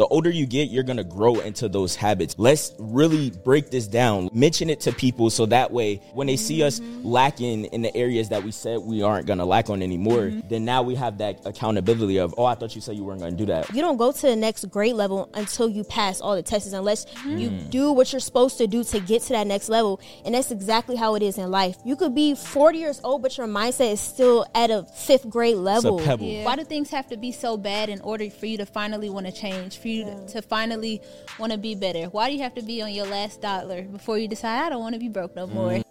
[0.00, 2.34] the older you get, you're gonna grow into those habits.
[2.38, 4.30] Let's really break this down.
[4.32, 8.30] Mention it to people so that way when they see us lacking in the areas
[8.30, 10.48] that we said we aren't gonna lack on anymore, mm-hmm.
[10.48, 13.36] then now we have that accountability of, oh, I thought you said you weren't gonna
[13.36, 13.68] do that.
[13.74, 17.04] You don't go to the next grade level until you pass all the tests, unless
[17.04, 17.36] mm-hmm.
[17.36, 20.00] you do what you're supposed to do to get to that next level.
[20.24, 21.76] And that's exactly how it is in life.
[21.84, 25.56] You could be 40 years old, but your mindset is still at a fifth grade
[25.56, 26.00] level.
[26.00, 26.46] Yeah.
[26.46, 29.26] Why do things have to be so bad in order for you to finally want
[29.26, 29.76] to change?
[29.76, 30.26] For you yeah.
[30.28, 31.00] to finally
[31.38, 32.04] want to be better?
[32.04, 34.80] Why do you have to be on your last dollar before you decide I don't
[34.80, 35.70] want to be broke no more?
[35.70, 35.82] Mm.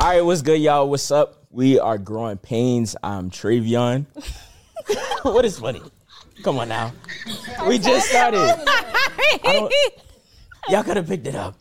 [0.00, 0.88] All right, what's good, y'all?
[0.88, 1.44] What's up?
[1.50, 2.96] We are growing pains.
[3.02, 4.06] I'm Travion.
[5.22, 5.82] what is funny?
[6.42, 6.92] Come on now.
[7.66, 8.38] We just started.
[10.68, 11.56] Y'all could have picked it up.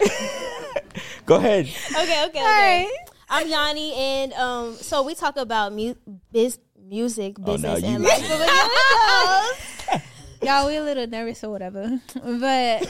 [1.26, 1.66] Go ahead.
[1.66, 2.90] Okay, okay, okay.
[3.30, 5.94] I'm Yanni, and um, so we talk about mu-
[6.32, 10.02] biz- music, oh, business, oh, and life.
[10.42, 12.84] y'all, we a little nervous or whatever, but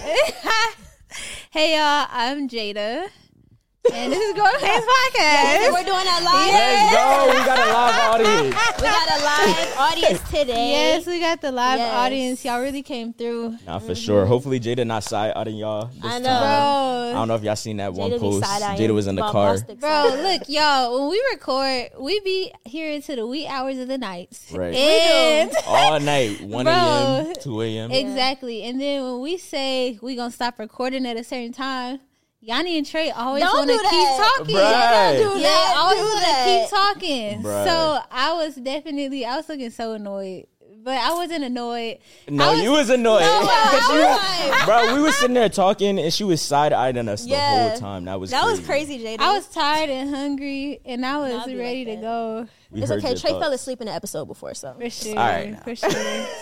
[1.50, 3.08] hey, y'all, I'm Jada.
[3.90, 5.12] And this is Growing Painz Podcast.
[5.12, 6.52] Yes, we're doing that live.
[6.54, 7.40] Let's go.
[7.40, 8.54] We got a live audience.
[8.76, 10.70] we got a live audience today.
[10.70, 11.92] Yes, we got the live yes.
[11.92, 12.44] audience.
[12.44, 13.58] Y'all really came through.
[13.66, 13.94] Nah, for mm-hmm.
[13.94, 14.24] sure.
[14.24, 15.90] Hopefully Jada not side eyeing y'all.
[16.00, 16.28] I know.
[16.28, 17.10] Bro.
[17.10, 18.44] I don't know if y'all seen that Jada one post.
[18.44, 19.58] Jada was in the car.
[19.58, 23.98] Bro, look, y'all, when we record, we be here into the wee hours of the
[23.98, 24.52] nights.
[24.52, 24.74] Right.
[25.42, 26.40] And all night.
[26.40, 27.90] 1 a.m., 2 a.m.
[27.90, 28.62] Exactly.
[28.62, 31.98] And then when we say we gonna stop recording at a certain time,
[32.44, 34.56] Yanni and Trey always want to keep talking.
[34.56, 35.16] Right.
[35.16, 35.74] Don't do yeah, that.
[35.78, 37.42] always want to keep talking.
[37.42, 37.64] Right.
[37.64, 40.46] So I was definitely, I was looking so annoyed.
[40.84, 41.98] But I wasn't annoyed.
[42.28, 43.20] No, was, you was annoyed.
[43.20, 47.36] No, was, bro, we were sitting there talking, and she was side eyeing us yeah.
[47.36, 48.06] the whole time.
[48.06, 48.58] That was that crazy.
[48.58, 49.20] was crazy, Jada.
[49.20, 52.48] I was tired and hungry, and I was ready like to go.
[52.72, 53.14] We it's okay.
[53.14, 53.44] Trey thoughts.
[53.44, 55.88] fell asleep in the episode before, so for sure, All right, for sure.
[55.88, 55.96] So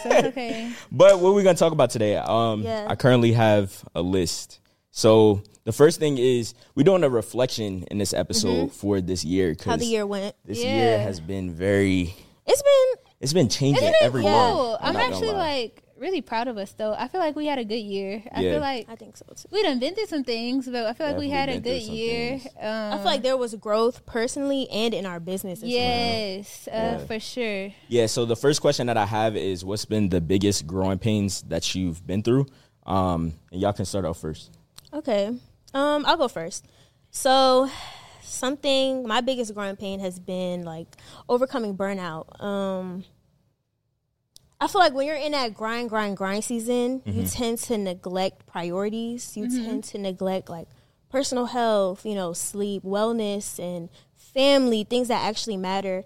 [0.06, 0.72] it's okay.
[0.90, 2.16] But what we're gonna talk about today?
[2.16, 2.86] Um, yeah.
[2.88, 4.60] I currently have a list.
[4.90, 8.74] So the first thing is we're doing a reflection in this episode mm-hmm.
[8.74, 9.56] for this year.
[9.64, 10.34] How the year went.
[10.44, 10.74] This yeah.
[10.74, 12.14] year has been very.
[12.46, 13.04] It's been.
[13.20, 14.78] It's been changing it every cool.
[14.80, 16.94] I'm, I'm actually like really proud of us though.
[16.94, 18.22] I feel like we had a good year.
[18.34, 18.52] I yeah.
[18.52, 19.48] feel like I think so too.
[19.50, 21.82] We done been through some things, but I feel like Definitely we had a good
[21.82, 22.40] year.
[22.58, 25.62] Um, I feel like there was growth personally and in our business.
[25.62, 26.94] yes, well.
[26.94, 27.06] uh, yeah.
[27.06, 27.72] for sure.
[27.88, 28.06] Yeah.
[28.06, 31.74] So the first question that I have is, what's been the biggest growing pains that
[31.74, 32.46] you've been through?
[32.86, 34.50] Um, and y'all can start off first.
[34.92, 35.30] Okay.
[35.74, 36.66] Um, I'll go first.
[37.10, 37.70] So,
[38.22, 40.96] something my biggest growing pain has been like
[41.28, 42.42] overcoming burnout.
[42.42, 43.04] Um,
[44.60, 47.20] I feel like when you're in that grind, grind, grind season, mm-hmm.
[47.20, 49.36] you tend to neglect priorities.
[49.36, 49.64] You mm-hmm.
[49.64, 50.68] tend to neglect like
[51.08, 56.04] personal health, you know, sleep, wellness, and family, things that actually matter.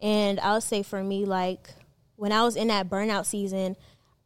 [0.00, 1.74] And I'll say for me, like
[2.16, 3.76] when I was in that burnout season,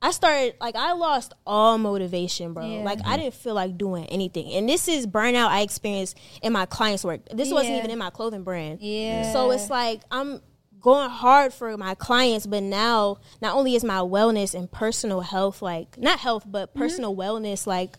[0.02, 2.66] I started like I lost all motivation, bro.
[2.66, 2.82] Yeah.
[2.84, 4.52] Like I didn't feel like doing anything.
[4.52, 7.20] And this is burnout I experienced in my clients' work.
[7.30, 7.54] This yeah.
[7.54, 8.80] wasn't even in my clothing brand.
[8.80, 9.32] Yeah.
[9.32, 10.40] So it's like I'm
[10.80, 15.60] going hard for my clients, but now not only is my wellness and personal health
[15.60, 16.78] like not health, but mm-hmm.
[16.78, 17.20] personal mm-hmm.
[17.20, 17.96] wellness like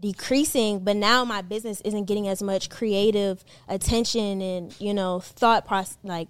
[0.00, 5.66] decreasing, but now my business isn't getting as much creative attention and, you know, thought
[5.66, 6.28] process like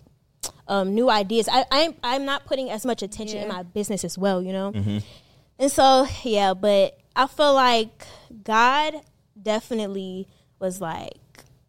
[0.66, 1.48] um, new ideas.
[1.50, 3.42] I, I'm I'm not putting as much attention yeah.
[3.42, 4.72] in my business as well, you know.
[4.72, 4.98] Mm-hmm.
[5.58, 8.04] And so yeah, but I feel like
[8.44, 8.94] God
[9.40, 10.28] definitely
[10.58, 11.14] was like,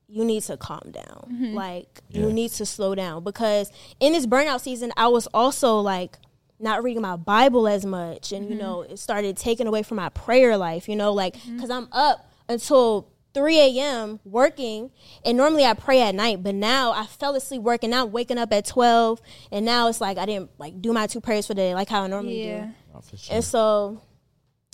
[0.07, 1.53] you need to calm down, mm-hmm.
[1.53, 2.21] like yeah.
[2.21, 6.17] you need to slow down because in this burnout season, I was also like
[6.59, 8.59] not reading my Bible as much, and you Mm-hmm.
[8.59, 10.89] know, it started taking away from my prayer life.
[10.89, 14.19] You know, like because I'm up until 3 a.m.
[14.25, 14.91] working,
[15.23, 18.51] and normally I pray at night, but now I fell asleep working out, waking up
[18.51, 19.21] at 12,
[19.51, 21.89] and now it's like I didn't like do my two prayers for the day like
[21.89, 22.65] how I normally Yeah.
[22.65, 22.71] do.
[22.95, 23.35] Oh, sure.
[23.35, 24.01] And so,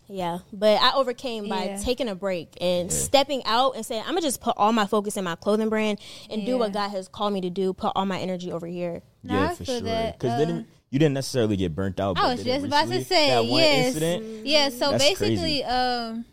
[0.08, 1.78] yeah, but I overcame by Yeah.
[1.78, 5.18] taking a break and stepping out and saying, I'm gonna just put all my focus
[5.18, 6.00] in my clothing brand
[6.30, 7.74] and do what God has called me to do.
[7.74, 9.02] Put all my energy over here.
[9.24, 9.80] No, yeah, I for sure.
[9.80, 12.18] Because uh, didn't you didn't necessarily get burnt out?
[12.18, 13.88] I but was just about to say that one yes.
[13.88, 14.46] incident.
[14.46, 15.64] Yeah, so That's basically, crazy.
[15.66, 16.26] um,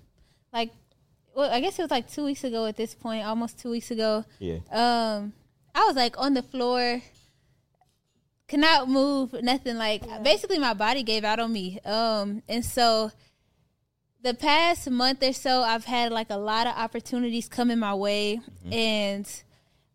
[0.52, 0.70] like,
[1.34, 3.90] well, I guess it was like two weeks ago at this point, almost two weeks
[3.90, 4.25] ago.
[4.38, 4.58] Yeah.
[4.70, 5.32] Um,
[5.75, 7.02] I was like on the floor,
[8.49, 9.76] cannot move, nothing.
[9.76, 11.81] Like, basically, my body gave out on me.
[11.84, 13.11] Um, and so
[14.23, 18.40] the past month or so, I've had like a lot of opportunities coming my way,
[18.70, 19.29] and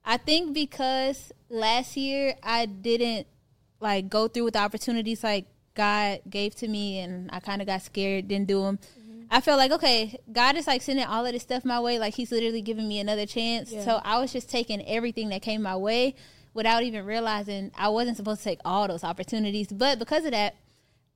[0.04, 3.28] I think because last year I didn't
[3.80, 5.45] like go through with the opportunities like
[5.75, 8.80] God gave to me, and I kind of got scared, didn't do them.
[9.29, 12.15] I felt like okay, God is like sending all of this stuff my way, like
[12.15, 13.71] He's literally giving me another chance.
[13.83, 16.15] So I was just taking everything that came my way
[16.53, 19.68] without even realizing I wasn't supposed to take all those opportunities.
[19.68, 20.56] But because of that,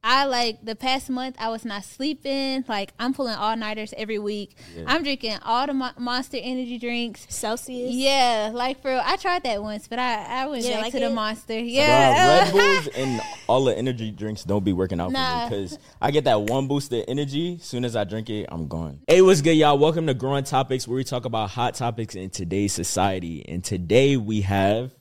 [0.03, 2.65] I like the past month I was not sleeping.
[2.67, 4.57] Like I'm pulling all nighters every week.
[4.87, 7.27] I'm drinking all the mo- Monster energy drinks.
[7.29, 7.93] Celsius.
[7.93, 9.01] Yeah, like for real.
[9.03, 11.13] I tried that once, but I I went Yeah, back like to the it?
[11.13, 11.53] Monster.
[11.53, 12.51] Bruh, Yeah, Red
[12.83, 15.47] Bulls and all the energy drinks don't be working out Nah.
[15.47, 17.59] for me because I get that one boost of energy.
[17.61, 19.01] Soon as I drink it, I'm gone.
[19.07, 19.77] Hey, what's good, y'all?
[19.77, 23.47] Welcome to Growing Topics, where we talk about hot topics in today's society.
[23.47, 24.93] And today we have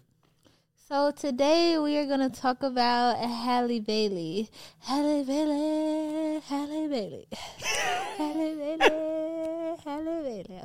[0.91, 4.51] So today we are gonna talk about Halle Bailey.
[4.81, 6.41] Halle Bailey.
[6.41, 7.29] Halle Bailey.
[8.19, 9.77] Halle Bailey.
[9.85, 10.61] Halle Bailey.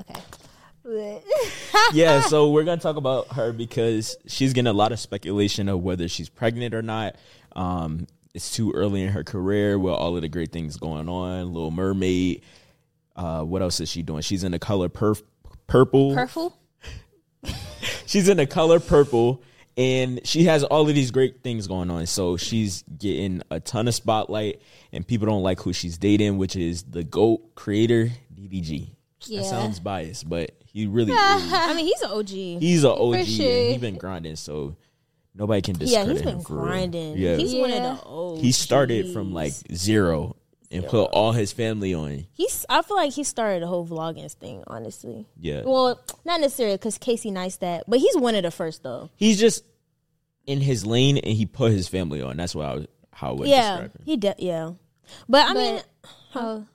[0.84, 1.22] Okay.
[1.94, 5.84] yeah, so we're gonna talk about her because she's getting a lot of speculation of
[5.84, 7.18] whether she's pregnant or not.
[7.56, 11.54] Um, it's too early in her career with all of the great things going on.
[11.54, 12.42] Little Mermaid.
[13.16, 14.24] Uh, what else is she doing?
[14.24, 15.22] She's in the color perf-
[15.68, 16.16] purple.
[16.16, 16.58] Purple.
[18.08, 19.44] she's in the color purple
[19.78, 23.88] and she has all of these great things going on so she's getting a ton
[23.88, 24.62] of spotlight
[24.92, 28.90] and people don't like who she's dating which is the goat creator ddg
[29.26, 29.42] Yeah.
[29.42, 31.18] that sounds biased but he really is.
[31.20, 32.30] I mean, he's an OG.
[32.30, 33.46] he's an og and sure.
[33.70, 34.76] he's been grinding so
[35.34, 36.64] nobody can yeah, discredit he's him been for real.
[36.66, 37.18] grinding.
[37.18, 38.42] yeah He's one of the old.
[38.42, 40.36] he started from like zero
[40.72, 42.66] and put all his family on He's.
[42.70, 44.64] I feel like he started the whole vlogging thing.
[44.68, 45.26] Honestly.
[45.40, 49.10] yeah Well, not necessarily because Casey Neistat, but he's one of the first though.
[49.16, 49.64] he's just
[50.46, 53.32] in his lane and he put his family on that's what I was, how I
[53.34, 54.70] would Yeah, describe him he de- yeah.
[55.30, 55.82] But I mean,
[56.36, 56.66] Oh,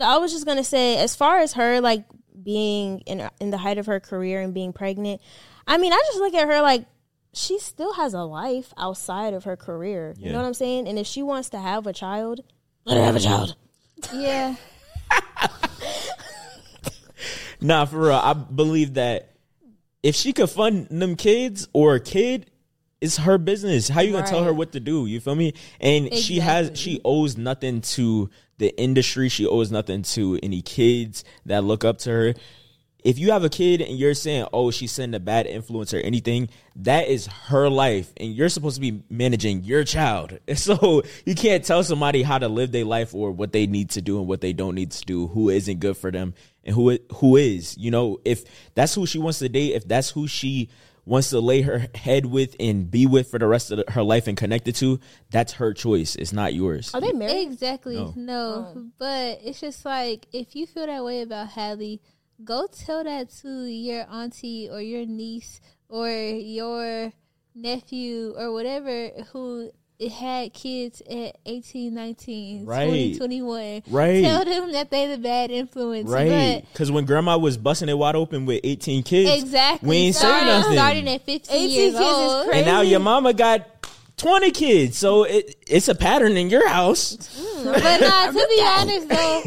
[0.00, 2.04] I was just gonna say, as far as her like
[2.42, 5.20] being in in the height of her career and being pregnant,
[5.66, 6.86] I mean, I just look at her like
[7.34, 10.14] she still has a life outside of her career.
[10.18, 10.88] You know what I'm saying?
[10.88, 12.40] And if she wants to have a child,
[12.88, 13.54] let her have a child.
[14.12, 14.54] yeah.
[17.60, 18.12] Nah, for real.
[18.12, 19.34] I believe that
[20.02, 22.50] if she could fund them kids or a kid,
[23.00, 23.88] it's her business.
[23.88, 25.06] How you gonna tell her what to do?
[25.06, 25.54] You feel me?
[25.80, 29.28] And she has she owes nothing to the industry.
[29.28, 32.34] She owes nothing to any kids that look up to her.
[33.04, 35.98] If you have a kid and you're saying, "Oh, she's sending a bad influence or
[35.98, 40.38] anything," that is her life, and you're supposed to be managing your child.
[40.56, 44.02] So you can't tell somebody how to live their life or what they need to
[44.02, 46.34] do and what they don't need to do, who isn't good for them
[46.64, 47.76] and who who is.
[47.78, 48.44] You know, if
[48.74, 50.68] that's who she wants to date, if that's who she
[51.08, 54.02] wants to lay her head with and be with for the rest of the, her
[54.02, 56.14] life and connected to, that's her choice.
[56.16, 56.94] It's not yours.
[56.94, 57.48] Are they married?
[57.48, 57.96] Exactly.
[57.96, 58.12] No.
[58.14, 58.54] No.
[58.74, 62.00] Um, but it's just like if you feel that way about Halle,
[62.44, 67.12] go tell that to your auntie or your niece or your
[67.54, 69.70] nephew or whatever who
[70.16, 72.86] had kids at 18, 19, Right.
[72.86, 73.82] 20, 21.
[73.88, 74.22] Right.
[74.22, 76.08] Tell them that they the bad influence.
[76.08, 79.88] Right, because when grandma was busting it wide open with eighteen kids, exactly.
[79.88, 80.72] we ain't say starting, nothing.
[80.74, 82.58] starting at 15 18 years kids is crazy.
[82.58, 83.66] and now your mama got
[84.16, 87.16] twenty kids, so it, it's a pattern in your house.
[87.16, 89.42] Mm, but nah, to be honest though,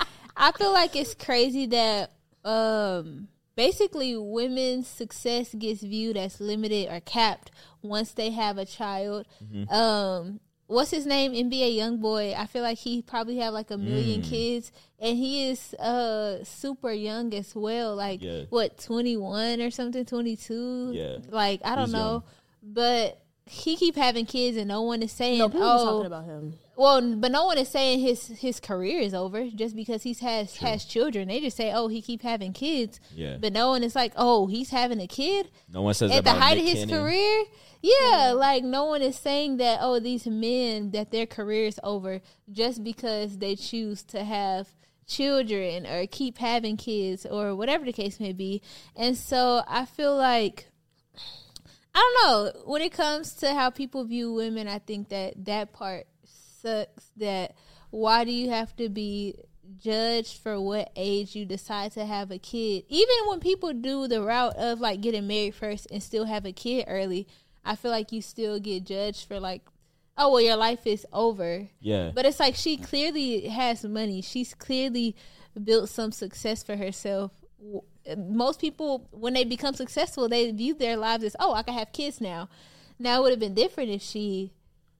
[0.42, 2.10] I feel like it's crazy that
[2.44, 9.26] um basically women's success gets viewed as limited or capped once they have a child.
[9.70, 11.32] Um what's his name?
[11.32, 12.34] NBA YoungBoy.
[12.36, 16.90] I feel like he probably have like a million kids and he is uh super
[16.90, 17.94] young as well.
[17.94, 18.42] Like Yeah.
[18.50, 20.90] what, twenty one or something, twenty two?
[20.92, 21.18] Yeah.
[21.28, 21.98] Like I don't He's know.
[22.10, 22.22] young.
[22.64, 26.06] But he keep having kids and no one is saying No, people be oh talking
[26.06, 26.54] about him.
[26.82, 30.56] Well, but no one is saying his his career is over just because he's has
[30.56, 31.28] has children.
[31.28, 33.36] They just say, "Oh, he keep having kids." Yeah.
[33.40, 36.32] But no one is like, "Oh, he's having a kid." No one says at the
[36.32, 37.04] height Nick of his Cannon.
[37.04, 37.44] career.
[37.82, 39.78] Yeah, like no one is saying that.
[39.80, 42.20] Oh, these men that their career is over
[42.50, 44.68] just because they choose to have
[45.06, 48.60] children or keep having kids or whatever the case may be.
[48.96, 50.66] And so I feel like
[51.94, 54.66] I don't know when it comes to how people view women.
[54.66, 56.06] I think that that part
[56.62, 57.10] sucks.
[57.16, 57.54] That
[57.90, 59.34] why do you have to be
[59.78, 62.84] judged for what age you decide to have a kid?
[62.88, 66.52] Even when people do the route of like getting married first and still have a
[66.52, 67.26] kid early,
[67.64, 69.62] I feel like you still get judged for like,
[70.16, 71.68] oh well, your life is over.
[71.80, 72.10] Yeah.
[72.14, 74.22] But it's like she clearly has money.
[74.22, 75.16] She's clearly
[75.62, 77.32] built some success for herself.
[78.16, 81.92] Most people, when they become successful, they view their lives as, oh, I can have
[81.92, 82.48] kids now.
[82.98, 84.52] Now it would have been different if she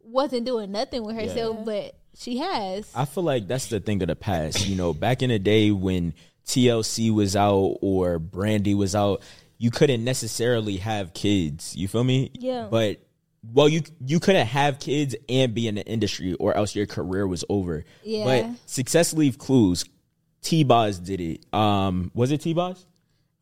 [0.03, 2.91] wasn't doing nothing with herself, but she has.
[2.95, 4.67] I feel like that's the thing of the past.
[4.67, 6.15] You know, back in the day when
[6.47, 9.23] TLC was out or Brandy was out,
[9.59, 11.77] you couldn't necessarily have kids.
[11.77, 12.31] You feel me?
[12.35, 12.69] Yeah.
[12.71, 13.01] But
[13.53, 17.27] well, you you couldn't have kids and be in the industry, or else your career
[17.27, 17.85] was over.
[18.03, 18.25] Yeah.
[18.25, 19.85] But success leave clues.
[20.43, 21.55] T Boz did it.
[21.55, 22.85] Um, was it T Boz?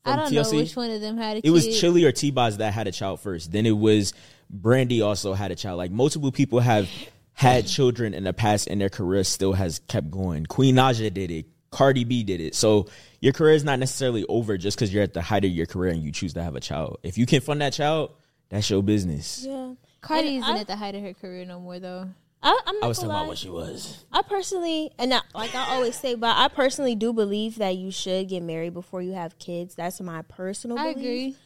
[0.05, 1.50] I don't know which one of them had a It kid.
[1.50, 3.52] was Chili or T Boz that had a child first.
[3.52, 4.14] Then it was
[4.50, 5.78] Brandy also had a child.
[5.78, 6.88] Like multiple people have
[7.33, 10.45] had children in the past and their career still has kept going.
[10.47, 11.47] Queen Naija did it.
[11.71, 12.54] Cardi B did it.
[12.57, 12.88] So
[13.21, 15.92] your career is not necessarily over just because you're at the height of your career
[15.92, 16.99] and you choose to have a child.
[17.04, 18.12] If you can fund that child,
[18.49, 19.45] that's your business.
[19.47, 19.75] Yeah.
[20.00, 22.09] Cardi And isn't I- at the height of her career no more, though.
[22.42, 24.02] I, I'm not I was gonna talking about what she was.
[24.11, 27.90] I personally, and I, like I always say, but I personally do believe that you
[27.90, 29.75] should get married before you have kids.
[29.75, 30.97] That's my personal I belief.
[30.97, 31.37] agree.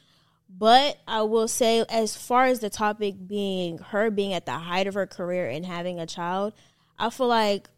[0.56, 4.86] But I will say, as far as the topic being her being at the height
[4.86, 6.52] of her career and having a child,
[6.98, 7.68] I feel like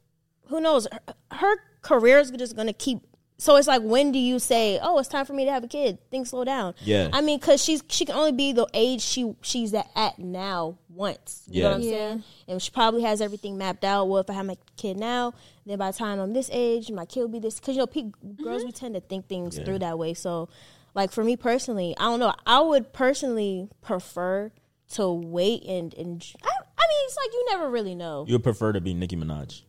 [0.48, 3.00] who knows her, her career is just going to keep.
[3.38, 5.68] So it's like, when do you say, "Oh, it's time for me to have a
[5.68, 5.98] kid"?
[6.10, 6.74] Things slow down.
[6.80, 7.10] Yeah.
[7.12, 10.78] I mean, because she's she can only be the age she she's at, at now
[10.88, 11.42] once.
[11.46, 11.74] You know Yeah.
[11.74, 11.90] what I'm Yeah.
[11.90, 12.24] saying?
[12.48, 14.08] And she probably has everything mapped out.
[14.08, 15.34] Well, if I have my kid now,
[15.66, 17.60] then by the time I'm this age, my kid will be this.
[17.60, 18.10] Because you know, pe-
[18.42, 18.78] girls we mm-hmm.
[18.78, 20.14] tend to think things through that way.
[20.14, 20.48] So,
[20.96, 22.34] like for me personally, I don't know.
[22.44, 24.50] I would personally prefer
[24.94, 28.42] to wait and and I, I mean, it's like you never really know You would
[28.44, 29.62] prefer to be Nicki Minaj.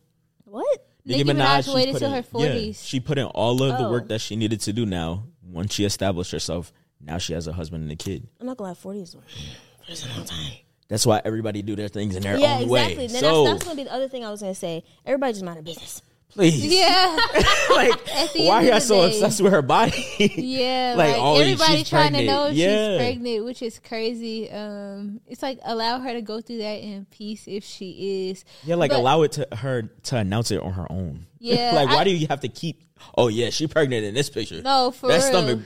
[0.44, 0.84] what.
[1.04, 2.84] Nicki Minaj she waited put till in- her 40s.
[2.86, 3.90] she put in all of the Oh.
[3.90, 5.24] work that she needed to do now.
[5.42, 8.28] Once she established herself, now she has a husband and a kid.
[8.40, 9.14] I'm not gonna lie, forties
[9.88, 10.52] is a long time.
[10.88, 12.96] That's why everybody do their things in their Yeah, own exactly.
[12.98, 13.06] way.
[13.08, 14.84] Then so that's, that's gonna be the other thing I was gonna say.
[15.06, 16.02] Everybody just mind their business.
[16.30, 17.16] Please, Yeah.
[17.70, 17.92] like
[18.36, 20.04] why y'all so day- obsessed with her body?
[20.36, 22.92] Yeah, Like, like, oh, everybody trying to know if Yeah.
[22.92, 24.50] she's pregnant, which is crazy.
[24.50, 28.44] Um, it's like allow her to go through that in peace if she is.
[28.64, 31.26] yeah, like But- allow it to her to announce it on her own.
[31.40, 32.82] Yeah, like why I- do you have to keep?
[33.16, 34.60] Oh yeah, she pregnant in this picture.
[34.60, 35.28] No, for that real.
[35.28, 35.60] stomach,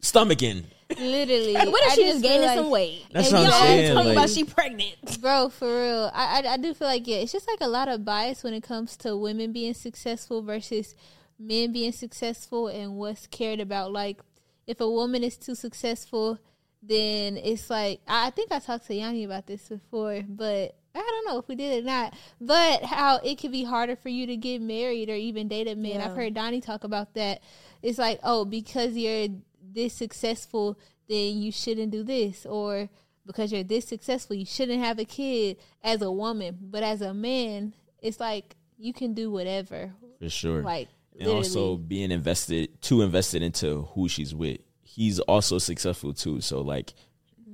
[0.00, 0.64] stomaching.
[1.00, 3.04] Literally, What if I she just gaining like- some weight?
[3.12, 5.20] That's and what I'm y'all saying, talking like- about she pregnant.
[5.20, 6.10] bro for real.
[6.14, 8.54] I, I i do feel like yeah it's just like a lot of bias when
[8.54, 10.94] it comes to women being successful versus
[11.38, 13.92] men being successful and what's cared about.
[13.92, 14.20] Like
[14.66, 16.38] if a woman is too successful
[16.80, 20.98] then it's like i I think i talked to yanni about this before but i
[20.98, 22.14] don't know if we did or not.
[22.40, 25.74] But how it could be harder for you to get married or even date a
[25.74, 27.40] man i've heard donnie talk about that.
[27.82, 29.28] It's like oh because you're
[29.72, 32.88] this successful then you shouldn't do this or
[33.26, 37.12] because you're this successful you shouldn't have a kid as a woman but as a
[37.14, 40.62] man it's like you can do whatever For sure.
[40.62, 44.58] like and also being invested too invested into who she's with.
[44.82, 46.40] He's also successful too.
[46.40, 46.94] So like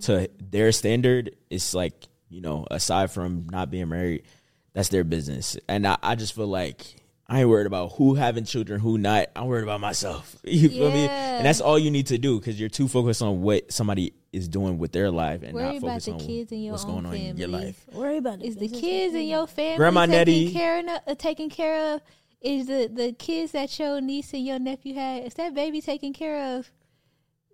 [0.02, 1.94] to their standard, it's like,
[2.28, 4.24] you know, aside from not being married,
[4.72, 5.56] that's their business.
[5.68, 9.28] And I, I just feel like I ain't worried about who having children, who not.
[9.34, 10.36] I'm worried about myself.
[10.44, 11.06] You feel me?
[11.08, 14.46] And that's all you need to do because you're too focused on what somebody is
[14.46, 16.84] doing with their life and Worry not about focused the on kids in your what's
[16.84, 17.86] own going on in your life.
[17.92, 18.44] Worry about it.
[18.46, 20.52] is the kids in your family Grandma taken Nettie.
[20.52, 22.02] care of, uh, taken care of
[22.42, 26.12] is the the kids that your niece and your nephew had is that baby taken
[26.12, 26.70] care of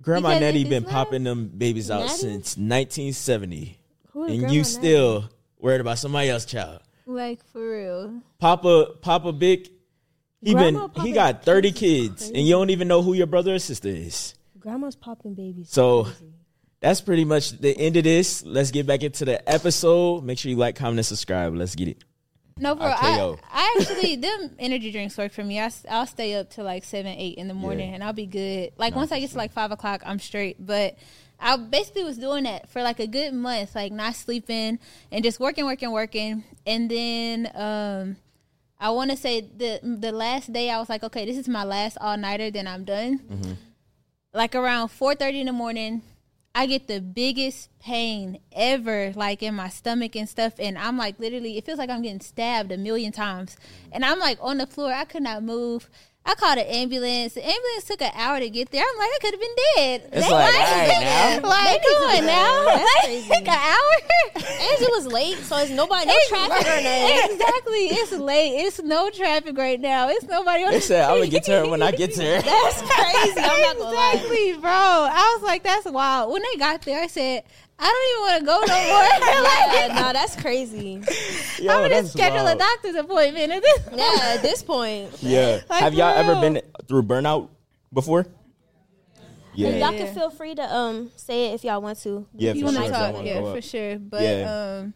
[0.02, 2.16] Grandma Because Nettie been not- popping them babies out Natty?
[2.16, 3.78] since 1970.
[4.12, 4.70] Who is and Grandma you Natty?
[4.72, 6.80] still worried about somebody else's child.
[7.14, 9.68] Like for real Papa Papa Big,
[10.40, 13.12] he Grandma been he got 30 kids is kids and you don't even know who
[13.14, 14.34] your brother or sister is.
[14.58, 15.70] Grandma's popping babies.
[15.70, 16.32] So Crazy.
[16.80, 18.44] that's pretty much the end of this.
[18.44, 20.22] Let's get back into the episode.
[20.24, 21.54] Make sure you like, comment, and subscribe.
[21.54, 22.04] Let's get it.
[22.58, 22.86] No, bro.
[22.86, 25.58] I, I actually them energy drinks work for me.
[25.58, 27.94] I, will stay up to like seven, eight in the morning, Yeah.
[27.94, 28.72] and I'll be good.
[28.76, 30.56] Like once I get to like five o'clock, I'm straight.
[30.64, 30.98] But
[31.40, 34.78] I basically was doing that for like a good month, like not sleeping
[35.10, 36.44] and just working, working, working.
[36.66, 38.16] And then um,
[38.78, 41.64] I want to say the the last day I was like, okay, this is my
[41.64, 42.50] last all nighter.
[42.50, 43.18] Then I'm done.
[43.20, 43.52] Mm-hmm.
[44.34, 46.02] Like around four thirty in the morning,
[46.54, 50.54] I get the biggest pain ever, like in my stomach and stuff.
[50.58, 53.56] And I'm like, literally, it feels like I'm getting stabbed a million times.
[53.92, 55.88] And I'm like on the floor, I could not move.
[56.26, 57.32] I called an ambulance.
[57.34, 58.82] The ambulance took an hour to get there.
[58.88, 60.10] I'm like, I could have been dead.
[60.12, 61.48] It's like, all right now.
[61.48, 62.64] like, come on now.
[62.66, 63.28] That's Like, crazy.
[63.28, 64.50] Take an hour.
[64.72, 67.32] Angela's late, so it's nobody, no It's- traffic or nothing.
[67.32, 67.86] Exactly.
[67.98, 68.52] It's late.
[68.64, 70.08] It's no traffic right now.
[70.08, 72.42] It's nobody on They said I'm gonna get to her when I get to her.
[72.42, 73.40] That's crazy.
[73.40, 74.12] I'm not gonna lie.
[74.14, 74.70] Exactly, bro.
[74.70, 76.32] I was like, that's wild.
[76.32, 77.44] When they got there, I said,
[77.82, 79.06] I don't even want to go no more.
[79.80, 81.02] Yeah, like, nah, that's crazy.
[81.62, 82.56] Yo, I'm gonna schedule wild.
[82.56, 83.52] a doctor's appointment.
[83.52, 85.60] At this Yeah, at this point, Yeah.
[85.70, 87.48] Like, Have y'all for ever been through burnout
[87.92, 88.26] before?
[89.54, 89.70] Yeah.
[89.76, 92.26] y'all can feel free to um say it if y'all want to.
[92.36, 92.84] Yeah, you for want sure.
[92.84, 93.24] to if y'all talk?
[93.24, 93.98] Yeah, for sure.
[93.98, 94.78] But Yeah.
[94.80, 94.94] um,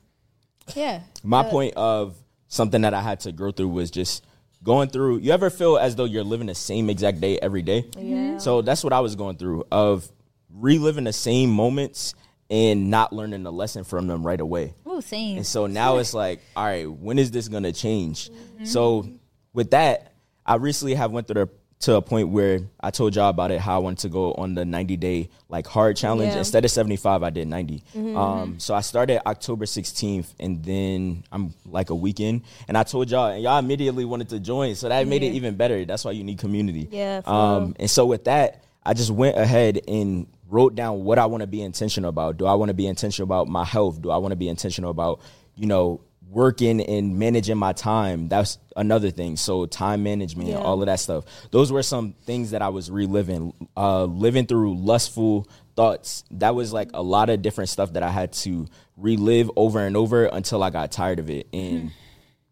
[0.74, 1.00] yeah.
[1.22, 2.16] My Uh, point of
[2.48, 4.24] something that I had to go through was just
[4.62, 5.18] going through.
[5.18, 7.86] You ever feel as though you're living the same exact day every day?
[7.98, 8.38] Yeah.
[8.38, 10.10] So that's what I was going through of
[10.50, 12.14] reliving the same moments
[12.50, 14.74] and not learning the lesson from them right away.
[14.86, 15.38] Ooh, same.
[15.38, 18.30] And so now it's like, all right, when is this gonna change?
[18.64, 19.06] So
[19.52, 20.12] with that,
[20.46, 23.60] I recently have went through the, to a point where I told y'all about it
[23.60, 26.32] how I wanted to go on the 90 day like hard challenge.
[26.32, 26.38] Yeah.
[26.38, 27.82] Instead of 75, I did 90.
[28.16, 32.42] Um, so I started October 16th and then I'm like a weekend.
[32.68, 34.74] And I told y'all, and y'all immediately wanted to join.
[34.76, 35.84] So that made it even better.
[35.84, 36.88] That's why you need community.
[36.90, 41.26] Yeah, Um, and so with that, I just went ahead and wrote down what I
[41.26, 42.36] want to be intentional about.
[42.36, 44.00] Do I want to be intentional about my health?
[44.02, 45.20] Do I want to be intentional about,
[45.56, 48.28] you know, working and managing my time?
[48.28, 49.36] That's another thing.
[49.36, 50.56] So time management, Yeah.
[50.58, 51.24] all of that stuff.
[51.50, 56.24] Those were some things that I was reliving, uh, living through lustful thoughts.
[56.30, 59.96] That was like a lot of different stuff that I had to relive over and
[59.96, 61.46] over until I got tired of it.
[61.52, 61.90] And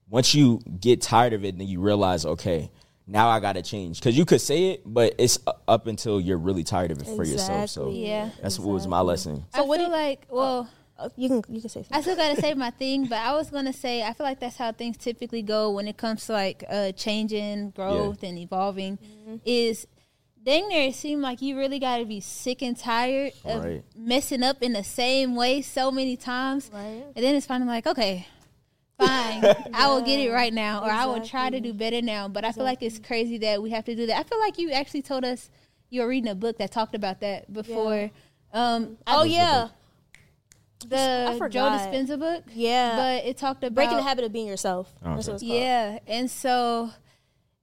[0.08, 2.70] once you get tired of it, then you realize, okay,
[3.06, 3.98] now I got to change.
[4.00, 7.24] Because you could say it, but it's up until you're really tired of it for
[7.24, 7.70] yourself.
[7.70, 8.30] So Yeah.
[8.40, 9.44] that's what was my lesson.
[9.54, 10.68] So I what feel do you- like, well,
[10.98, 11.96] Uh, you can you can say something.
[11.96, 14.56] I still gotta say my thing, but I was gonna say I feel like that's
[14.58, 18.98] how things typically go when it comes to like uh, changing, growth, and evolving.
[18.98, 19.36] Mm-hmm.
[19.44, 19.86] Is
[20.44, 23.82] dang near it seemed like you really gotta be sick and tired of Right.
[23.96, 27.02] messing up in the same way so many times, Right.
[27.16, 28.26] and then it's finally like okay.
[28.98, 32.28] Fine, I will get it right now, or I will try to do better now.
[32.28, 34.18] But I feel like it's crazy that we have to do that.
[34.18, 35.50] I feel like you actually told us
[35.90, 38.10] you were reading a book that talked about that before.
[38.52, 39.68] Um, Oh yeah,
[40.86, 41.92] the I Joe forgot.
[41.92, 42.44] Dispenza book.
[42.54, 42.96] yeah.
[42.96, 44.92] But it talked about Breaking the habit of being yourself.
[45.02, 45.16] Oh, okay.
[45.16, 45.42] what it's called.
[45.42, 46.90] Yeah, and so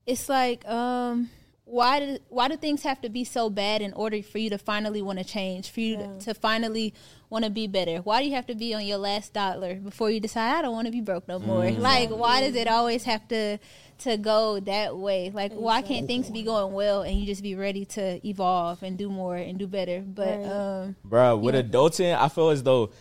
[0.06, 1.30] it's like, um,
[1.70, 4.58] why do why do things have to be so bad in order for you to
[4.58, 5.70] finally want to change?
[5.70, 6.96] For you to, to finally
[7.30, 7.98] want to be better?
[7.98, 10.74] Why do you have to be on your last dollar before you decide I don't
[10.74, 11.64] want to be broke no more?
[11.64, 11.80] Mm.
[11.80, 13.60] Like, why does it always have to
[14.00, 15.30] to go that way?
[15.30, 18.98] Like, why can't things be going well and you just be ready to evolve and
[18.98, 20.02] do more and do better?
[20.02, 22.92] But um, Bro, with adulting, I feel as though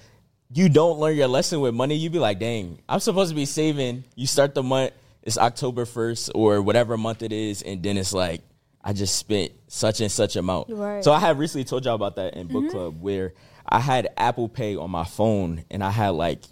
[0.53, 1.95] you don't learn your lesson with money.
[1.95, 4.05] You'd be like, dang, I'm supposed to be saving.
[4.15, 8.13] You start the month, it's October 1st or whatever month it is, and then it's
[8.13, 8.43] like,
[8.83, 10.69] I just spent such and such amount.
[10.71, 11.03] Right.
[11.03, 12.73] So I had recently told y'all about that in book mm-hmm.
[12.73, 13.35] club where
[13.69, 16.43] I had Apple Pay on my phone and I had like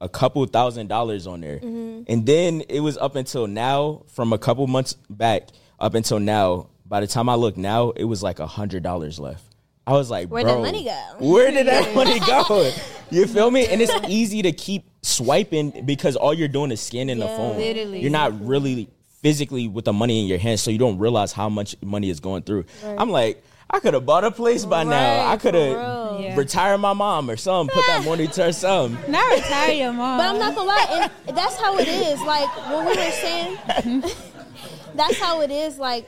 [0.00, 1.58] a couple thousand dollars on there.
[1.58, 2.02] Mm-hmm.
[2.08, 6.68] And then it was up until now, from a couple months back up until now,
[6.84, 9.44] by the time I look now, it was like a hundred dollars left.
[9.86, 11.14] I was like, bro, that money go?
[11.18, 12.72] Where did that money go?
[13.10, 13.66] You feel me?
[13.66, 17.56] And it's easy to keep swiping because all you're doing is scanning the phone.
[17.56, 18.00] Literally.
[18.00, 18.88] You're not really
[19.22, 22.20] physically with the money in your hands, so you don't realize how much money is
[22.20, 22.64] going through.
[22.84, 25.26] I'm like, I could have bought a place by now.
[25.28, 26.02] I could have.
[26.20, 26.36] Yeah.
[26.36, 29.10] retired my mom or something, put that money to her something.
[29.10, 30.18] not retire your mom.
[30.18, 32.20] But I'm not gonna lie, and that's how it is.
[32.20, 34.02] Like when we were saying,
[34.94, 35.78] that's how it is.
[35.78, 36.06] Like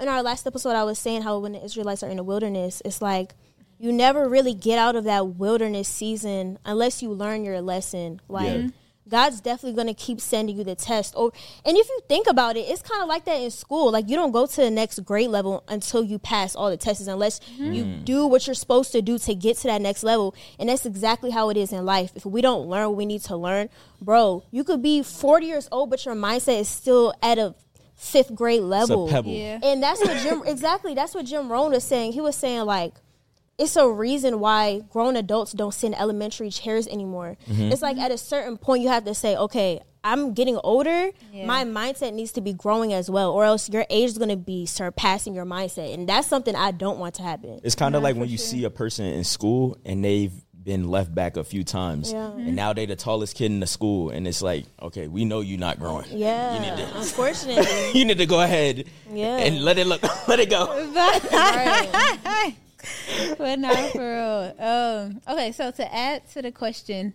[0.00, 2.80] in our last episode, I was saying how when the Israelites are in the wilderness,
[2.84, 3.34] it's like
[3.78, 8.20] you never really get out of that wilderness season unless you learn your lesson.
[8.28, 8.46] Like.
[8.46, 8.68] Yeah.
[9.08, 11.14] God's definitely gonna keep sending you the test.
[11.16, 11.32] Or,
[11.64, 13.90] and if you think about it, it's kind of like that in school.
[13.90, 17.06] Like you don't go to the next grade level until you pass all the tests,
[17.06, 18.04] unless you mm-hmm.
[18.04, 20.34] do what you're supposed to do to get to that next level.
[20.58, 22.12] And that's exactly how it is in life.
[22.14, 23.68] If we don't learn what we need to learn,
[24.00, 27.54] bro, you could be 40 years old, but your mindset is still at a
[27.94, 29.08] fifth grade It's a level.
[29.08, 29.32] pebble.
[29.32, 29.60] Yeah.
[29.62, 30.94] And that's what Jim exactly.
[30.94, 32.12] That's what Jim Rohn was saying.
[32.12, 32.94] He was saying like,
[33.58, 37.36] it's a reason why grown adults don't sit in elementary chairs anymore.
[37.48, 37.72] Mm-hmm.
[37.72, 41.46] It's like at a certain point you have to say, okay, I'm getting older, Yeah.
[41.46, 44.36] my mindset needs to be growing as well, or else your age is going to
[44.36, 47.60] be surpassing your mindset, and that's something I don't want to happen.
[47.62, 51.14] It's kind of like when you see a person in school and they've been left
[51.14, 52.32] back a few times, Yeah.
[52.32, 55.40] and now they're the tallest kid in the school, and it's like, okay, we know
[55.40, 56.06] you're not growing.
[56.10, 57.66] Yeah, you need to, unfortunately,
[57.98, 59.36] you need to go ahead Yeah.
[59.38, 60.66] and let it look, let it go.
[63.38, 64.54] but not for real.
[64.58, 67.14] Um, okay, so to add to the question,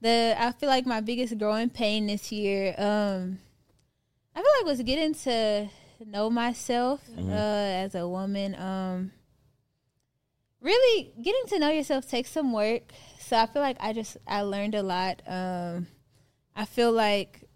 [0.00, 3.38] the I feel like my biggest growing pain this year, um,
[4.34, 5.68] I feel like was getting to
[6.06, 8.54] know myself uh, as a woman.
[8.54, 9.12] Um,
[10.60, 12.82] really getting to know yourself takes some work.
[13.18, 15.22] So I feel like I just I learned a lot.
[15.26, 15.88] Um,
[16.54, 17.48] I feel like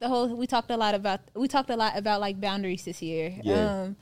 [0.00, 3.02] the whole we talked a lot about we talked a lot about like boundaries this
[3.02, 3.34] year.
[3.42, 3.82] Yeah.
[3.82, 3.96] Um,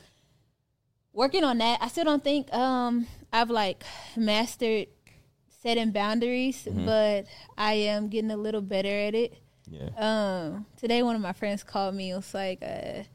[1.12, 1.78] working on that.
[1.82, 3.84] I still don't think um I've like
[4.16, 4.88] mastered
[5.62, 9.34] setting boundaries, but I am getting a little better at it.
[9.70, 9.90] Yeah.
[9.96, 12.10] Um today one of my friends called me.
[12.10, 13.06] It was like, uh, "Can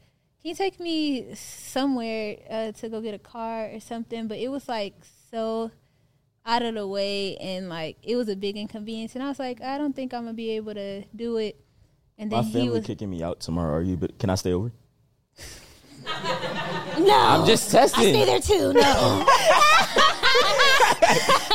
[0.42, 4.68] you take me somewhere uh, to go get a car or something?" But it was
[4.68, 4.94] like
[5.30, 5.70] so
[6.46, 9.60] out of the way and like it was a big inconvenience and I was like,
[9.60, 11.60] "I don't think I'm going to be able to do it."
[12.18, 13.74] And then My he family was kicking me out tomorrow.
[13.74, 13.96] Are you?
[13.96, 14.72] But can I stay over?
[17.06, 18.06] no, I'm just testing.
[18.06, 18.72] I stay there too.
[18.72, 19.24] No,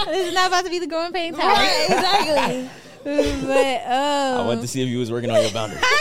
[0.12, 1.52] this is not about to be the growing pain time.
[1.86, 2.70] exactly.
[3.04, 5.84] but um, I wanted to see if you was working on your boundaries.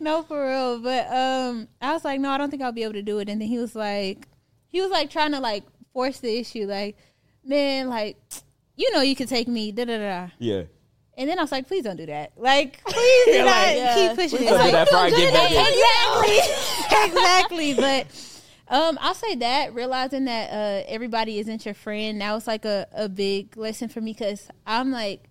[0.00, 0.78] No, for real.
[0.78, 3.28] But um, I was like, no, I don't think I'll be able to do it.
[3.28, 4.28] And then he was like,
[4.68, 6.96] he was like trying to like force the issue, like,
[7.44, 8.16] man, like,
[8.76, 10.28] you know, you could take me, da da da.
[10.38, 10.62] yeah.
[11.18, 12.32] And then I was like, please don't do that.
[12.36, 13.94] Like, please do not like, yeah.
[14.08, 14.50] keep pushing Please it.
[14.50, 17.08] don't do Like, that before I get back in.
[17.10, 17.74] exactly, exactly.
[17.74, 18.06] But
[18.68, 22.86] um, I'll say that realizing that uh, everybody isn't your friend now it's like a,
[22.94, 25.24] a big lesson for me because I'm like,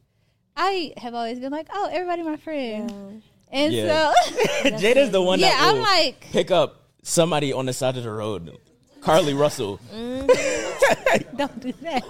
[0.58, 3.22] I have always been like, oh, everybody my friend,
[3.52, 4.12] and Yeah.
[4.14, 4.32] so
[4.72, 8.12] Jada's the one yeah, that I'm like, pick up somebody on the side of the
[8.12, 8.58] road.
[9.00, 9.80] Carlee Russell.
[11.38, 12.04] don't do that.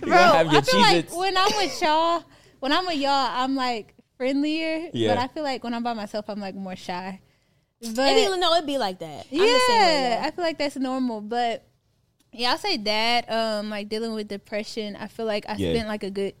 [0.00, 2.24] Bro, gonna have your I feel like when I'm with y'all,
[2.60, 4.90] when I'm with y'all, I'm like friendlier.
[4.92, 5.14] Yeah.
[5.14, 7.20] But I feel like when I'm by myself, I'm like more shy.
[7.80, 9.26] But Maybe no, it'd be like that.
[9.32, 10.18] I'm yeah, way.
[10.22, 11.22] I feel like that's normal.
[11.22, 11.66] But
[12.32, 13.30] yeah, I'll say that.
[13.30, 15.72] Um, like dealing with depression, I feel like I Yeah.
[15.72, 16.34] spent like a good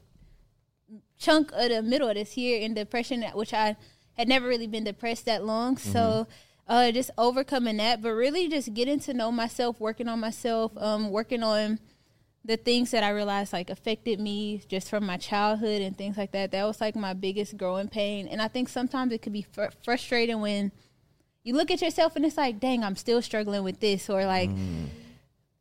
[1.18, 3.76] chunk of the middle of this year in depression, which I
[4.12, 5.76] had never really been depressed that long.
[5.76, 5.92] Mm-hmm.
[5.92, 6.26] So.
[6.68, 11.10] Uh, just overcoming that, but really just getting to know myself, working on myself, um,
[11.10, 11.80] working on
[12.44, 16.32] the things that I realized like affected me just from my childhood and things like
[16.32, 16.52] that.
[16.52, 18.26] That was like my biggest growing pain.
[18.28, 20.72] And I think sometimes it could be fr- frustrating when
[21.44, 24.50] you look at yourself and it's like, dang, I'm still struggling with this, or like,
[24.50, 24.86] mm.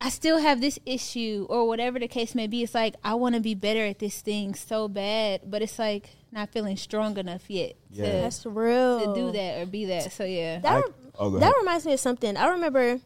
[0.02, 2.64] I still have this issue, or whatever the case may be.
[2.64, 6.10] It's like, I want to be better at this thing so bad, but it's like
[6.32, 8.06] not feeling strong enough yet Yeah.
[8.06, 9.14] to, That's real.
[9.14, 10.12] to do that or be that.
[10.14, 10.60] So, yeah.
[10.60, 12.38] That, I- oh, that reminds me of something.
[12.38, 13.00] I remember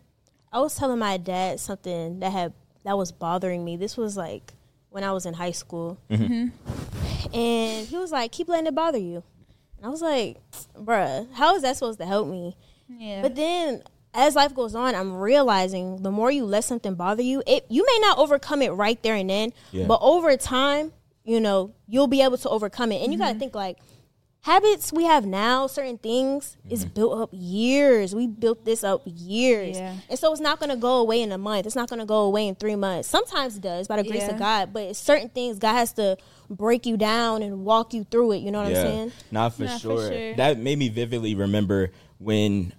[0.52, 3.78] I was telling my dad something that had that was bothering me.
[3.78, 4.54] This was like
[4.90, 6.48] when I was in high school, Mm-hmm.
[7.34, 9.24] and he was like, "Keep letting it bother you."
[9.78, 10.38] And I was like,
[10.78, 12.56] "Bruh, how is that supposed to help me?"
[12.90, 13.22] yeah.
[13.22, 13.82] But then
[14.14, 17.84] as life goes on, I'm realizing the more you let something bother you, it you
[17.86, 19.86] may not overcome it right there and then, Yeah.
[19.88, 20.92] but over time,
[21.24, 23.02] you know, you'll be able to overcome it.
[23.02, 23.28] And you Mm-hmm.
[23.28, 23.78] got to think like
[24.44, 28.14] habits we have now, certain things is built up years.
[28.14, 29.78] We built this up years.
[29.78, 29.96] Yeah.
[30.10, 31.66] And so it's not going to go away in a month.
[31.66, 33.08] It's not going to go away in 3 months.
[33.08, 34.32] Sometimes it does by the grace Yeah.
[34.34, 36.18] of God, but certain things God has to
[36.50, 39.12] break you down and walk you through it, you know what I'm saying?
[39.32, 40.12] Not for, Nah, for sure.
[40.12, 40.36] sure.
[40.36, 42.74] That made me vividly remember when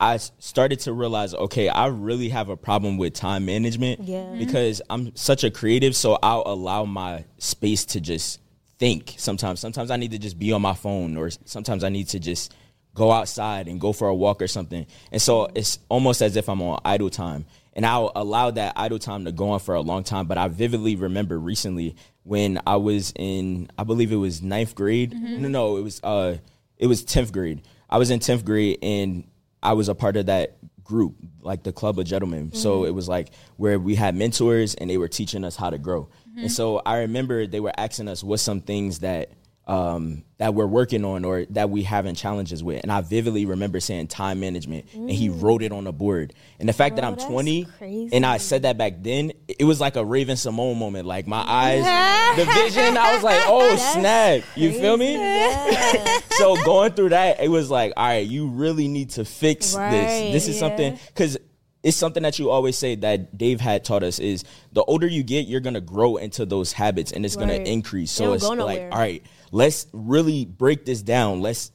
[0.00, 4.00] I started to realize, okay, I really have a problem with time management.
[4.02, 4.24] Yeah.
[4.24, 4.38] Mhm.
[4.38, 8.40] Because I'm such a creative, so I'll allow my space to just
[8.82, 9.60] think sometimes.
[9.60, 12.52] Sometimes I need to just be on my phone, or sometimes I need to just
[12.94, 14.86] go outside and go for a walk or something.
[15.12, 17.46] And so it's almost as if I'm on idle time.
[17.74, 20.26] And I'll allow that idle time to go on for a long time.
[20.26, 25.14] But I vividly remember recently when I was in, I believe it was ninth grade.
[25.14, 26.38] No, no, it was uh,
[26.76, 27.62] it was tenth grade.
[27.88, 29.28] I was in tenth grade and
[29.62, 32.52] I was a part of that group, like the Club of Gentlemen.
[32.52, 35.78] So it was like where we had mentors and they were teaching us how to
[35.78, 36.08] grow.
[36.36, 39.32] And so I remember they were asking us what some things that
[39.66, 42.82] um, that we're working on or that we having challenges with.
[42.82, 46.34] And I vividly remember saying time management, and he wrote it on the board.
[46.58, 48.14] And the fact that I'm 20 crazy.
[48.14, 51.06] and I said that back then, it was like a Raven-Symoné moment.
[51.06, 54.42] Like my eyes, the vision, I was like, oh snap!
[54.56, 55.12] You feel me?
[55.22, 56.18] Yeah.
[56.30, 59.90] so going through that, it was like, all right, you really need to fix Right,
[59.90, 60.32] this.
[60.32, 60.68] This is yeah.
[60.68, 61.38] something because
[61.82, 65.22] it's something that you always say that Dave had taught us is the older you
[65.22, 68.10] get, you're gonna grow into those habits and it's gonna increase.
[68.10, 71.40] So it's go like, all right, let's really break this down.
[71.40, 71.72] Let's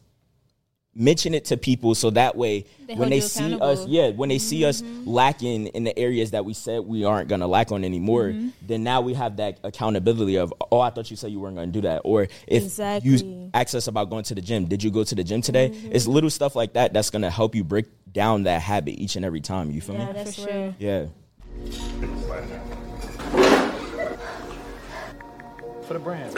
[0.97, 3.87] mention it to people so that way They when they see us, accountable.
[3.89, 5.09] yeah, when they see us mm-hmm.
[5.09, 8.49] lacking in the areas that we said we aren't gonna lack on anymore, mm-hmm.
[8.65, 11.67] then now we have that accountability of, oh, I thought you said you weren't gonna
[11.67, 12.01] do that.
[12.03, 13.11] Or if Exactly.
[13.11, 15.69] you ask us about going to the gym, did you go to the gym today?
[15.69, 15.91] Mm-hmm.
[15.91, 19.23] It's little stuff like that that's gonna help you break down that habit each and
[19.23, 19.69] every time.
[19.69, 20.13] You feel Yeah, me?
[20.13, 20.75] that's For sure.
[20.79, 21.05] Yeah.
[25.83, 26.35] For the brand.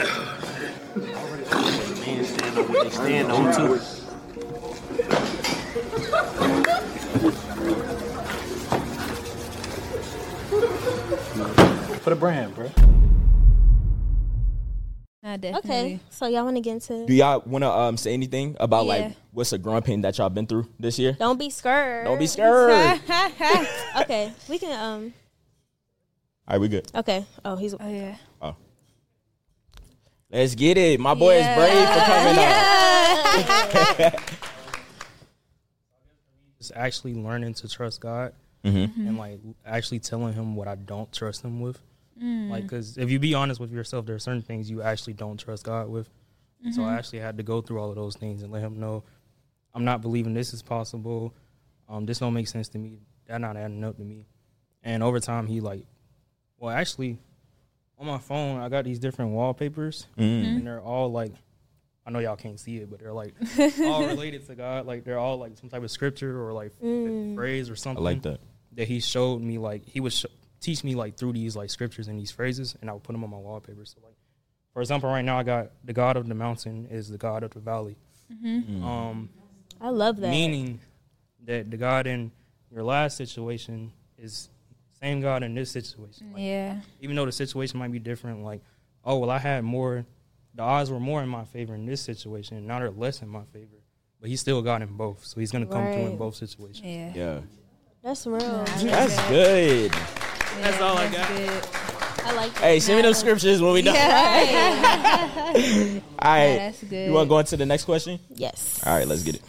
[0.96, 3.80] Already man stand on what they stand on too.
[12.00, 12.70] For the brand, bro.
[15.22, 15.70] Nah, definitely.
[15.70, 17.04] Okay, so y'all want to get into?
[17.06, 18.92] Do y'all want to um say anything about Yeah.
[18.92, 21.12] like what's a growing pain that y'all been through this year?
[21.12, 22.06] Don't be scared.
[22.06, 23.00] Don't be scared.
[24.00, 24.72] Okay, we can.
[24.72, 25.12] Um.
[26.48, 26.90] All right, we good.
[26.94, 27.24] Okay.
[27.44, 27.74] Oh, he's.
[27.74, 28.16] Oh yeah.
[30.32, 31.00] Let's get it.
[31.00, 34.14] My boy is brave for coming out.
[36.70, 39.08] Just actually learning to trust God Mm-hmm.
[39.08, 41.80] and like actually telling Him what I don't trust Him with.
[42.22, 42.50] Mm.
[42.50, 45.38] Like, because if you be honest with yourself, there are certain things you actually don't
[45.40, 46.08] trust God with.
[46.72, 46.90] So Mm-hmm.
[46.90, 49.02] I actually had to go through all of those things and let Him know
[49.74, 51.32] I'm not believing this is possible.
[51.88, 52.98] Um, this don't make sense to me.
[53.26, 54.26] That not adding up to me.
[54.82, 55.86] And over time, He like,
[56.58, 57.16] well, actually,
[57.98, 60.44] on my phone, I got these different wallpapers, Mm.
[60.56, 61.32] and they're all like,
[62.06, 63.34] I know y'all can't see it, but they're like
[63.82, 64.86] all related to God.
[64.86, 66.72] Like they're all like some type of scripture or like
[67.34, 68.04] phrase or something.
[68.04, 68.40] I something like that.
[68.76, 70.24] that he showed me like he would sh-
[70.60, 73.24] teach me like through these like scriptures and these phrases and i would put them
[73.24, 74.14] on my wallpaper so like
[74.74, 77.50] for example right now i got the god of the mountain is the god of
[77.52, 77.96] the valley
[78.84, 79.28] um
[79.80, 80.28] I love that.
[80.30, 80.80] meaning
[81.46, 82.30] that the god in
[82.70, 84.50] your last situation is
[85.00, 86.80] same god in this situation Like, Yeah.
[87.00, 88.60] even though the situation might be different like
[89.04, 90.04] oh well i had more
[90.60, 93.44] the odds were more in my favor in this situation now they're less in my
[93.50, 93.78] favor
[94.20, 97.12] but he still got in both so he's gonna come through in both situations Yeah.
[97.14, 97.40] Yeah.
[98.02, 98.38] That's real.
[98.40, 99.92] That's good.
[99.92, 101.28] That's all I got.
[101.28, 101.50] Good.
[102.24, 102.54] I like.
[102.54, 102.62] That.
[102.62, 103.94] Hey, send me those scriptures when we done.
[106.18, 106.56] All right.
[106.56, 107.08] that's good.
[107.08, 108.18] You want to go on to the next question?
[108.34, 108.82] Yes.
[108.86, 109.42] All right, let's get it.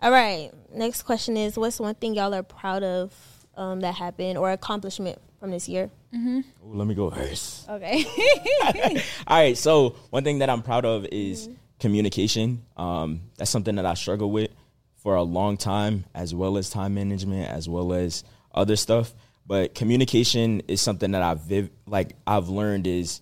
[0.00, 0.52] All right.
[0.72, 3.12] Next question is: What's one thing y'all are proud of
[3.58, 5.90] um, that happened or accomplishment from this year?
[6.14, 7.68] Ooh, let me go first.
[7.68, 8.04] Okay.
[9.26, 11.48] All right, so one thing that I'm proud of is
[11.80, 12.62] communication.
[12.76, 14.50] Um, that's something that I struggle with
[14.96, 19.12] for a long time, as well as time management, as well as other stuff.
[19.46, 23.20] But communication is something that I've viv- like I've learned is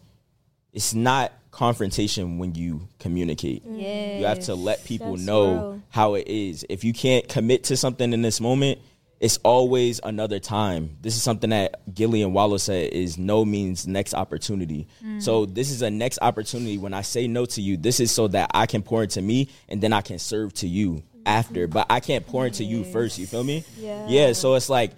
[0.72, 3.62] it's not confrontation when you communicate.
[3.64, 4.18] yeah.
[4.18, 5.82] You have to let people That's know real.
[5.90, 6.66] how it is.
[6.68, 8.78] If you can't commit to something in this moment,
[9.18, 10.96] it's always another time.
[11.00, 14.86] This is something that Gillian Wallow said is no means next opportunity.
[15.18, 16.76] So this is a next opportunity.
[16.76, 19.48] When I say no to you, this is so that I can pour into me
[19.68, 21.66] and then I can serve to you after.
[21.66, 23.18] But I can't pour into you first.
[23.18, 23.64] You feel me?
[23.78, 24.06] Yeah.
[24.08, 24.32] Yeah.
[24.34, 24.92] So it's like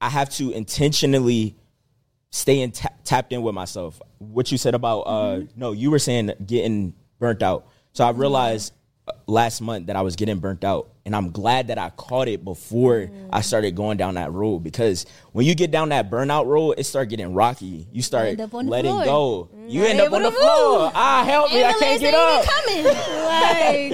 [0.00, 1.56] I have to intentionally
[2.30, 4.00] stay in ta- tapped in with myself.
[4.18, 7.66] What you said about uh no, you were saying getting burnt out.
[7.92, 8.76] So I realized uh,
[9.26, 12.44] last month that I was getting burnt out and I'm glad that I caught it
[12.44, 16.74] before I started going down that road because when you get down that burnout road,
[16.78, 17.86] it start getting rocky.
[17.92, 19.04] You start end up on the letting floor.
[19.04, 19.48] go.
[19.66, 20.92] You end up on the to floor.
[20.94, 21.64] Ah, help me.
[21.64, 22.44] I can't get up.
[22.44, 22.84] Coming.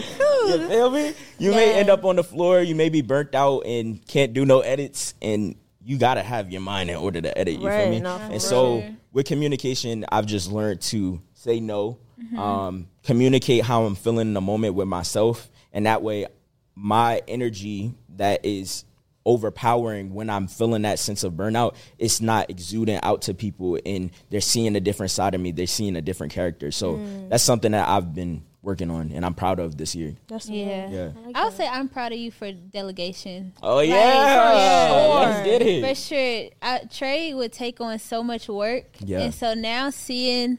[0.01, 0.05] like,
[0.47, 1.15] You feel me?
[1.39, 2.61] You may end up on the floor.
[2.63, 6.61] You may be burnt out and can't do no edits, and you gotta have your
[6.63, 7.55] mind in order to edit.
[7.55, 8.01] You feel Right, me?
[8.01, 8.91] no, for and so sure.
[9.13, 11.99] with communication, I've just learned to say no,
[12.37, 16.27] um, communicate how I'm feeling in the moment with myself, and that way,
[16.75, 18.85] my energy that is
[19.27, 24.11] overpowering when I'm feeling that sense of burnout, it's not exuding out to people and
[24.31, 25.51] they're seeing a different side of me.
[25.51, 26.71] They're seeing a different character.
[26.71, 30.15] So that's something that I've been working on and I'm proud of this year.
[30.29, 30.89] That's yeah.
[30.89, 31.11] Yeah.
[31.35, 33.53] I would say I'm proud of you for delegation.
[33.62, 35.21] Oh Like, yeah, for sure.
[35.21, 35.89] let's get it.
[35.89, 36.51] For sure.
[36.62, 38.85] I, Trey would take on so much work.
[39.01, 39.21] Yeah.
[39.21, 40.59] And so now seeing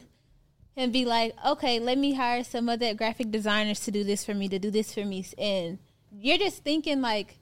[0.78, 4.32] him be like, okay, let me hire some other graphic designers to do this for
[4.34, 5.24] me, to do this for me.
[5.36, 5.78] And
[6.12, 7.36] you're just thinking like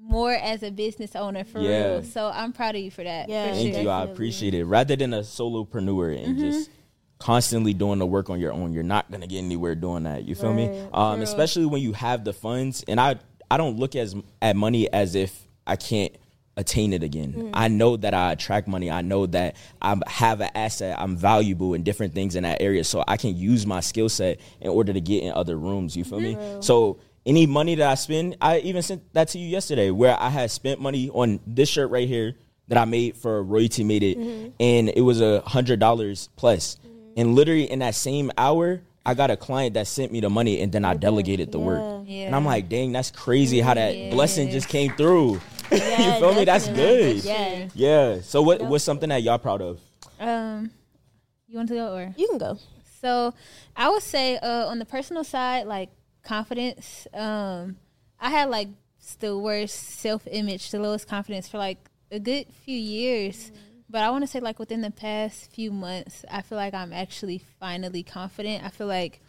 [0.00, 1.88] more as a business owner for Yeah.
[1.94, 2.02] real.
[2.02, 3.28] So I'm proud of you for that.
[3.28, 3.48] Yeah.
[3.48, 3.82] for Thank sure.
[3.82, 4.64] you, I appreciate it.
[4.64, 6.70] Rather than a solopreneur and just
[7.18, 10.24] constantly doing the work on your own, you're not gonna get anywhere doing that.
[10.24, 10.86] You feel me?
[10.92, 12.84] Um, especially when you have the funds.
[12.86, 13.16] And I,
[13.50, 16.12] I don't look as at money as if I can't
[16.58, 17.50] attain it again.
[17.54, 18.90] I know that I attract money.
[18.90, 20.98] I know that I have an asset.
[20.98, 24.40] I'm valuable in different things in that area, so I can use my skill set
[24.60, 25.96] in order to get in other rooms.
[25.96, 26.36] You feel me?
[26.60, 30.28] So any money that I spend, I even sent that to you yesterday, where I
[30.30, 32.34] had spent money on this shirt right here
[32.66, 34.48] that I made for Royalty Made It, Mm-hmm.
[34.60, 36.76] and it was a hundred dollars plus.
[37.16, 40.60] And literally in that same hour, I got a client that sent me the money,
[40.60, 42.04] and then I delegated the work.
[42.06, 42.26] Yeah.
[42.26, 44.10] And I'm like, dang, that's crazy how that Yeah.
[44.10, 45.40] blessing just came through.
[45.88, 46.44] Yeah, you feel me?
[46.44, 47.14] That's definitely.
[47.14, 47.24] good.
[47.24, 47.68] Yeah.
[47.74, 48.20] Yeah.
[48.22, 49.80] So what what's something that y'all proud of?
[50.18, 50.70] Um,
[51.46, 52.14] you want to go or?
[52.16, 52.58] You can go.
[53.00, 53.34] So
[53.76, 55.90] I would say uh, on the personal side, like
[56.22, 57.06] confidence.
[57.12, 57.76] Um,
[58.20, 58.68] I had like
[59.20, 61.78] the worst self image, the lowest confidence for like
[62.10, 63.52] a good few years.
[63.90, 66.92] But I want to say like within the past few months, I feel like I'm
[66.92, 68.64] actually finally confident.
[68.64, 69.20] I feel like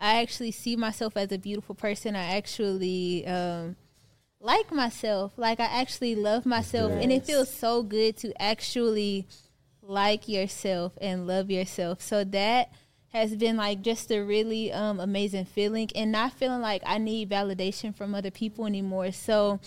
[0.00, 2.14] I actually see myself as a beautiful person.
[2.14, 3.76] I actually um,
[4.46, 5.32] like myself.
[5.36, 9.26] Like I actually love myself, and it feels so good to actually
[9.82, 12.00] like yourself and love yourself.
[12.00, 12.70] So that
[13.12, 17.28] has been like just a really um, amazing feeling, and not feeling like I need
[17.28, 19.10] validation from other people anymore.
[19.10, 19.58] So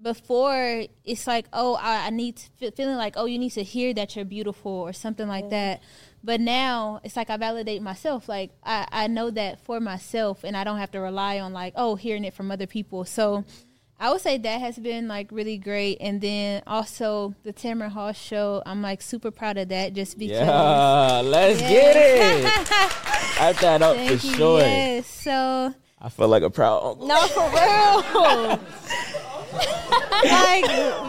[0.00, 3.64] before it's like oh I, I need to fe- feeling like oh you need to
[3.64, 5.82] hear that you're beautiful or something like that
[6.22, 10.56] but now it's like i validate myself like I, I know that for myself and
[10.56, 13.44] i don't have to rely on like oh hearing it from other people so
[14.00, 18.12] i would say that has been like really great and then also the Tamron Hall
[18.12, 22.44] show i'm like super proud of that just because Yeah, let's get it.
[22.44, 24.60] Hype that up Thank for you, sure.
[24.60, 25.06] yes.
[25.06, 27.08] so I feel like a proud uncle.
[27.08, 28.60] No, for real.
[30.24, 30.64] like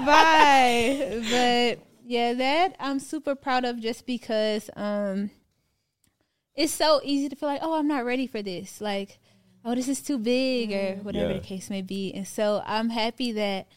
[0.06, 5.30] bye but yeah that i'm super proud of just because um
[6.56, 9.19] it's so easy to feel like oh i'm not ready for this like
[9.65, 11.38] oh this is too big or whatever Yeah.
[11.39, 13.67] the case may be and so i'm happy that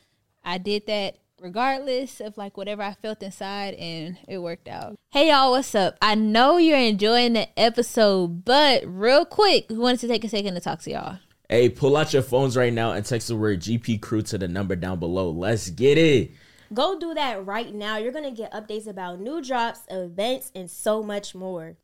[0.45, 5.29] i did that regardless of like whatever i felt inside and it worked out hey
[5.31, 10.09] y'all what's up i know you're enjoying the episode but real quick we wanted to
[10.09, 11.19] take a second to talk to y'all
[11.49, 14.49] Hey, pull out your phones right now and text the word GP Crew to the
[14.49, 15.29] number down below.
[15.29, 16.31] Let's get it.
[16.73, 17.99] Go do that right now.
[17.99, 21.77] You're going to get updates about new drops, events, and so much more.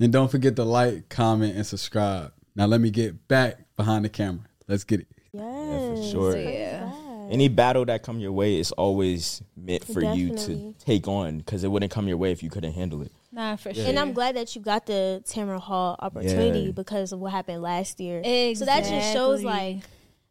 [0.00, 2.32] And don't forget to like, comment, and subscribe.
[2.54, 4.44] Now let me get back behind the camera.
[4.68, 5.08] Let's get it.
[5.32, 6.36] Yeah, for sure.
[6.36, 6.92] yeah
[7.30, 11.62] Any battle that come your way is always meant for you to take on because
[11.62, 13.12] it wouldn't come your way if you couldn't handle it.
[13.30, 16.72] nah for sure And I'm glad that you got the Tamron Hall opportunity Yeah.
[16.72, 18.18] because of what happened last year.
[18.24, 18.54] Exactly.
[18.56, 19.82] So that just shows like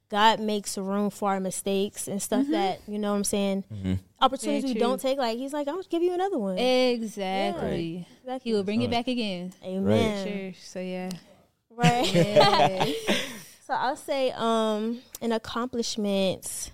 [0.10, 2.52] God makes room for our mistakes and stuff mm-hmm.
[2.54, 3.64] that, you know what I'm saying?
[3.72, 3.94] Mm-hmm.
[4.20, 6.58] Opportunities we don't take, like he's like, I'm gonna give you another one.
[6.58, 8.08] Exactly.
[8.24, 8.52] Exactly.
[8.52, 9.54] He will bring it back again.
[9.64, 9.84] Amen.
[9.86, 10.28] Right.
[10.28, 10.54] Sure.
[10.62, 11.10] So yeah.
[11.80, 12.14] Right.
[12.14, 12.86] Yeah.
[13.70, 16.72] So I'll say um an accomplishment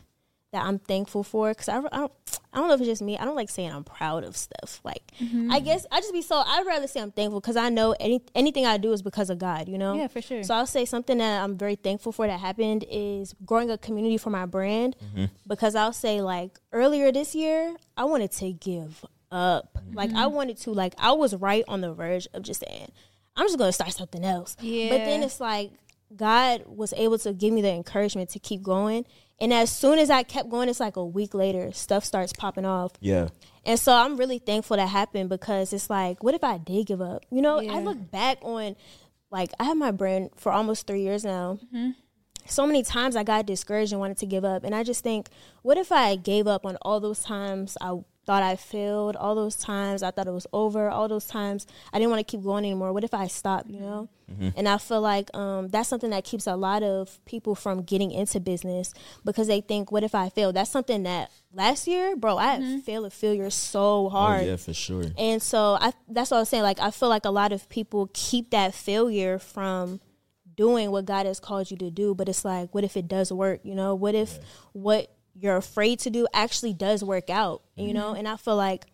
[0.54, 2.12] that I'm thankful for because I, I don't
[2.54, 3.18] I don't know if it's just me.
[3.18, 4.80] I don't like saying I'm proud of stuff.
[4.86, 5.52] Like mm-hmm.
[5.52, 8.22] I guess I just be so I'd rather say I'm thankful because I know any
[8.34, 9.68] anything I do is because of God.
[9.68, 9.96] You know.
[9.96, 10.42] Yeah, for sure.
[10.44, 14.18] So I'll say something that I'm very thankful for that happened is growing a community
[14.18, 15.26] for my brand mm-hmm.
[15.46, 19.78] because I'll say like earlier this year I wanted to give up.
[19.92, 20.34] Like I mm-hmm.
[20.34, 22.94] wanted to like I was right on the verge of just saying
[23.36, 24.56] I'm just gonna start something else.
[24.60, 24.90] Yeah.
[24.90, 25.72] But then it's like
[26.16, 29.06] God was able to give me the encouragement to keep going.
[29.40, 32.66] And as soon as I kept going, it's like a week later, stuff starts popping
[32.66, 32.94] off.
[33.02, 33.30] Yeah.
[33.66, 37.02] And so I'm really thankful that happened because it's like, what if I did give
[37.02, 37.26] up?
[37.32, 38.76] You know, I look back on,
[39.32, 41.60] like, I have my brand for almost three years now.
[41.66, 41.92] Mm-hmm.
[42.46, 44.64] So many times I got discouraged and wanted to give up.
[44.64, 45.30] And I just think,
[45.64, 49.56] what if I gave up on all those times I thought I failed, all those
[49.56, 52.66] times I thought it was over, all those times I didn't want to keep going
[52.66, 52.92] anymore?
[52.94, 54.10] What if I stopped, you know?
[54.58, 58.10] And I feel like um, that's something that keeps a lot of people from getting
[58.12, 58.92] into business
[59.24, 60.52] because they think, what if I fail?
[60.52, 64.42] That's something that last year, bro, I had failed a failure so hard.
[64.42, 65.04] Oh, yeah, for sure.
[65.18, 66.64] And so I that's what I was saying.
[66.64, 70.00] Like I feel like a lot of people keep that failure from
[70.56, 72.16] doing what God has called you to do.
[72.16, 73.60] But it's like, what if it does work?
[73.64, 74.40] You know, what if
[74.74, 77.62] what you're afraid to do actually does work out?
[77.76, 78.20] You know, Mm-hmm.
[78.20, 78.86] and I feel like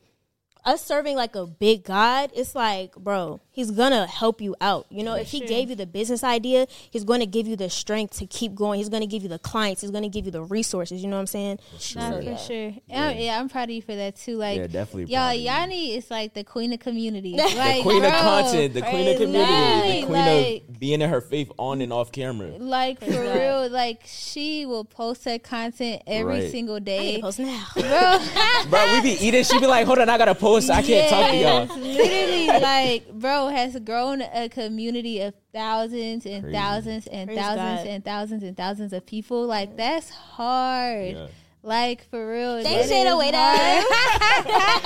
[0.63, 4.85] us serving like a big God, it's like, bro, he's gonna help you out.
[4.89, 8.17] You know, if he gave you the business idea, he's gonna give you the strength
[8.19, 8.77] to keep going.
[8.77, 9.81] He's gonna give you the clients.
[9.81, 11.01] He's gonna give you the resources.
[11.01, 11.59] You know what I'm saying?
[11.95, 12.73] Nah, for sure.
[12.87, 13.11] Yeah.
[13.11, 14.37] yeah, I'm proud of you for that too.
[14.37, 15.41] Like, Yeah, definitely Y'all, proud of you.
[15.45, 17.35] Yanni is like the queen of community.
[17.41, 21.01] The like, queen of content, the queen of community, literally, the queen like, of being
[21.01, 22.49] in her faith on and off camera.
[22.49, 26.51] Like for real, like she will post her content every Right.
[26.51, 27.15] single I need day.
[27.15, 27.65] to post now.
[27.73, 28.19] Bro,
[28.69, 29.43] Bro, we be eating.
[29.43, 30.50] She be like, hold on, I gotta post.
[30.57, 31.65] I can't talk to y'all.
[31.77, 36.55] Literally, like, bro, has grown a community of thousands and Crazy.
[36.57, 37.87] thousands and Praise thousands God.
[37.87, 39.45] and thousands and thousands of people.
[39.45, 41.15] Like, that's hard.
[41.15, 41.27] Yeah.
[41.63, 42.63] Like for real.
[42.63, 43.13] Thanks, that Jada.
[43.13, 43.85] is Wait hard.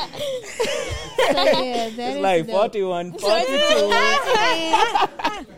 [0.04, 0.10] up.
[1.26, 1.32] So,
[1.64, 2.56] yeah, It's like dope.
[2.74, 3.46] 41, 42.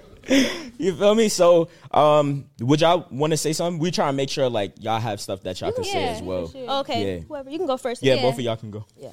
[0.78, 1.30] You feel me?
[1.30, 3.80] So, um, would y'all want to say something?
[3.80, 6.48] We try and make sure like y'all have stuff that y'all can say as well.
[6.48, 6.70] for sure.
[6.82, 7.20] Okay, Yeah.
[7.22, 8.04] whoever you can go first.
[8.04, 8.22] Yeah, Yeah.
[8.24, 8.86] both of y'all can go.
[9.02, 9.10] yeah.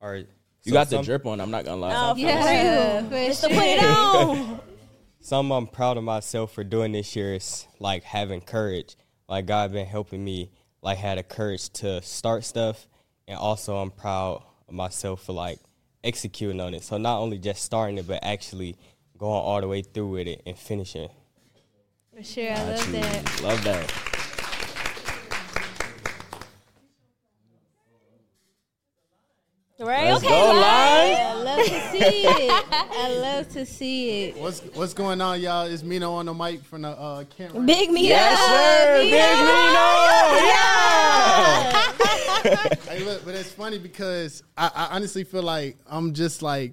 [0.00, 0.26] All right.
[0.64, 1.40] You So got the drip on.
[1.40, 1.92] I'm not gonna lie.
[1.94, 3.50] Oh, Yeah, for Just sure.
[3.50, 4.60] to put it on.
[5.20, 8.96] Something I'm proud of myself for doing this year is like having courage.
[9.28, 10.50] Like God been helping me
[10.82, 12.86] like had the courage to start stuff
[13.26, 15.58] and also I'm proud of myself for like
[16.04, 16.82] executing on it.
[16.84, 18.76] So not only just starting it but actually
[19.18, 21.08] going all the way through with it and finishing.
[22.14, 23.42] For sure, I love that.
[23.42, 23.92] Love that.
[29.80, 30.10] Right?
[30.10, 31.16] Let's okay, go, Lion.
[31.20, 32.64] I love to see it.
[32.72, 34.36] I love to see it.
[34.36, 35.66] What's what's going on, y'all?
[35.66, 37.60] It's Mino on the mic from the uh, camera.
[37.62, 38.08] Big me.
[38.08, 38.98] Yes, sir.
[39.02, 39.88] Big Nino.
[40.48, 41.84] Yeah.
[42.88, 46.72] Hey, look, but it's funny because I, I honestly feel like I'm just like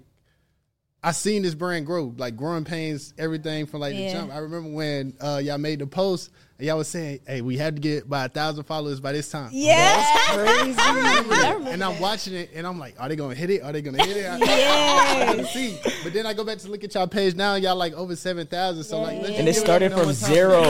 [1.05, 4.33] I seen this brand grow, like growing pains, everything from like the jump.
[4.33, 7.75] I remember when uh, y'all made the post and y'all was saying, "Hey, we had
[7.75, 10.03] to get by a thousand followers by this time." Yes.
[10.33, 11.69] crazy.
[11.71, 13.61] and I'm watching it, and I'm like, "Are they gonna hit it?
[13.61, 16.83] Are they gonna hit it?" I, I see, but then I go back to look
[16.83, 18.83] at y'all page now, y'all like over seven thousand.
[18.85, 20.33] So like, let's And it started up from more time.
[20.33, 20.63] zero.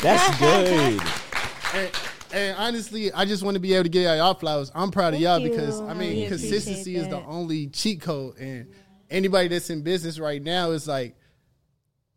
[0.00, 1.00] That's good.
[1.74, 1.90] And,
[2.32, 4.72] and honestly, I just want to be able to get y'all flowers.
[4.74, 5.50] I'm proud of y'all you.
[5.50, 8.38] because I I mean, really consistency appreciate is the only cheat code.
[8.38, 8.68] And
[9.12, 11.14] anybody that's in business right now is like,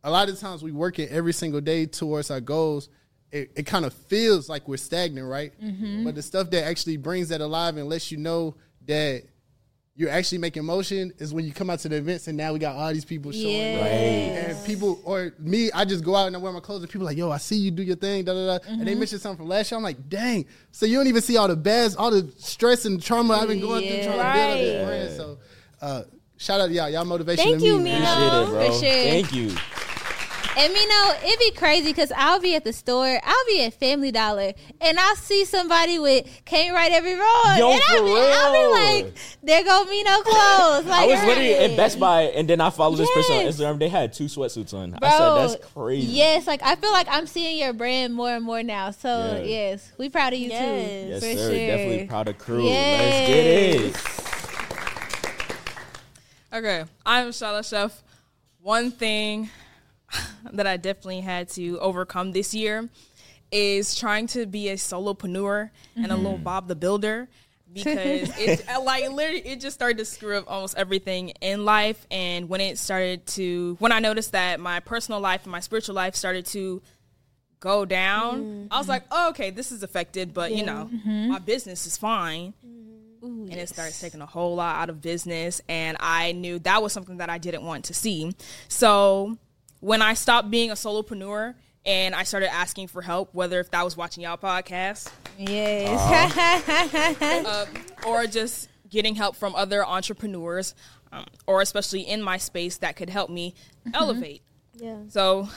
[0.04, 2.90] a lot of times we working every single day towards our goals.
[3.32, 5.52] It, it kind of feels like we're stagnant, right?
[5.62, 6.04] Mm-hmm.
[6.06, 9.24] But the stuff that actually brings that alive and lets you know that
[9.98, 12.60] you're actually making motion is when you come out to the events and now we
[12.60, 13.50] got all these people showing.
[13.50, 13.80] Yeah.
[13.82, 14.50] Right.
[14.56, 17.06] And people, or me, I just go out and I wear my clothes, and people
[17.06, 18.54] like, "Yo, I see you do your thing." Da da da.
[18.68, 18.86] And Mm-hmm.
[18.86, 19.78] they mention something from last year.
[19.78, 23.02] I'm like, "Dang!" So you don't even see all the bads, all the stress and
[23.02, 24.06] trauma I've been going through Yeah.
[24.06, 24.86] trying to build up this Right.
[24.86, 25.18] brand.
[25.18, 25.38] So,
[25.82, 26.04] uh,
[26.38, 27.44] shout out to y'all, y'all motivation.
[27.46, 27.94] Thank to you, me.
[27.94, 27.98] Mino.
[27.98, 28.66] Appreciate it, bro.
[28.66, 28.92] For sure.
[28.92, 29.56] Thank you.
[30.58, 33.74] And you know, it'd be crazy because I'll be at the store, I'll be at
[33.74, 37.58] Family Dollar, and I'll see somebody with can't write every roll.
[37.58, 39.14] Yo, and I'll for be, I'll be like,
[39.44, 40.86] there go me no clothes.
[40.86, 41.72] Like, I was literally right.
[41.72, 43.58] at Best Buy, and then I followed this person on Yes.
[43.58, 43.80] Instagram.
[43.80, 44.92] They had two sweatsuits on.
[44.92, 48.30] Bro, I said, "That's crazy." Yes, like I feel like I'm seeing your brand more
[48.34, 48.92] and more now.
[48.92, 49.44] So Yeah.
[49.44, 50.62] yes, we proud of you Yes.
[50.62, 51.10] too.
[51.10, 51.50] Yes, for sir.
[51.50, 51.68] sure.
[51.68, 52.66] Definitely proud of crew.
[52.66, 53.02] Yes.
[53.02, 54.35] Let's get it.
[56.56, 58.02] Okay, I'm Shala Chef.
[58.62, 59.50] One thing
[60.54, 62.88] that I definitely had to overcome this year
[63.52, 66.44] is trying to be a solopreneur and a little mm-hmm.
[66.44, 67.28] Bob the Builder
[67.74, 72.08] because it like literally it just started to screw up almost everything in life.
[72.10, 75.96] And when it started to, when I noticed that my personal life and my spiritual
[75.96, 76.82] life started to
[77.60, 78.92] go down, I was mm-hmm.
[78.92, 81.32] like, oh, okay, this is affected, but you know, mm-hmm.
[81.32, 82.54] my business is fine
[83.26, 86.94] and it started taking a whole lot out of business and i knew that was
[86.94, 88.34] something that i didn't want to see.
[88.68, 89.38] So
[89.80, 91.54] when i stopped being a solopreneur
[91.86, 96.00] and i started asking for help whether if that was watching y'all podcast Yes.
[97.46, 97.66] uh,
[98.08, 100.76] or just getting help from other entrepreneurs
[101.12, 103.54] um, or especially in my space that could help me
[103.94, 104.42] elevate.
[104.76, 104.98] Yeah.
[105.10, 105.48] so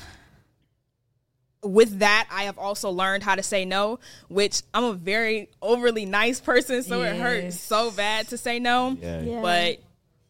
[1.68, 3.98] with that, I have also learned how to say no,
[4.28, 8.96] which I'm a very overly nice person, so it hurts so bad to say no.
[9.00, 9.20] Yeah.
[9.20, 9.42] Yeah.
[9.42, 9.78] But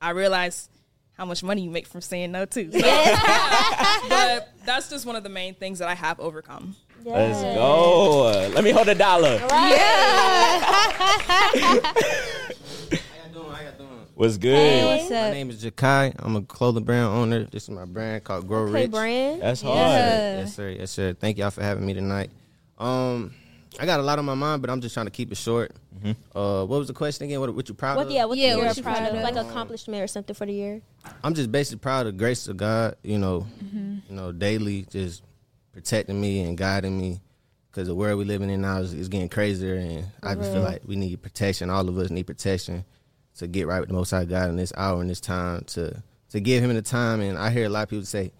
[0.00, 0.68] I realize
[1.16, 2.70] how much money you make from saying no too.
[2.72, 2.78] So-
[4.08, 6.76] but that's just one of the main things that I have overcome.
[7.04, 8.48] Let's go.
[8.54, 9.38] Let me hold a dollar.
[14.18, 14.52] What's good?
[14.56, 15.28] Hey, What's up?
[15.28, 16.12] My name is Jakai.
[16.18, 17.44] I'm a clothing brand owner.
[17.44, 18.90] This is my brand called Grow Okay, Rich.
[18.90, 19.42] brand.
[19.42, 19.76] That's hard.
[19.78, 20.38] Yeah.
[20.40, 20.70] Yes, sir.
[20.70, 21.14] Yes, sir.
[21.14, 22.30] Thank y'all for having me tonight.
[22.78, 23.32] Um,
[23.78, 25.70] I got a lot on my mind, but I'm just trying to keep it short.
[26.34, 27.38] Uh, what was the question again?
[27.38, 28.06] What, what you proud What?
[28.06, 28.12] of?
[28.12, 28.24] Yeah.
[28.24, 29.14] What Yeah, you're what you proud proud of?
[29.14, 29.22] of?
[29.22, 30.80] Like accomplishment or something for the year.
[31.22, 32.96] I'm just basically proud of the grace of God.
[33.04, 35.22] You know, you know, daily just
[35.72, 37.20] protecting me and guiding me.
[37.70, 40.62] Because the world we're living in now is, is getting crazier, and I just feel
[40.62, 41.70] like we need protection.
[41.70, 42.84] All of us need protection
[43.38, 46.02] to get right with the Most High God in this hour and this time to
[46.30, 47.20] to give Him the time.
[47.20, 48.32] And I hear a lot of people say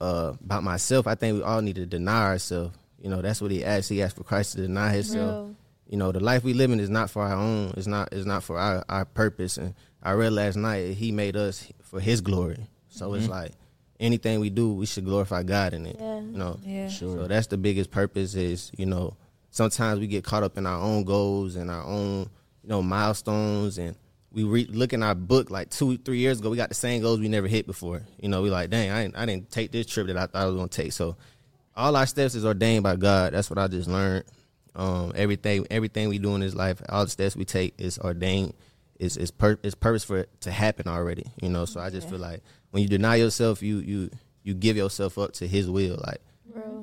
[0.00, 1.06] uh, about myself.
[1.06, 2.76] I think we all need to deny ourselves.
[3.00, 3.88] You know, that's what He asked.
[3.88, 5.56] He asked for Christ to deny Himself Real.
[5.88, 8.26] you know the life we live in is not for our own it's not it's
[8.26, 12.20] not for our, our purpose and i read last night he made us for his
[12.20, 13.52] glory so it's like
[14.00, 16.18] anything we do we should glorify god in it Yeah.
[16.20, 16.88] you know Yeah.
[16.88, 19.14] so that's the biggest purpose is you know
[19.50, 22.28] sometimes we get caught up in our own goals and our own
[22.64, 23.94] you know milestones and
[24.36, 27.02] we re- look in our book like two three years ago we got the same
[27.02, 29.72] goals we never hit before you know we like dang i didn't, I didn't take
[29.72, 31.16] this trip that i thought i was going to take so
[31.74, 34.24] all our steps is ordained by god that's what i just learned
[34.76, 38.52] um, everything everything we do in this life, all the steps we take is ordained,
[39.00, 41.24] is is pur- is purpose for it to happen already.
[41.40, 44.10] You know, so I just feel like when you deny yourself, you you
[44.42, 45.98] you give yourself up to His will.
[46.06, 46.20] Like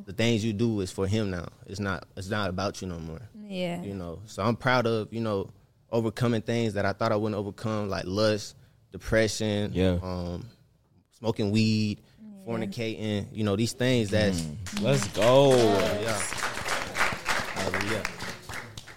[0.05, 1.47] the things you do is for Him now.
[1.67, 3.21] It's not it's not about you no more.
[3.47, 3.83] Yeah.
[3.83, 5.51] You know, so I'm proud of you know
[5.93, 8.55] overcoming things that I thought I wouldn't overcome, like lust,
[8.91, 9.99] depression, Yeah.
[10.01, 10.45] um,
[11.17, 12.01] smoking weed,
[12.45, 13.27] fornicating.
[13.31, 14.45] You know, these things that's
[14.81, 15.55] Let's go.
[15.55, 16.19] yeah.
[17.55, 18.03] Hallelujah.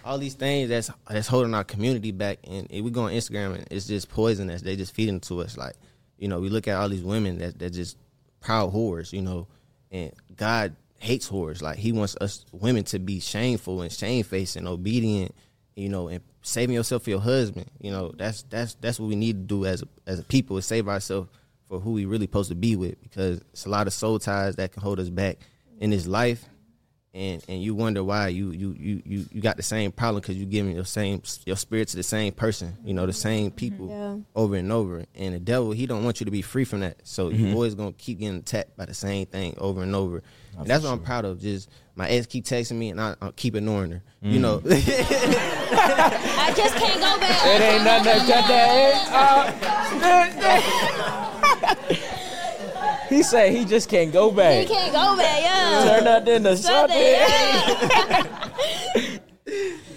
[0.03, 3.55] All these things that's that's holding our community back, and if we go on Instagram,
[3.55, 5.57] and it's just poison that's they just feeding to us.
[5.57, 5.75] Like,
[6.17, 7.97] you know, we look at all these women that that just
[8.39, 9.47] proud whores, you know,
[9.91, 11.61] and God hates whores.
[11.61, 15.35] Like, He wants us women to be shameful and shamefaced and obedient,
[15.75, 17.69] you know, and saving yourself for your husband.
[17.79, 20.57] You know, that's that's that's what we need to do as a, as a people
[20.57, 21.29] is save ourselves
[21.67, 24.55] for who we really supposed to be with, because it's a lot of soul ties
[24.55, 25.37] that can hold us back
[25.79, 26.45] in this life.
[27.13, 30.37] And and you wonder why you you you you, you got the same problem because
[30.37, 33.89] you're giving your same your spirit to the same person you know the same people
[33.89, 34.17] Yeah.
[34.35, 35.03] over and over.
[35.15, 36.97] And the devil he don't want you to be free from that.
[37.03, 37.83] So you're always mm-hmm.
[37.83, 40.21] gonna keep getting attacked by the same thing over and over.
[40.57, 43.31] And that's what i'm proud of just my ex keep texting me and i, I
[43.31, 44.41] keep ignoring her you mm.
[44.41, 44.59] know
[45.71, 47.45] I just can't go back.
[47.45, 48.93] It ain't nothing that cut that.
[51.89, 54.61] Uh, he said he just can't go back.
[54.67, 55.95] He can't go back, yeah.
[55.95, 57.15] Turn that into Something,
[58.95, 59.19] something.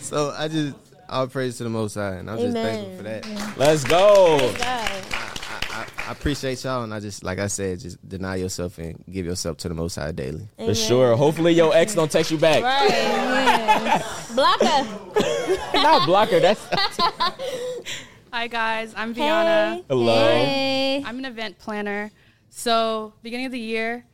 [0.01, 0.75] so i just
[1.09, 4.55] all praise to the most high and i'm just thankful for that Let's go.
[6.11, 6.17] God.
[6.17, 9.27] I, I appreciate y'all and i just like i said just deny yourself and give
[9.27, 11.17] yourself to the most high daily For sure.
[11.17, 12.63] Hopefully your ex don't text you back.
[12.63, 12.91] Right.
[12.91, 14.03] Yeah.
[14.35, 14.89] Blocker.
[15.75, 16.41] Not block her.
[16.41, 16.61] That's
[18.33, 19.83] Hi guys, I'm Viana.
[19.89, 20.15] hello.
[20.15, 21.03] Hey.
[21.05, 22.11] I'm an event planner.
[22.51, 24.05] So beginning of the year,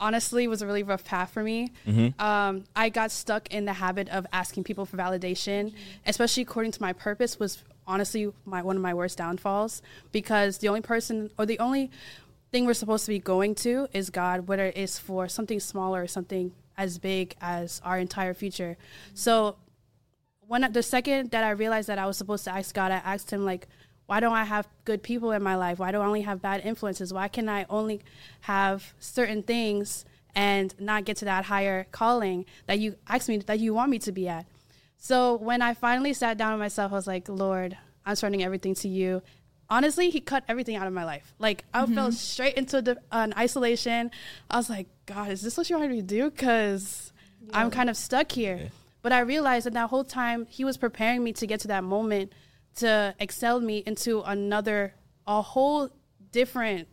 [0.00, 1.72] honestly, was a really rough path for me.
[2.18, 5.72] Um, I got stuck in the habit of asking people for validation,
[6.06, 7.38] especially according to my purpose.
[7.38, 9.82] Was honestly my one of my worst downfalls
[10.12, 11.90] because the only person or the only
[12.52, 16.06] thing we're supposed to be going to is God, whether it's for something smaller or
[16.06, 18.76] something as big as our entire future.
[19.14, 19.56] So
[20.46, 23.30] when the second that I realized that I was supposed to ask God, I asked
[23.30, 23.66] Him like,
[24.06, 25.78] why don't I have good people in my life?
[25.78, 27.12] Why do I only have bad influences?
[27.12, 28.00] Why can I only
[28.42, 33.58] have certain things and not get to that higher calling that you asked me that
[33.58, 34.46] you want me to be at?
[34.98, 38.74] So when I finally sat down with myself, I was like, Lord, I'm surrendering everything
[38.76, 39.22] to you.
[39.68, 41.34] Honestly, he cut everything out of my life.
[41.38, 44.10] Like I fell straight into the, an isolation.
[44.50, 46.30] I was like, God, is this what you want me to do?
[46.30, 47.12] Because
[47.52, 48.70] I'm kind of stuck here.
[49.02, 51.84] But I realized that that whole time he was preparing me to get to that
[51.84, 52.32] moment
[52.76, 54.94] to excel me into another,
[55.26, 55.88] a whole
[56.32, 56.88] different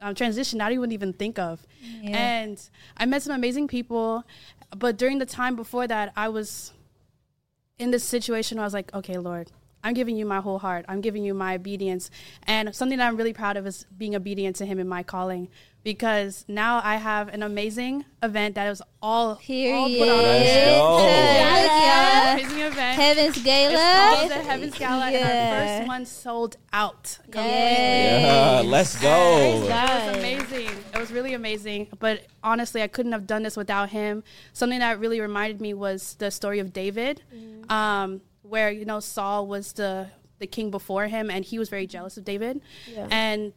[0.00, 1.66] um, transition I didn't even think of.
[2.04, 2.60] And
[2.96, 4.24] I met some amazing people.
[4.76, 6.72] But during the time before that, I was
[7.82, 9.50] in this situation where I was like, okay, Lord,
[9.84, 10.84] I'm giving you my whole heart.
[10.88, 12.10] I'm giving you my obedience.
[12.44, 15.48] And something that I'm really proud of is being obedient to Him in my calling
[15.84, 19.98] because now I have an amazing event that is all, all Period.
[19.98, 20.22] put on.
[20.22, 21.06] Let's go.
[21.06, 22.32] Yeah.
[22.34, 23.00] Amazing event.
[23.00, 23.76] Heaven's It's Gala.
[24.16, 27.18] called the Heaven's Gala, and our first one sold out.
[27.34, 29.62] Yeah, let's go.
[29.64, 30.70] It was amazing.
[30.94, 31.88] It was really amazing.
[31.98, 34.22] But honestly, I couldn't have done this without him.
[34.52, 37.22] Something that really reminded me was the story of David,
[37.68, 38.20] um,
[38.52, 42.16] where you know Saul was the the king before him, and he was very jealous
[42.18, 42.60] of David.
[43.10, 43.52] And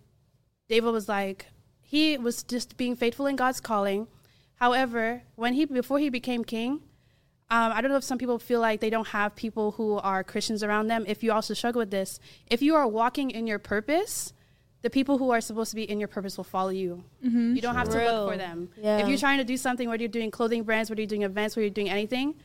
[0.69, 1.47] David was like,
[1.81, 4.07] he was just being faithful in God's calling.
[4.55, 6.71] However, when he before he became king,
[7.49, 10.23] um, I don't know if some people feel like they don't have people who are
[10.23, 11.03] Christians around them.
[11.07, 12.19] If you also struggle with this,
[12.49, 14.33] if you are walking in your purpose,
[14.81, 17.03] the people who are supposed to be in your purpose will follow you.
[17.55, 18.69] You don't have to look for them.
[18.81, 18.99] Yeah.
[18.99, 21.55] If you're trying to do something, whether you're doing clothing brands, whether you're doing events,
[21.55, 22.35] whether you're doing anything,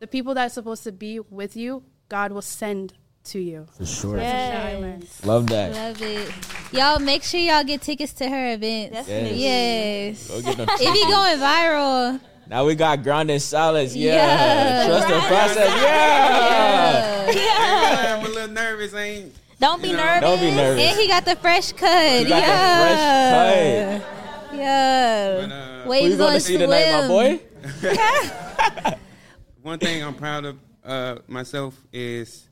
[0.00, 2.92] the people that are supposed to be with you, God will send
[3.22, 3.66] to you.
[3.78, 4.18] For sure.
[4.18, 5.24] Yes.
[5.24, 5.72] Love that.
[5.72, 6.28] Love it.
[6.72, 9.06] Y'all make sure y'all get tickets to her events.
[9.06, 9.44] Definitely.
[9.44, 10.28] Yes.
[10.28, 10.38] Go.
[10.38, 12.20] It be going viral.
[12.48, 13.94] Now we got grounded solids.
[13.94, 14.14] Yeah.
[14.16, 14.86] Yeah.
[14.88, 15.82] Trust the process.
[17.32, 18.16] Yeah.
[18.18, 18.92] I'm a little nervous.
[18.92, 19.32] I ain't.
[19.60, 20.20] Don't be You know, nervous.
[20.22, 20.82] Don't be nervous.
[20.82, 22.22] And he got the fresh cut.
[22.22, 23.94] You got yeah.
[23.94, 24.10] the fresh
[24.50, 24.58] cut.
[24.58, 25.40] Yeah.
[25.42, 27.40] But, uh, Waves Who you going to see tonight, my boy?
[29.62, 32.48] one thing I'm proud of uh, myself is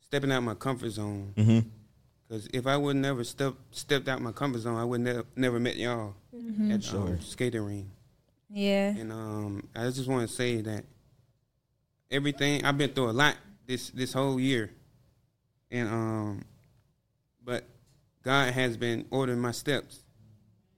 [0.00, 1.32] stepping out my comfort zone.
[1.36, 1.68] Mm-hmm.
[2.26, 5.58] Because if I would never step stepped out my comfort zone, I would never never
[5.58, 6.14] met y'all
[6.70, 7.90] at um, skating ring.
[8.50, 8.88] Yeah.
[8.88, 10.84] And um, I just want to say that
[12.10, 13.36] everything I've been through a lot
[13.66, 14.70] this this whole year,
[15.70, 16.44] and um,
[17.44, 17.64] but
[18.22, 20.00] God has been ordering my steps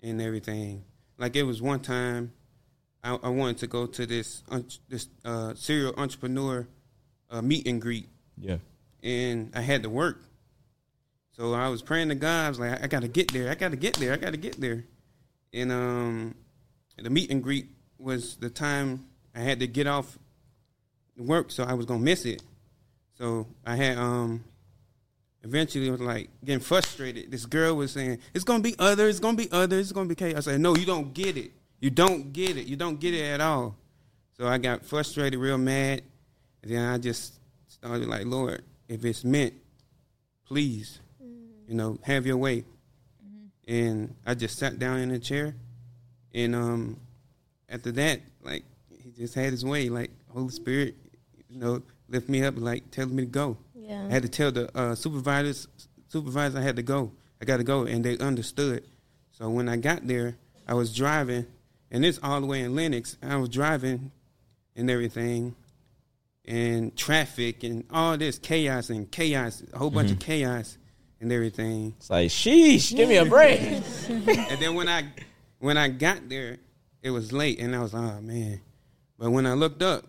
[0.02, 0.84] and everything.
[1.18, 2.32] Like it was one time,
[3.02, 6.66] I, I wanted to go to this un- this uh, serial entrepreneur
[7.30, 8.58] uh, meet and greet, Yeah.
[9.02, 10.22] and I had to work.
[11.32, 12.46] So I was praying to God.
[12.46, 13.50] I was like, I got to get there.
[13.50, 14.12] I got to get there.
[14.12, 14.84] I got to get there.
[15.54, 16.34] and um,
[16.98, 20.18] the meet and greet was the time I had to get off
[21.16, 22.42] work, so I was gonna miss it.
[23.16, 24.44] So I had um,
[25.42, 27.30] eventually was like getting frustrated.
[27.30, 29.10] This girl was saying, "It's gonna be others.
[29.16, 29.80] It's gonna be others.
[29.86, 31.52] It's gonna be chaos." I said, "No, you don't get it.
[31.80, 32.66] You don't get it.
[32.66, 33.76] You don't get it at all."
[34.36, 36.02] So I got frustrated, real mad,
[36.62, 39.54] and then I just started like, "Lord, if it's meant,
[40.46, 41.00] please,
[41.66, 42.64] you know, have your way."
[43.66, 45.54] And I just sat down in a chair,
[46.34, 47.00] and um,
[47.68, 50.96] after that, like he just had his way, like Holy Spirit,
[51.48, 53.56] you know, lift me up, like telling me to go.
[53.74, 54.06] Yeah.
[54.06, 55.68] I had to tell the uh, supervisors,
[56.08, 57.12] supervisor I had to go.
[57.40, 58.84] I got to go, and they understood.
[59.30, 61.46] So when I got there, I was driving,
[61.90, 63.16] and it's all the way in Lenox.
[63.22, 64.12] I was driving,
[64.76, 65.54] and everything,
[66.44, 70.78] and traffic, and all this chaos and chaos, a whole bunch of chaos,
[71.20, 71.94] and everything.
[71.98, 73.60] It's like, sheesh, give me a break.
[74.08, 75.04] and then when I
[75.58, 76.58] when I got there,
[77.02, 78.60] it was late, and I was like, oh man.
[79.18, 80.06] But when I looked up,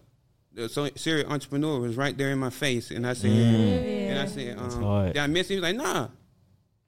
[0.53, 4.57] the serial entrepreneur was right there in my face, and I said, and I said,
[4.57, 5.55] um, did I miss him?
[5.55, 6.07] He was like, nah,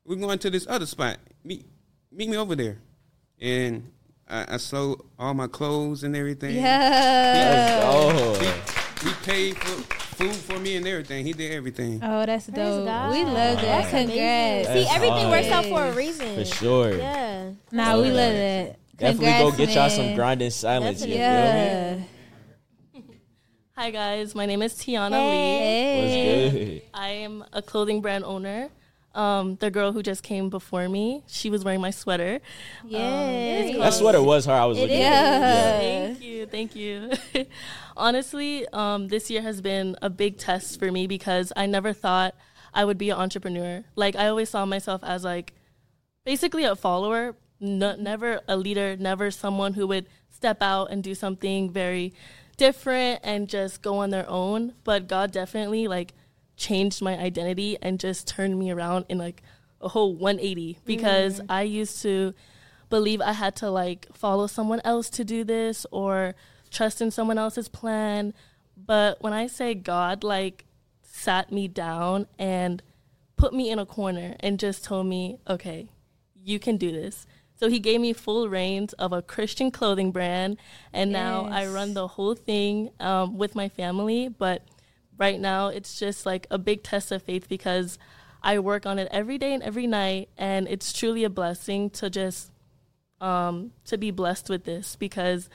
[0.05, 1.17] we're going to this other spot.
[1.43, 1.65] Meet
[2.11, 2.77] meet me over there,
[3.39, 3.91] and
[4.27, 6.55] I, I sold all my clothes and everything.
[6.55, 7.81] Yeah.
[7.83, 8.33] Oh,
[9.01, 9.81] He, he paid for
[10.15, 11.25] food for me and everything.
[11.25, 11.99] He did everything.
[12.01, 12.85] Oh, that's Praise dope.
[12.85, 13.11] God.
[13.11, 13.61] We love that.
[13.61, 14.07] That's amazing.
[14.09, 14.67] Congrats.
[14.69, 15.29] See, everything hard.
[15.31, 16.35] works out for a reason.
[16.35, 16.97] for sure.
[16.97, 17.51] Yeah.
[17.71, 18.79] Nah, we love that.
[18.95, 21.01] Definitely Congrats, go get y'all some grinding silence.
[21.01, 21.19] You feel me?
[21.19, 21.99] Yeah.
[23.75, 26.01] Hi guys, my name is Tiana Hey.
[26.03, 26.69] What's Lee.
[26.79, 26.81] good?
[26.93, 28.69] I am a clothing brand owner.
[29.15, 32.39] Um, the girl who just came before me, she was wearing my sweater.
[32.83, 34.53] Um, That sweater was her.
[34.53, 35.05] I was It looking is.
[35.05, 36.05] at it.
[36.07, 37.11] Thank you, thank you.
[37.97, 42.33] Honestly, um, this year has been a big test for me because I never thought
[42.73, 43.83] I would be an entrepreneur.
[43.95, 45.53] Like I always saw myself as like
[46.25, 51.13] basically a follower, n- never a leader, never someone who would step out and do
[51.13, 52.13] something very
[52.57, 54.73] different and just go on their own.
[54.83, 56.13] But God definitely like
[56.63, 59.43] changed my identity and just turned me around in like
[59.81, 62.33] a whole 180 because I used to
[62.89, 66.35] believe I had to like follow someone else to do this or
[66.71, 68.33] trust in someone else's plan.
[68.77, 70.65] But when I say God like
[71.01, 72.81] sat me down and
[73.35, 75.89] put me in a corner and just told me, okay,
[76.33, 77.27] you can do this.
[77.59, 80.57] So he gave me full reins of a Christian clothing brand,
[80.91, 84.27] and now I run the whole thing um, with my family.
[84.27, 84.63] But
[85.17, 87.97] right now, it's just like a big test of faith because
[88.41, 92.09] I work on it every day and every night, and it's truly a blessing to
[92.09, 92.51] just
[93.21, 95.49] um, to be blessed with this because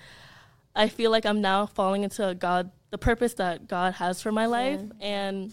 [0.75, 4.47] I feel like I'm now falling into God, the purpose that God has for my
[4.47, 5.53] life, and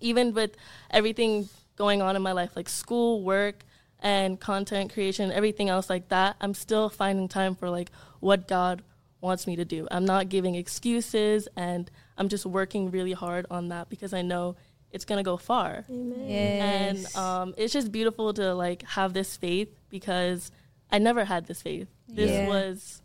[0.00, 0.56] even with
[0.90, 3.64] everything going on in my life, like school, work,
[4.00, 8.82] and content creation, everything else like that, I'm still finding time for like what God
[9.20, 9.88] wants me to do.
[9.90, 14.56] I'm not giving excuses, and I'm just working really hard on that because I know
[14.90, 15.84] it's gonna go far.
[15.88, 17.14] Yes.
[17.14, 20.50] And um, it's just beautiful to like have this faith because
[20.90, 21.88] I never had this faith.
[22.08, 22.48] This Yeah.
[22.48, 23.02] was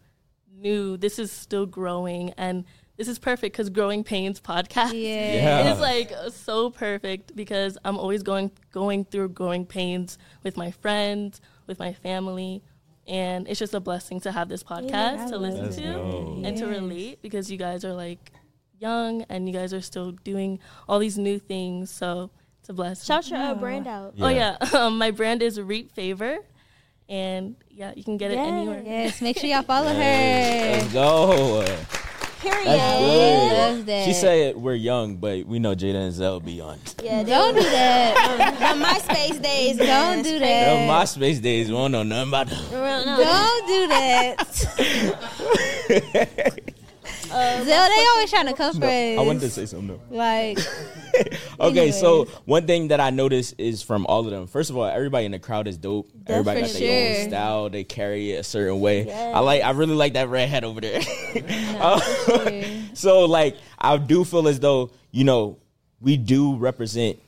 [0.56, 0.98] new.
[0.98, 2.66] This is still growing, and
[2.98, 5.34] this is perfect because Growing Painz podcast Yeah.
[5.64, 5.74] Yeah.
[5.74, 11.42] is like so perfect because I'm always going going through growing pains with my friends,
[11.66, 12.62] with my family.
[13.08, 16.46] And it's just a blessing to have this podcast to listen to dope.
[16.46, 18.32] and to relate because you guys are like
[18.80, 21.90] young and you guys are still doing all these new things.
[21.92, 23.06] So it's a blessing.
[23.06, 24.14] Shout your uh, brand out.
[24.20, 26.40] Oh yeah, um, my brand is Reap Favor,
[27.08, 28.82] and yeah, you can get it anywhere.
[28.86, 29.94] Yes, make sure y'all follow her.
[30.00, 31.66] Let's go.
[32.42, 32.68] Period.
[32.68, 33.86] That's good.
[33.88, 34.06] That.
[34.06, 36.80] She said we're young, but we know Jada and Zell be on.
[37.04, 38.56] Yeah, Don't do that.
[38.60, 39.76] the MySpace days.
[39.76, 41.06] Don't do it's Them that.
[41.06, 42.58] MySpace days, we don't know nothing about them.
[42.60, 42.76] crazy.
[42.76, 43.18] Real- no.
[43.18, 43.88] Don't do
[45.90, 46.74] that.
[47.30, 48.92] Zell, they always trying to come for us.
[48.92, 50.16] I wanted to say something though.
[50.16, 50.60] Like,
[51.60, 54.48] Okay, so one thing that I noticed is from all of them.
[54.48, 56.10] First of all, everybody in the crowd is dope.
[56.28, 57.70] everybody for got their own style.
[57.70, 59.12] They carry it a certain way.
[59.12, 59.64] I like.
[59.64, 61.02] I really like that red hat over there.
[61.80, 62.64] Uh, sure.
[62.94, 65.60] so like, I do feel as though you know
[66.02, 67.20] we do represent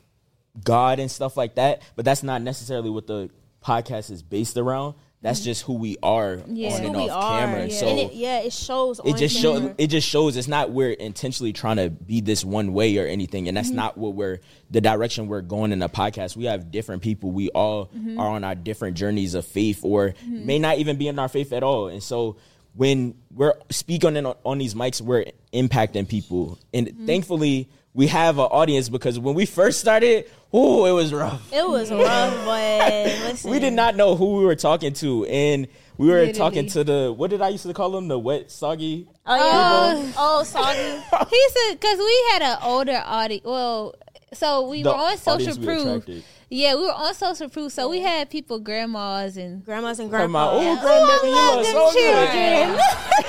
[0.63, 3.29] God and stuff like that, but that's not necessarily what the
[3.63, 4.95] podcast is based around.
[5.21, 5.45] That's mm-hmm.
[5.45, 6.73] just who we are Yeah.
[6.73, 7.39] on and off are.
[7.39, 7.67] camera.
[7.67, 7.75] yeah.
[7.79, 8.99] So and it, yeah, it shows.
[9.05, 9.61] it just camera.
[9.61, 13.05] shows it just shows it's not we're intentionally trying to be this one way or
[13.05, 13.77] anything and that's mm-hmm.
[13.77, 14.39] not what we're
[14.71, 18.19] the direction we're going in the podcast we have different people we all mm-hmm.
[18.19, 21.53] are on our different journeys of faith or may not even be in our faith
[21.53, 22.35] at all and so
[22.73, 26.57] when we're speaking on, on these mics, we're impacting people.
[26.73, 27.05] And Mm-hmm.
[27.05, 31.51] thankfully, we have an audience because when we first started, oh, it was rough.
[31.51, 33.43] It was rough, but.
[33.49, 35.25] We did not know who we were talking to.
[35.25, 35.67] And
[35.97, 36.33] we were Literally.
[36.33, 38.07] talking to the, what did I used to call them?
[38.07, 39.07] The wet, soggy.
[39.25, 40.11] Oh yeah.
[40.17, 40.79] Oh, soggy.
[41.29, 43.43] He said because we had an older audience.
[43.45, 43.95] Well,
[44.33, 45.85] so we The were on social we proof.
[45.85, 46.23] attracted.
[46.49, 50.29] Yeah, we were on social proof, so we had people, grandmas and grandmas and Talking
[50.31, 50.83] about, grandpas.
[50.83, 52.79] oh, grandbaby, you love them so children.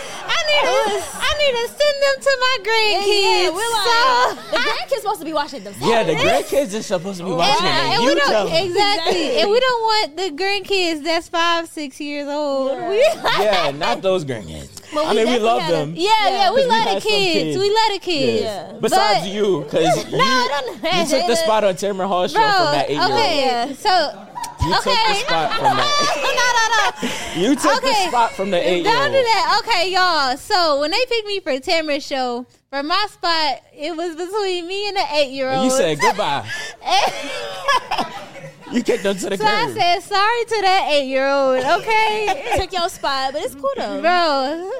[0.53, 3.23] I need to, I need to send them to my grandkids.
[3.23, 5.87] Yeah, we're like, the grandkids are supposed to be watching themselves.
[5.87, 7.95] Yeah, the grandkids are supposed to be watching and, it.
[7.95, 8.65] and You we don't them.
[8.67, 12.77] exactly, and we don't want the grandkids that's five, six years old.
[12.89, 12.99] We,
[13.41, 14.81] Yeah, not those grandkids.
[14.95, 15.95] But I we mean, we love had a- them.
[15.97, 17.05] yeah, yeah, we love the kids.
[17.05, 17.59] kids.
[17.59, 18.43] We love the kids.
[18.43, 18.73] Yeah.
[18.81, 22.49] Besides But- you, because you, don't- you took the spot on Tamron Hall show Bro,
[22.49, 23.13] from that eight year old.
[23.13, 24.29] okay, so
[24.65, 27.03] You took the okay, spot from that.
[27.03, 27.43] no, no, no.
[27.49, 28.07] You took the Okay.
[28.09, 29.27] spot from the eight year Don't do old.
[29.27, 29.63] that.
[29.65, 30.37] Okay, y'all.
[30.37, 34.89] So when they picked me for Tamron's show, for my spot, it was between me
[34.89, 35.65] and the eight year old.
[35.65, 36.49] You said goodbye.
[38.73, 41.63] You kicked them to the so I said sorry to that eight year old.
[41.63, 44.01] Okay, Took your spot, but it's cool though.
[44.01, 44.71] bro.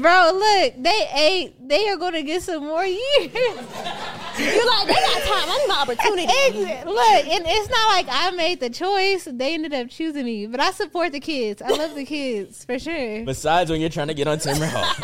[0.00, 1.68] Bro, look, they ate.
[1.68, 3.00] They are going to get some more years.
[3.18, 5.48] You're like, they got time.
[5.48, 6.22] I need my opportunity.
[6.22, 9.24] Ex- Look, and it's not like I made the choice.
[9.30, 11.62] They ended up choosing me, but I support the kids.
[11.62, 13.24] I love the kids for sure.
[13.24, 14.94] Besides when you're trying to get on Tamron Hall.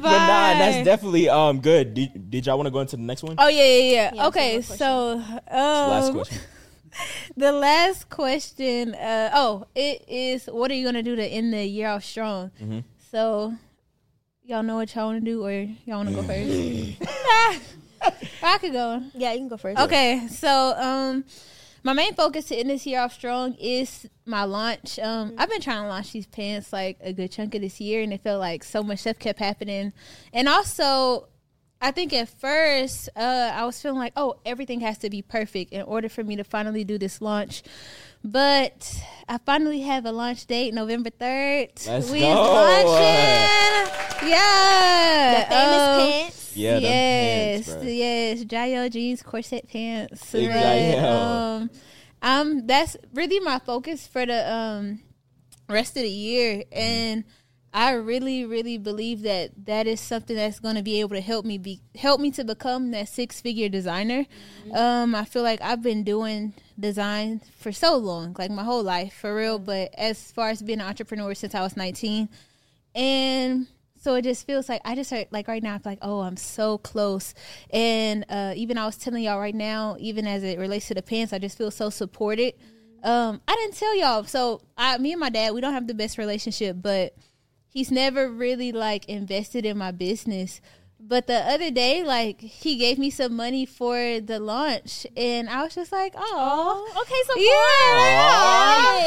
[0.00, 1.94] but nah, that's definitely um good.
[1.94, 3.36] Did, did y'all want to go into the next one?
[3.38, 4.10] Oh yeah, yeah, yeah.
[4.14, 6.38] Yeah, okay, so so um, Last question.
[7.36, 8.94] the last question.
[8.94, 10.46] Uh, oh, it is.
[10.46, 12.50] What are you gonna do to end the year off strong?
[12.60, 12.80] Mm-hmm.
[13.10, 13.54] So,
[14.44, 17.72] y'all know what y'all want to do, or y'all want to go first?
[18.42, 19.02] I could go.
[19.14, 19.80] Yeah, you can go first.
[19.80, 21.24] Okay, so um,
[21.82, 24.98] my main focus to end this year off strong is my launch.
[24.98, 28.02] Um, I've been trying to launch these pants like a good chunk of this year,
[28.02, 29.92] and it felt like so much stuff kept happening.
[30.32, 31.28] And also,
[31.80, 35.72] I think at first uh, I was feeling like, oh, everything has to be perfect
[35.72, 37.62] in order for me to finally do this launch.
[38.24, 41.68] But I finally have a launch date, November third.
[41.86, 42.28] Let's we go.
[42.28, 43.92] launching,
[44.28, 46.56] yeah, The famous Um, pants.
[46.56, 50.32] Yeah, yes, pants, yes, Jayo jeans, corset pants.
[50.32, 50.94] Big right?
[50.98, 51.70] Um,
[52.22, 55.00] um, that's really my focus for the um
[55.68, 57.24] rest of the year, and
[57.76, 61.44] I really, really believe that that is something that's going to be able to help
[61.44, 64.24] me be help me to become that six figure designer.
[64.72, 69.12] Um, I feel like I've been doing design for so long, like my whole life,
[69.12, 69.58] for real.
[69.58, 72.30] But as far as being an entrepreneur since I was nineteen,
[72.94, 73.66] and
[74.00, 76.20] so it just feels like I just heard like right now I feel like oh
[76.20, 77.34] I'm so close.
[77.68, 81.02] And uh, even I was telling y'all right now even as it relates to the
[81.02, 82.54] pants I just feel so supported.
[83.02, 85.92] Um, I didn't tell y'all so I me and my dad we don't have the
[85.92, 87.14] best relationship but
[87.76, 90.62] he's never really like invested in my business
[90.98, 95.62] but the other day like he gave me some money for the launch and I
[95.62, 97.96] was just like oh Okay, so yeah.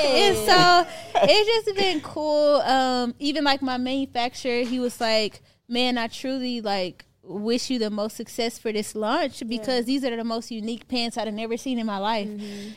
[0.05, 0.88] And so
[1.24, 2.57] it's just been cool.
[2.61, 7.89] Um, even like my manufacturer, he was like, Man, I truly like wish you the
[7.89, 11.78] most success for this launch because these are the most unique pants I've never seen
[11.80, 12.28] in my life.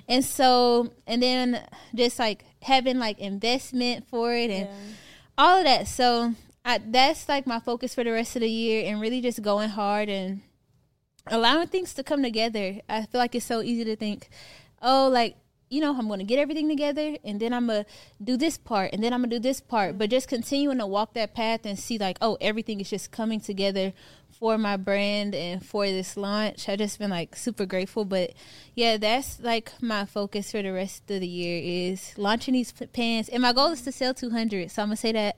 [0.08, 1.62] And so and then
[1.94, 4.68] just like having like investment for it and
[5.36, 5.88] all of that.
[5.88, 9.42] So I, that's like my focus for the rest of the year and really just
[9.42, 10.42] going hard and
[11.26, 12.80] allowing things to come together.
[12.88, 14.28] I feel like it's so easy to think,
[14.80, 15.36] oh, like,
[15.70, 17.90] you know, I'm going to get everything together and then I'm going to
[18.22, 19.96] do this part and then I'm going to do this part.
[19.96, 23.40] But just continuing to walk that path and see, like, oh, everything is just coming
[23.40, 23.94] together
[24.42, 26.68] for my brand and for this launch.
[26.68, 28.04] I've just been like super grateful.
[28.04, 28.32] But
[28.74, 33.28] yeah, that's like my focus for the rest of the year is launching these pants.
[33.28, 34.68] And my goal is to sell 200.
[34.72, 35.36] So I'm going to say that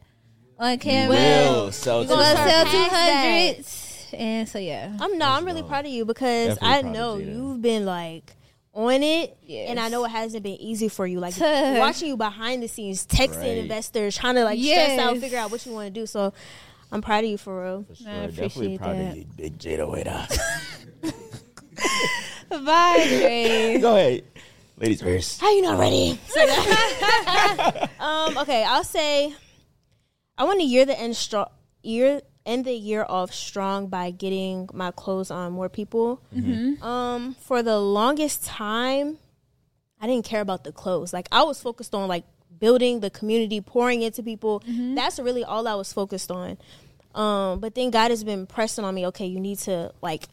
[0.59, 1.17] on camera.
[1.19, 4.19] Will sell I'm going to to sell 200.
[4.19, 4.97] And so, yeah.
[4.99, 7.35] I'm no, I'm really proud of you because Definitely I know Jada.
[7.35, 8.33] you've been like
[8.73, 9.69] on it, Yes.
[9.69, 11.21] and I know it hasn't been easy for you.
[11.21, 13.59] Like watching you behind the scenes, texting Right.
[13.59, 16.07] investors, trying to like stress out, figure out what you want to do.
[16.07, 16.33] So
[16.95, 17.87] I'm proud of you for real.
[17.93, 19.11] Sure, I definitely appreciate proud that.
[19.11, 20.29] of you, big Jada Waiter.
[22.65, 23.79] Bye, Dre.
[23.81, 24.23] Go ahead,
[24.79, 25.41] ladies first.
[25.41, 26.21] How you not ready?
[27.99, 28.39] um.
[28.39, 29.35] Okay, I'll say
[30.39, 31.49] I want to year the end strong.
[31.83, 36.23] Year end the year off strong by getting my clothes on more people.
[36.81, 37.35] Um.
[37.41, 39.19] For the longest time,
[40.01, 41.13] I didn't care about the clothes.
[41.13, 42.25] Like I was focused on like
[42.65, 44.63] building the community, pouring into people.
[44.95, 46.51] That's really all I was focused on.
[47.15, 47.61] Um.
[47.61, 49.07] But then God has been pressing on me.
[49.11, 50.25] Okay, you need to like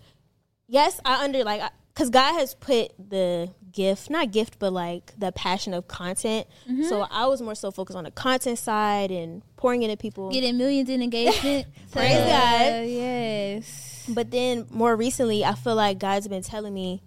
[0.68, 5.14] yes, I under like I, because God has put the gift, not gift, but like
[5.18, 6.48] the passion of content.
[6.70, 6.86] Mhm.
[6.90, 10.58] So I was more so focused on the content side and pouring into people, Getting
[10.58, 11.68] millions in engagement.
[11.92, 12.88] Praise So, God.
[12.88, 14.06] Yes.
[14.10, 17.02] But then more recently, I feel like God's been telling me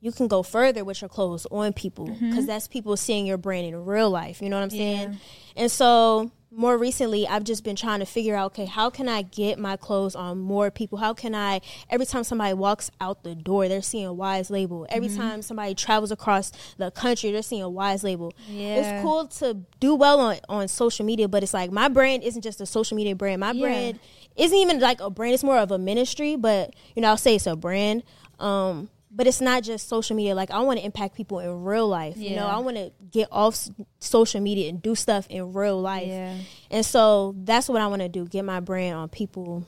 [0.00, 2.46] you can go further with your clothes on people because Mhm.
[2.46, 4.40] that's people seeing your brand in real life.
[4.40, 5.10] You know what I'm saying?
[5.12, 5.16] Yeah.
[5.56, 9.22] And so more recently, I've just been trying to figure out, okay, how can I
[9.22, 10.98] get my clothes on more people?
[10.98, 14.84] How can I, every time somebody walks out the door, they're seeing a Wise Label.
[14.88, 15.16] Every Mhm.
[15.16, 18.32] time somebody travels across the country, they're seeing a Wise Label.
[18.48, 18.76] Yeah.
[18.76, 22.42] It's cool to do well on, on social media, but it's like my brand isn't
[22.42, 23.38] just a social media brand.
[23.40, 23.60] My Yeah.
[23.62, 24.00] brand
[24.34, 27.36] isn't even like a brand, it's more of a ministry, but you know, I'll say
[27.36, 28.02] it's a brand.
[28.40, 30.34] Um, but it's not just social media.
[30.34, 32.16] Like I want to impact people in real life.
[32.16, 36.06] You know, I want to get off social media and do stuff in real life.
[36.06, 36.36] Yeah.
[36.70, 38.26] And so that's what I want to do.
[38.26, 39.66] Get my brand on people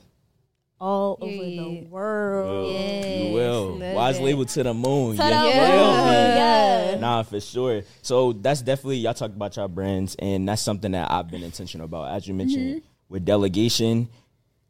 [0.79, 1.89] all over the Period.
[1.89, 2.67] world.
[2.75, 3.77] You will.
[3.77, 4.23] love Wise it.
[4.23, 5.15] label to the moon.
[5.15, 6.97] To You the feel moon, yeah.
[6.99, 7.83] Nah, for sure.
[8.01, 11.85] So that's definitely y'all talk about y'all brands, and that's something that I've been intentional
[11.85, 12.11] about.
[12.11, 12.87] As you mentioned, mm-hmm.
[13.07, 14.09] with delegation,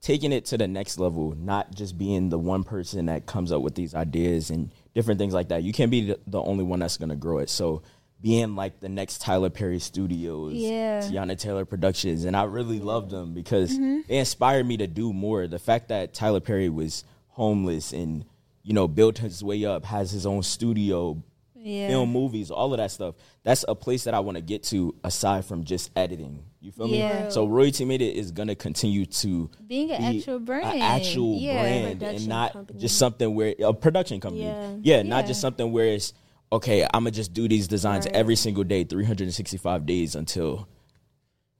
[0.03, 3.61] taking it to the next level, not just being the one person that comes up
[3.61, 5.63] with these ideas and different things like that.
[5.63, 7.49] You can't be the, only one that's gonna grow it.
[7.49, 7.81] So
[8.21, 10.99] being like the next Tyler Perry Studios, Yeah.
[10.99, 14.05] Teyana Taylor Productions, and I really love them because Mhm.
[14.07, 15.47] they inspired me to do more.
[15.47, 18.25] The fact that Tyler Perry was homeless and
[18.61, 21.21] you know built his way up, has his own studio,
[21.63, 21.87] Yeah.
[21.87, 23.15] film movies, all of that stuff.
[23.43, 26.43] That's a place that I want to get to aside from just editing.
[26.59, 27.25] You feel Yeah.
[27.25, 27.31] me?
[27.31, 30.81] So Royalty Media is gonna continue to Being an be actual a brand.
[30.81, 31.61] actual Yeah.
[31.61, 32.79] brand, and not company.
[32.79, 34.43] just something where a production company.
[34.45, 34.75] Yeah.
[34.81, 36.13] Yeah, not just something where it's
[36.51, 36.83] okay.
[36.83, 38.15] I'm gonna just do these designs Right.
[38.15, 40.67] every single day, 365 days until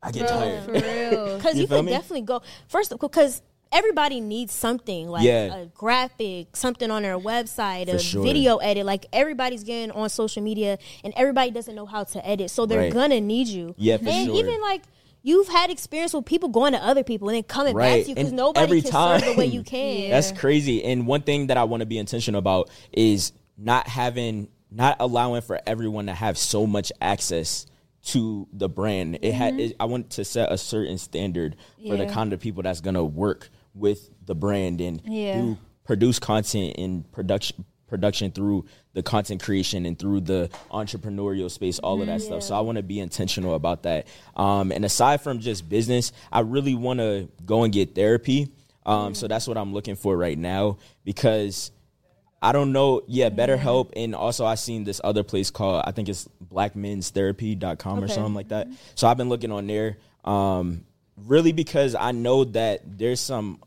[0.01, 0.63] I get Bro, tired.
[0.65, 1.37] for real.
[1.37, 1.91] Because You you, feel could me?
[1.93, 3.41] definitely go first because
[3.73, 5.55] everybody needs something like Yeah.
[5.55, 8.23] a graphic, something on their website, For a sure.
[8.23, 8.85] video edit.
[8.85, 12.79] Like everybody's getting on social media, and everybody doesn't know how to edit, so they're
[12.79, 12.93] Right.
[12.93, 13.75] gonna need you.
[13.77, 14.35] Yeah, for and sure.
[14.37, 14.83] even like.
[15.25, 18.15] You've had experience with people going to other people and then coming back to you
[18.15, 20.09] because nobody every can time serve the way you can.
[20.11, 24.49] that's crazy and one thing that i want to be intentional about is not having
[24.69, 27.65] not allowing for everyone to have so much access
[28.03, 29.61] to the brand it had mm-hmm.
[29.61, 31.55] it, i want to set a certain standard
[31.87, 35.33] for the kind of people that's going to work with the brand and Yeah.
[35.41, 41.77] do produce content and production production through the content creation and through the entrepreneurial space
[41.79, 42.25] all of that Mm-hmm.
[42.25, 46.11] stuff so i want to be intentional about that um, and aside from just business
[46.31, 48.49] i really want to go and get therapy
[48.85, 51.71] um, so that's what i'm looking for right now because
[52.41, 53.03] I don't know.
[53.07, 53.91] Yeah, BetterHelp.
[53.95, 58.49] And also, I seen this other place called, I think it's blackmenstherapy.com or something like
[58.49, 58.67] that.
[58.95, 60.83] So I've been looking on there um,
[61.17, 63.61] really because I know that there's some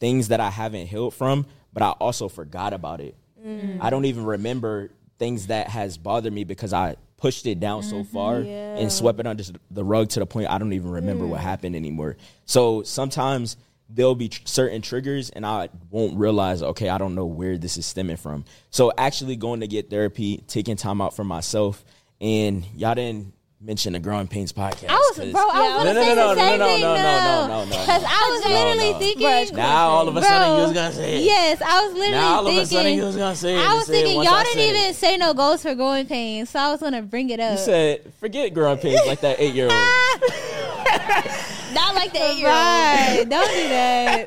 [0.00, 3.16] things that I haven't healed from, but I also forgot about it.
[3.44, 3.78] Mm.
[3.80, 7.96] I don't even remember things that has bothered me because I pushed it down so
[7.96, 8.12] mm-hmm.
[8.12, 8.76] far Yeah.
[8.76, 11.44] and swept it under the rug to the point I don't even remember what mm.
[11.44, 12.16] happened anymore.
[12.44, 13.56] So sometimes
[13.88, 17.76] there'll be tr- certain triggers and I won't realize, okay, I don't know where this
[17.76, 18.44] is stemming from.
[18.70, 21.84] So actually going to get therapy, taking time out for myself,
[22.20, 23.32] and y'all didn't
[23.64, 24.90] mention the Growing Painz podcast.
[24.90, 25.76] I was, 'cause- bro, I was Yeah.
[25.78, 26.80] gonna No, no, say no, the no, same no, thing.
[26.82, 28.08] no, no, no, no, no, Because no.
[28.10, 28.98] I was No, literally no.
[28.98, 29.56] thinking.
[29.56, 31.22] Now all of a sudden you was gonna say it.
[31.24, 33.66] Yes, I was literally Now all of a sudden you was gonna say it.
[33.66, 34.76] I was thinking y'all didn't said it.
[34.80, 37.52] even say no goals for growing pains, so I was gonna bring it up.
[37.52, 39.72] You said forget growing pains like that eight year old.
[41.74, 42.56] Not like the eight year old.
[42.56, 43.24] right?
[43.28, 44.26] Don't do that.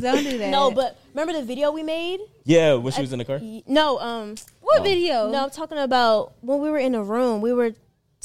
[0.00, 0.50] Don't do that.
[0.50, 2.20] No, but remember the video we made?
[2.44, 3.40] Yeah, when she was in the car.
[3.66, 5.28] No, um, what video?
[5.30, 7.40] no, I'm talking about when we were in the room.
[7.42, 7.72] We were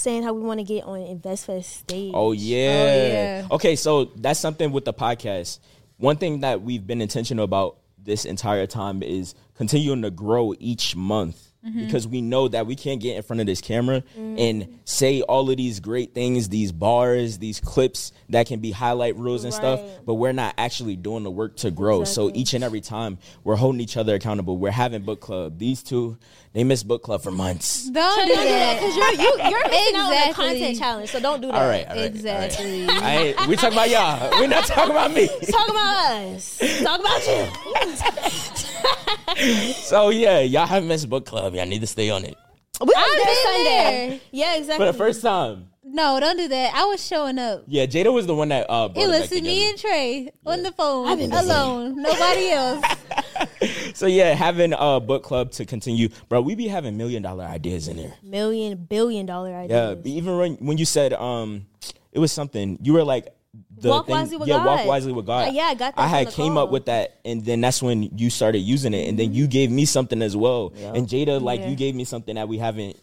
[0.03, 2.11] saying how we want to get on InvestFest stage.
[2.13, 3.07] Oh, oh yeah.
[3.07, 3.47] yeah.
[3.49, 5.59] Okay, so that's something with the podcast.
[5.97, 10.95] One thing that we've been intentional about this entire time is continuing to grow each
[10.95, 11.85] month Mm-hmm.
[11.85, 15.49] because we know that we can't get in front of this camera and say all
[15.49, 19.79] of these great things, these bars, these clips that can be highlight reels and stuff,
[20.05, 22.03] but we're not actually doing the work to grow.
[22.03, 24.57] So each and every time we're holding each other accountable.
[24.57, 25.57] We're having book club.
[25.57, 26.17] These two,
[26.51, 27.85] they missed book club for months.
[27.89, 28.75] Don't Don't do do that that.
[28.81, 31.09] because you're you, you're missing out on the content challenge.
[31.11, 31.55] So don't do that.
[31.55, 32.87] All right, all right, Exactly.
[32.89, 33.47] All right.
[33.47, 34.31] we talking about y'all.
[34.39, 35.27] We're not talking about me.
[35.49, 36.59] Talk about us.
[36.83, 38.53] Talk about you.
[39.73, 41.52] So yeah, y'all haven't missed book club.
[41.53, 42.35] Y'all need to stay on it
[42.81, 44.09] We was I've there been Sunday.
[44.09, 44.19] there.
[44.31, 44.85] Yeah, exactly.
[44.85, 45.69] for the first time.
[45.85, 46.73] No, don't do that.
[46.73, 47.63] I was showing up.
[47.67, 48.87] Yeah, Jada was the one that uh.
[48.89, 51.45] brought It back was me and Trey on the phone I've been busy.
[51.45, 52.01] alone.
[52.01, 52.83] Nobody else.
[53.93, 56.41] So yeah, having a book club to continue, bro.
[56.41, 58.13] We be having million dollar ideas in there.
[58.23, 59.97] million billion dollar ideas.
[60.03, 61.67] Yeah, even when when you said um,
[62.11, 63.31] it was something you were like the
[63.83, 65.49] Walk thing- wisely with yeah, walk wisely with God.
[65.49, 66.63] Uh, yeah, I got that I had came call.
[66.63, 69.69] up with that, and then that's when you started using it, and then you gave
[69.69, 70.73] me something as well.
[70.75, 70.93] Yeah.
[70.93, 71.69] And Jada, like Yeah.
[71.69, 72.97] you gave me something that we haven't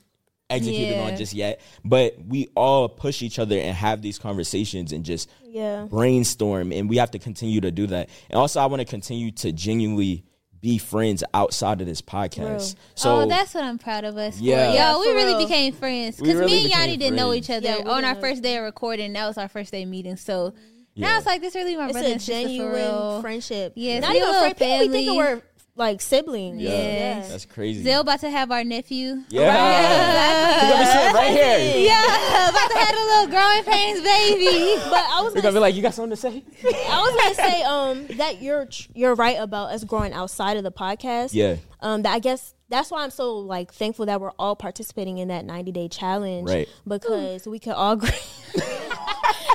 [0.49, 1.05] executed Yeah.
[1.07, 5.29] on just yet, but we all push each other and have these conversations and just
[5.49, 5.87] Yeah.
[5.89, 8.09] brainstorm, and we have to continue to do that.
[8.29, 10.25] And also, I want to continue to genuinely
[10.61, 12.77] be friends outside of this podcast.
[12.95, 14.39] So oh, that's what I'm proud of us.
[14.39, 14.69] Yeah.
[14.69, 14.75] for.
[14.75, 15.47] Yeah, yo, we for really real.
[15.49, 18.15] became friends because really me and became Yanni didn't know each other Yeah, on our
[18.15, 18.21] didn't.
[18.21, 19.13] first day of recording.
[19.15, 20.17] That was our first day meeting.
[20.17, 20.53] So
[20.95, 21.09] Yeah.
[21.09, 23.73] now it's like this really my It's brother a and genuine friendship.
[23.77, 24.57] Yeah, not we a even little friend.
[24.59, 25.43] People be thinking we're
[25.81, 26.61] like siblings.
[26.61, 26.71] Yeah.
[26.71, 27.31] Yes.
[27.31, 27.83] That's crazy.
[27.83, 29.25] Zell about to have our nephew.
[29.31, 30.61] Yeah.
[30.61, 31.87] He gonna be right here.
[31.87, 34.81] Yeah, about to have a little growing pains baby.
[34.85, 36.45] But I was We're gonna be like, you got something to say?
[36.65, 40.63] I was gonna say um that you're tr- you're right about us growing outside of
[40.63, 41.31] the podcast.
[41.33, 41.57] Yeah.
[41.81, 45.29] Um, that I guess that's why I'm so like thankful that we're all participating in
[45.29, 46.49] that 90 day challenge.
[46.49, 46.69] Right.
[46.87, 47.93] Because we could all.
[47.95, 48.11] Agree.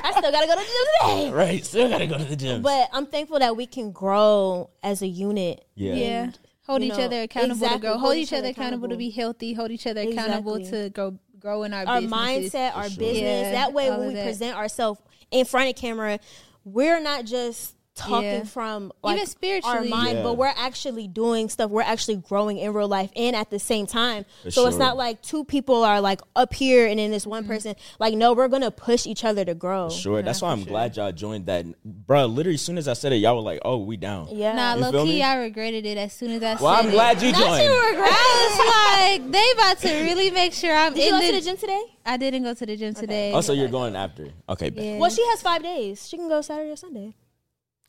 [0.04, 1.30] I still gotta go to the gym today.
[1.36, 1.64] Right.
[1.64, 2.62] Still gotta go to the gym.
[2.62, 5.64] But I'm thankful that we can grow as a unit.
[5.74, 5.94] Yeah.
[5.94, 6.30] Yeah.
[6.66, 7.98] Hold each know, other accountable exactly, to grow.
[7.98, 9.52] Hold, each other accountable, to be healthy.
[9.52, 10.82] Hold each other accountable Exactly.
[10.84, 12.52] to grow grow in our our businesses.
[12.52, 13.20] mindset, our business.
[13.20, 14.24] Yeah, that way, when we that.
[14.24, 16.18] present ourselves in front of camera,
[16.64, 18.44] we're not just talking Yeah.
[18.44, 19.76] from Even like, spiritually.
[19.76, 20.22] our mind, Yeah.
[20.22, 21.70] but we're actually doing stuff.
[21.70, 24.24] We're actually growing in real life and at the same time.
[24.44, 27.42] For so it's not like two people are like up here and then this one
[27.42, 27.52] mm-hmm.
[27.52, 27.74] person.
[27.98, 29.90] Like no, we're gonna push each other to grow.
[29.90, 30.22] Sure.
[30.22, 31.64] That's why I'm glad y'all joined that.
[31.84, 34.28] Bro, literally, as soon as I said it, y'all were like, oh, we down.
[34.30, 34.54] Yeah.
[34.54, 35.22] Nah, You low key, me?
[35.22, 36.92] I regretted it as soon as I Well, said I'm it.
[36.92, 37.64] glad you Not joined.
[37.64, 38.10] you regret.
[38.12, 41.32] I was like, they about to really make sure I'm Did you in go the,
[41.32, 41.82] to the gym today?
[42.04, 43.32] I didn't go to the gym today.
[43.32, 44.28] Oh, so you're going after.
[44.48, 44.70] Okay.
[44.74, 44.98] Yeah.
[44.98, 46.08] Well, she has five days.
[46.08, 47.14] She can go Saturday or Sunday.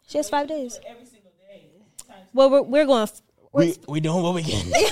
[0.08, 0.80] She has five days.
[0.88, 1.68] Every single day.
[2.34, 3.10] Well, we're, we're going.
[3.51, 4.66] We, we doing what we can.
[4.72, 4.88] we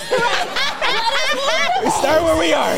[1.90, 2.76] start where we are.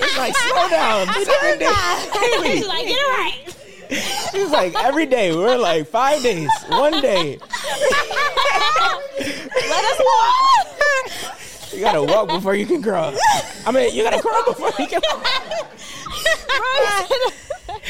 [0.00, 1.06] It's like, slow down.
[1.06, 1.68] Seven days.
[1.68, 2.66] Halle.
[2.66, 3.54] like, get it right.
[4.32, 5.36] She's like, every day.
[5.36, 6.48] We're like, five days.
[6.68, 7.38] One day.
[9.18, 10.66] Let us walk.
[11.72, 13.12] You gotta walk before you can crawl.
[13.66, 15.26] I mean, you gotta crawl before you can walk.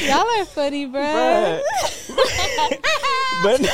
[0.01, 1.61] Y'all are funny, bro.
[3.43, 3.69] But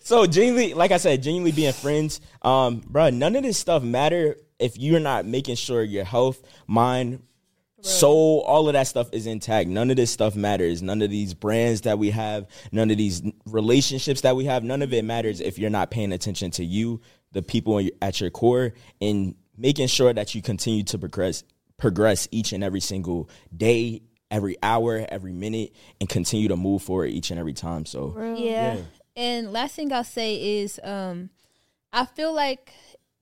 [0.00, 3.10] so genuinely, like I said, genuinely being friends, um, bro.
[3.10, 7.22] None of this stuff matter if you're not making sure your health, mind,
[7.82, 9.68] soul, all of that stuff is intact.
[9.68, 10.82] None of this stuff matters.
[10.82, 14.82] None of these brands that we have, none of these relationships that we have, none
[14.82, 17.00] of it matters if you're not paying attention to you,
[17.32, 21.44] the people at your core, and making sure that you continue to progress,
[21.76, 27.10] progress each and every single day, every hour, every minute, and continue to move forward
[27.10, 27.84] each and every time.
[27.86, 28.76] So Yeah.
[29.16, 31.30] And last thing I'll say is um
[31.92, 32.72] I feel like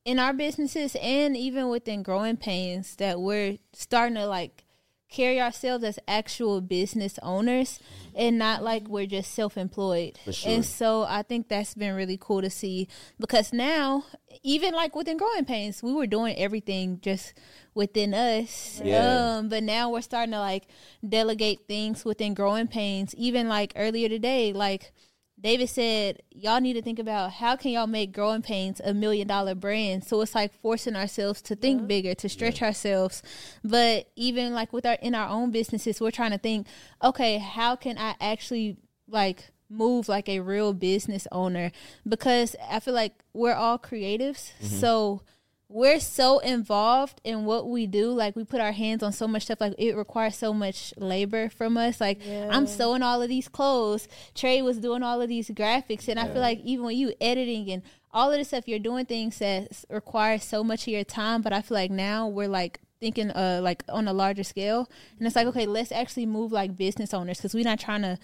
[0.04, 4.64] in our businesses and even within Growing Painz that we're starting to like
[5.10, 7.80] carry ourselves as actual business owners
[8.14, 10.18] and not like we're just self-employed.
[10.30, 10.52] Sure.
[10.52, 12.88] And so I think that's been really cool to see
[13.18, 14.04] because now
[14.42, 17.34] even like within Growing Painz, we were doing everything just
[17.74, 18.80] within us.
[18.84, 19.36] Yeah.
[19.38, 20.64] Um but now we're starting to like
[21.06, 23.14] delegate things within Growing Painz.
[23.14, 24.92] Even like earlier today, like
[25.40, 29.28] David said, y'all need to think about how can y'all make Growing Painz a million
[29.28, 30.04] dollar brand.
[30.04, 33.22] So it's like forcing ourselves to think bigger, to stretch ourselves.
[33.62, 36.66] But even like with our in our own businesses, we're trying to think,
[37.02, 41.70] okay, how can I actually like move like a real business owner?
[42.06, 44.52] Because I feel like we're all creatives.
[44.60, 44.80] Mhm.
[44.80, 45.22] So
[45.70, 48.10] we're so involved in what we do.
[48.10, 49.60] Like we put our hands on so much stuff.
[49.60, 52.00] Like it requires so much labor from us.
[52.00, 54.08] Like i'm sewing all of these clothes.
[54.34, 56.08] Trey was doing all of these graphics.
[56.08, 59.04] And i feel like even when you editing and all of this stuff you're doing
[59.04, 61.42] things that s- require so much of your time.
[61.42, 64.88] But i feel like now we're like thinking uh like on a larger scale.
[65.18, 67.36] And it's like okay let's actually move like business owners.
[67.38, 68.18] Because we're not trying to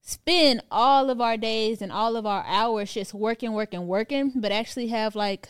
[0.00, 4.52] spend all of our days and all of our hours just working working working but
[4.52, 5.48] actually have like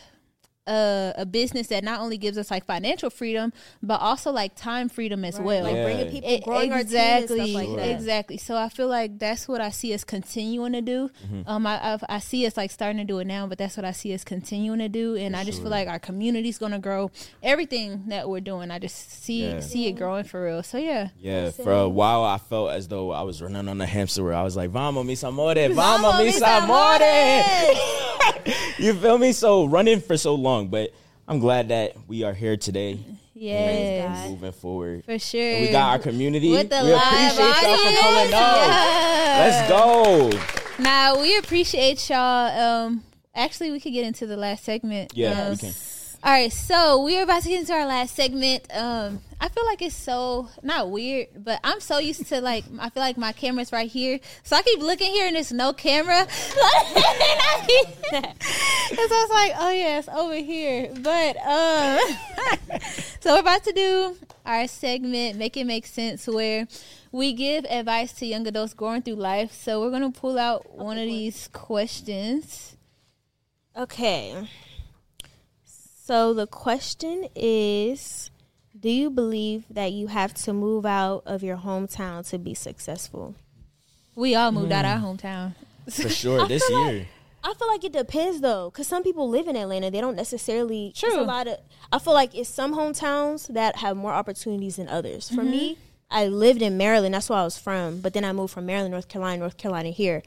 [0.68, 3.52] a, a business that not only gives us like financial freedom,
[3.82, 5.64] but also like time freedom as well.
[5.64, 7.88] Like bringing people, It- growing our team and stuff exactly, like that.
[7.90, 8.36] exactly.
[8.36, 11.10] So I feel like that's what I see us continuing to do.
[11.26, 11.44] Mhm.
[11.46, 13.84] Um, I, I I see us like starting to do it now, but that's what
[13.84, 15.16] I see us continuing to do.
[15.16, 17.10] And I just feel like our community's gonna grow.
[17.42, 19.60] Everything that we're doing, I just see Yeah.
[19.60, 20.62] see it growing for real.
[20.62, 23.86] So yeah, Yeah, for a while I felt as though I was running on a
[23.86, 24.34] hamster wheel.
[24.34, 27.78] I was like, "Vamos, mis amores, vamos, mis amores."
[28.78, 29.32] you feel me?
[29.32, 30.92] So running for so long, but
[31.28, 32.98] I'm glad that we are here today.
[33.34, 34.18] Yes.
[34.24, 35.40] and moving forward for sure.
[35.40, 36.50] And we got our community.
[36.50, 38.00] With the we live appreciate y'all for audience.
[38.00, 38.66] pulling up.
[38.66, 39.36] Yeah.
[39.38, 40.82] Let's go.
[40.82, 42.60] Now we appreciate y'all.
[42.86, 43.04] Um,
[43.36, 45.12] actually, we could get into the last segment.
[45.14, 45.72] Yeah, Um, we can.
[46.24, 48.64] All right, so we are about to get into our last segment.
[48.74, 52.90] Um, I feel like it's so not weird, but I'm so used to like I
[52.90, 56.18] feel like my camera's right here, so I keep looking here and there's no camera.
[56.20, 56.34] and so
[58.12, 60.92] I was like, oh yeah, it's over here.
[61.00, 61.98] But uh,
[63.20, 66.66] so we're about to do our segment, make it make sense, where
[67.12, 69.52] we give advice to young adults going through life.
[69.52, 72.76] So we're gonna pull out one of these questions.
[73.76, 74.48] Okay.
[75.64, 78.30] So the question is
[78.78, 83.34] Do you believe that you have to move out of your hometown to be successful?
[84.14, 84.88] We all moved out Mm.
[84.94, 85.54] our hometown.
[85.90, 87.06] For sure, I this feel like- year.
[87.42, 89.90] I feel like it depends though, because some people live in Atlanta.
[89.90, 90.92] They don't necessarily.
[90.94, 91.10] True.
[91.12, 91.20] True.
[91.20, 91.58] a lot of.
[91.92, 95.28] I feel like it's some hometowns that have more opportunities than others.
[95.30, 95.50] For Mhm.
[95.50, 95.78] me,
[96.10, 97.14] I lived in Maryland.
[97.14, 98.00] That's where I was from.
[98.00, 100.22] But then I moved from Maryland, North Carolina, North Carolina here.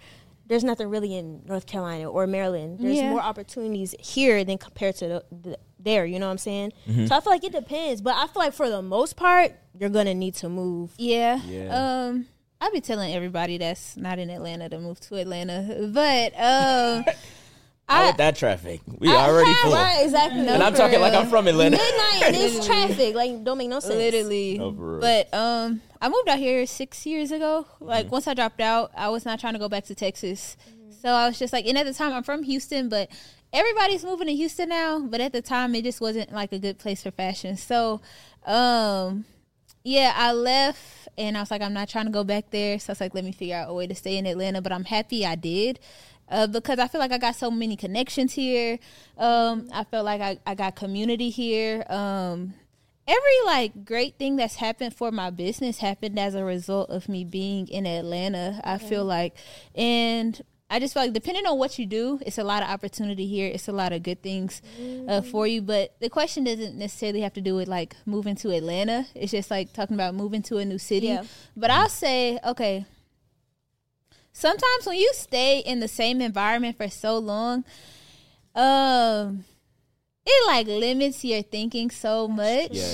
[0.48, 2.80] There's nothing really in North Carolina or Maryland.
[2.80, 3.10] There's Yeah.
[3.12, 6.06] more opportunities here than compared to the, the, there.
[6.06, 6.74] You know what I'm saying?
[6.90, 7.08] Mhm.
[7.08, 8.02] So I feel like it depends.
[8.02, 10.94] But I feel like for the most part, you're gonna need to move.
[10.98, 11.40] Yeah.
[11.48, 12.06] Yeah.
[12.08, 12.28] Um,
[12.60, 17.06] I be telling everybody that's not in Atlanta to move to Atlanta, but um,
[17.92, 18.82] How with that traffic?
[19.00, 19.74] We I- already full.
[19.74, 20.48] Right, exactly.
[20.48, 21.78] And I'm talking like I'm from Atlanta.
[21.78, 23.16] Midnight and it's traffic.
[23.16, 23.96] Like, don't make no sense.
[23.96, 24.58] Literally.
[24.58, 25.00] No, for real.
[25.02, 27.66] But um, I moved out here six years ago.
[27.80, 28.12] Like Mm-hmm.
[28.14, 30.58] once I dropped out, I was not trying to go back to Texas.
[31.02, 33.10] So I was just like, and at the time I'm from Houston, but
[33.54, 35.00] everybody's moving to Houston now.
[35.00, 37.58] But at the time, it just wasn't like a good place for fashion.
[37.58, 38.02] So,
[38.46, 39.26] um,
[39.84, 42.78] yeah, I left and I was like, I'm not trying to go back there.
[42.80, 44.62] So I was like, let me figure out a way to stay in Atlanta.
[44.62, 45.80] But I'm happy I did.
[46.32, 48.80] Uh, because I feel like I got so many connections here.
[49.18, 51.84] Um, I felt like I, I got community here.
[51.90, 52.54] Um,
[53.08, 57.26] every like great thing that's happened for my business happened as a result of me
[57.26, 58.62] being in Atlanta.
[58.64, 59.36] I feel like,
[59.76, 63.28] and I just feel like depending on what you do, it's a lot of opportunity
[63.28, 63.48] here.
[63.54, 64.62] It's a lot of good things
[65.10, 65.62] uh, for you.
[65.62, 69.06] But the question doesn't necessarily have to do with like moving to Atlanta.
[69.14, 71.08] It's just like talking about moving to a new city.
[71.08, 71.24] Yeah.
[71.58, 72.86] But I'll say, okay,
[74.34, 77.64] sometimes when you stay in the same environment for so long,
[78.56, 79.46] um,
[80.26, 82.72] it like limits your thinking so much.
[82.72, 82.94] Yeah.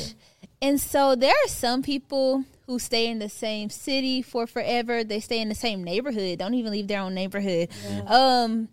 [0.61, 5.03] And so there are some people who stay in the same city for forever.
[5.03, 7.69] They stay in the same neighborhood, don't even leave their own neighborhood.
[8.07, 8.69] Um,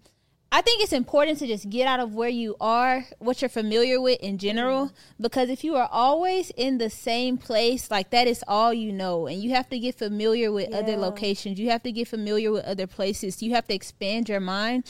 [0.55, 4.01] I think it's important to just get out of where you are, what you're familiar
[4.01, 8.45] with in general, because if you are always in the same place, like that is
[8.47, 11.59] all you know, and you have to get familiar with other locations.
[11.59, 13.43] You have to get familiar with other places.
[13.43, 14.85] You have to expand your mind.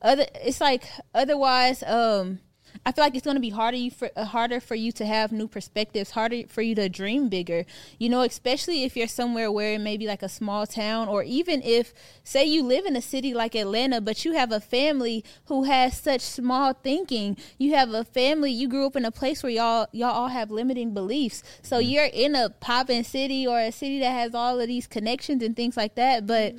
[0.00, 2.38] Other, it's like otherwise, um,
[2.84, 5.04] I feel like it's going to be harder you for uh, harder for you to
[5.04, 7.66] have new perspectives, harder for you to dream bigger.
[7.98, 11.22] You know, especially if you're somewhere where it may be like a small town, or
[11.22, 11.92] even if,
[12.24, 15.98] say, you live in a city like Atlanta, but you have a family who has
[15.98, 17.36] such small thinking.
[17.58, 18.50] You have a family.
[18.50, 21.42] You grew up in a place where y'all y'all all have limiting beliefs.
[21.62, 25.42] So you're in a poppin' city or a city that has all of these connections
[25.42, 26.54] and things like that, but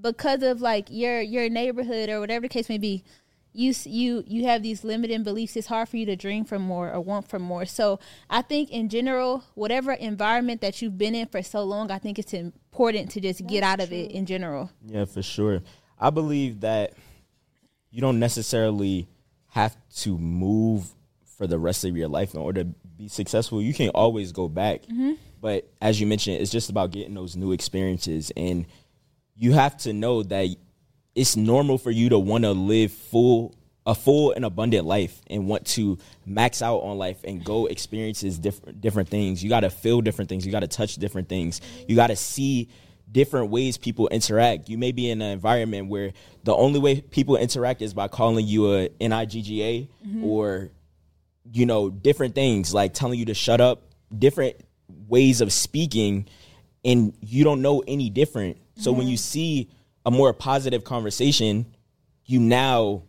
[0.00, 3.04] because of like your your neighborhood or whatever the case may be
[3.58, 6.92] you you you have these limiting beliefs it's hard for you to dream for more
[6.92, 7.98] or want for more so
[8.30, 12.18] i think in general whatever environment that you've been in for so long i think
[12.18, 15.62] it's important to just get out of it in general Yeah, for sure.
[15.98, 16.92] I believe that
[17.90, 19.08] you don't necessarily
[19.48, 20.84] have to move
[21.36, 23.60] for the rest of your life in order to be successful.
[23.60, 24.86] You can always go back.
[24.86, 25.16] Mhm.
[25.40, 28.30] But as you mentioned, it's just about getting those new experiences.
[28.36, 28.66] And
[29.34, 30.54] you have to know that
[31.18, 33.54] it's normal for you to want to live full
[33.86, 35.96] a full and abundant life and want to
[36.26, 39.42] max out on life and go experiences different different things.
[39.42, 40.44] You got to feel different things.
[40.44, 41.60] You got to touch different things.
[41.88, 42.68] You got to see
[43.10, 44.68] different ways people interact.
[44.68, 46.12] You may be in an environment where
[46.44, 50.22] the only way people interact is by calling you a NIGGA Mhm.
[50.22, 50.70] or
[51.50, 53.82] you know different things like telling you to shut up,
[54.16, 54.56] different
[55.08, 56.26] ways of speaking
[56.84, 58.58] and you don't know any different.
[58.76, 59.10] So when Mhm.
[59.10, 59.68] you see
[60.08, 61.66] a more positive conversation,
[62.24, 63.02] you now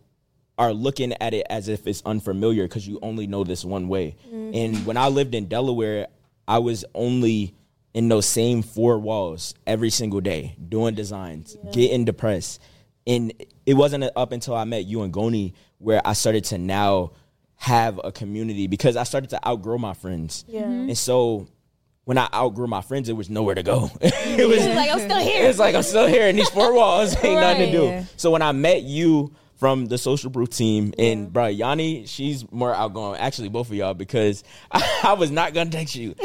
[0.58, 4.14] are looking at it as if it's unfamiliar because you only know this one way.
[4.30, 4.54] Mhm.
[4.54, 6.08] And when I lived in Delaware,
[6.46, 7.54] I was only
[7.94, 12.60] in those same four walls every single day doing designs, getting depressed.
[13.06, 13.32] And
[13.64, 17.12] it wasn't up until I met you and Goni where I started to now
[17.56, 20.44] have a community because I started to outgrow my friends.
[20.46, 20.64] Yeah.
[20.64, 20.72] Mm-hmm.
[20.72, 20.88] Mhm.
[20.88, 21.46] And so
[22.10, 23.88] when I outgrew my friends, it was nowhere to go.
[24.00, 25.48] it was like, I'm still here.
[25.48, 27.14] It's like I'm still here in these four walls.
[27.22, 28.06] Ain't nothing to do.
[28.16, 32.74] So when I met you from the social proof team, and bro, Yanni, she's more
[32.74, 33.20] outgoing.
[33.20, 34.42] Actually, both of y'all, because
[34.72, 36.16] I, was not gonna text you,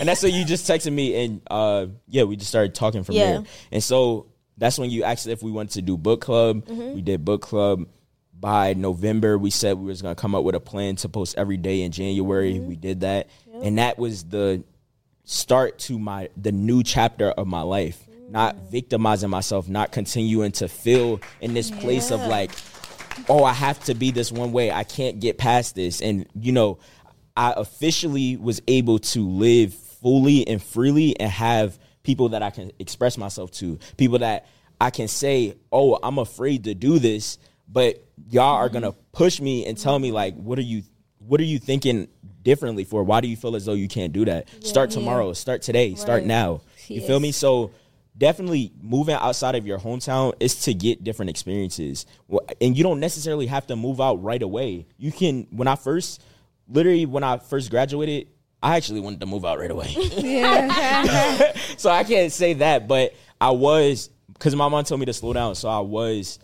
[0.00, 3.14] and that's so you just texted me, and uh, yeah, we just started talking from
[3.14, 3.24] Yeah.
[3.30, 3.42] there.
[3.70, 4.26] And so
[4.58, 6.66] that's when you asked if we wanted to do book club.
[6.66, 6.96] Mhm.
[6.96, 7.86] We did book club.
[8.36, 11.56] By November, we said we was gonna come up with a plan to post every
[11.56, 12.58] day in January.
[12.58, 13.28] We did that,
[13.64, 14.62] and that was the
[15.24, 18.06] start to my the new chapter of my life.
[18.28, 22.50] Not victimizing myself, not continuing to feel in this place of like,
[23.28, 24.70] oh, I have to be this one way.
[24.70, 26.02] I can't get past this.
[26.02, 26.78] And you know,
[27.36, 32.70] I officially was able to live fully and freely and have people that I can
[32.78, 34.46] express myself to, people that
[34.78, 39.10] I can say, "Oh, I'm afraid to do this," but y'all are going to mm-hmm.
[39.12, 40.82] push me and tell me like, "What are you
[41.26, 42.08] what are you thinking
[42.42, 43.02] differently for?
[43.04, 44.48] Why do you feel as though you can't do that?
[44.64, 46.26] Start tomorrow, start today, start Right.
[46.26, 47.32] now." You feel me?
[47.32, 47.70] So
[48.16, 52.06] definitely moving outside of your hometown is to get different experiences.
[52.60, 54.86] And you don't necessarily have to move out right away.
[54.98, 56.22] You can when I first
[56.68, 58.28] literally when I first graduated,
[58.62, 59.88] I actually wanted to move out right away.
[61.76, 65.32] so I can't say that, but I was because my mom told me to slow
[65.32, 65.54] down.
[65.54, 66.38] So I was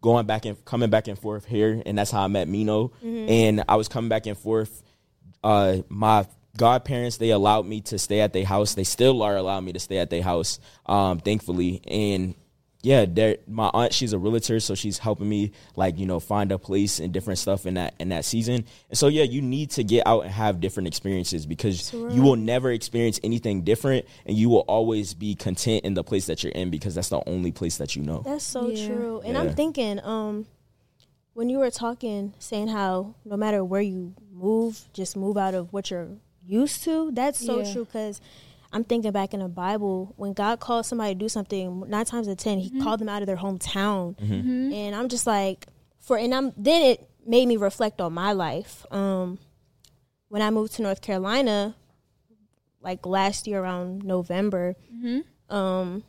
[0.00, 2.92] going back and coming back and forth here, and that's how I met Mino.
[3.28, 4.82] And I was coming back and forth.
[5.42, 6.26] Uh, my
[6.56, 8.74] godparents they allowed me to stay at their house.
[8.74, 11.80] They still are allowing me to stay at their house, um, thankfully.
[11.86, 12.34] And
[12.82, 16.52] yeah, they're- my aunt she's a realtor, so she's helping me like you know find
[16.52, 18.64] a place and different stuff in that in that season.
[18.88, 22.36] And so yeah, you need to get out and have different experiences because you will
[22.36, 26.52] never experience anything different, and you will always be content in the place that you're
[26.52, 28.22] in because that's the only place that you know.
[28.24, 28.86] That's so Yeah.
[28.86, 29.20] true.
[29.24, 29.40] And Yeah.
[29.40, 30.46] I'm thinking, um,
[31.34, 35.72] when you were talking, saying how no matter where you move, just move out of
[35.72, 36.08] what you're
[36.46, 37.10] used to.
[37.12, 37.72] That's so Yeah.
[37.72, 38.20] true because
[38.72, 41.84] I'm thinking back in the Bible when God called somebody to do something.
[41.88, 44.14] Nine times out of ten, He called them out of their hometown,
[44.74, 45.66] and I'm just like,
[46.00, 48.84] for and I'm then it made me reflect on my life.
[48.90, 49.38] Um,
[50.28, 51.74] when I moved to North Carolina,
[52.80, 54.74] like last year around November,
[55.48, 56.02] um,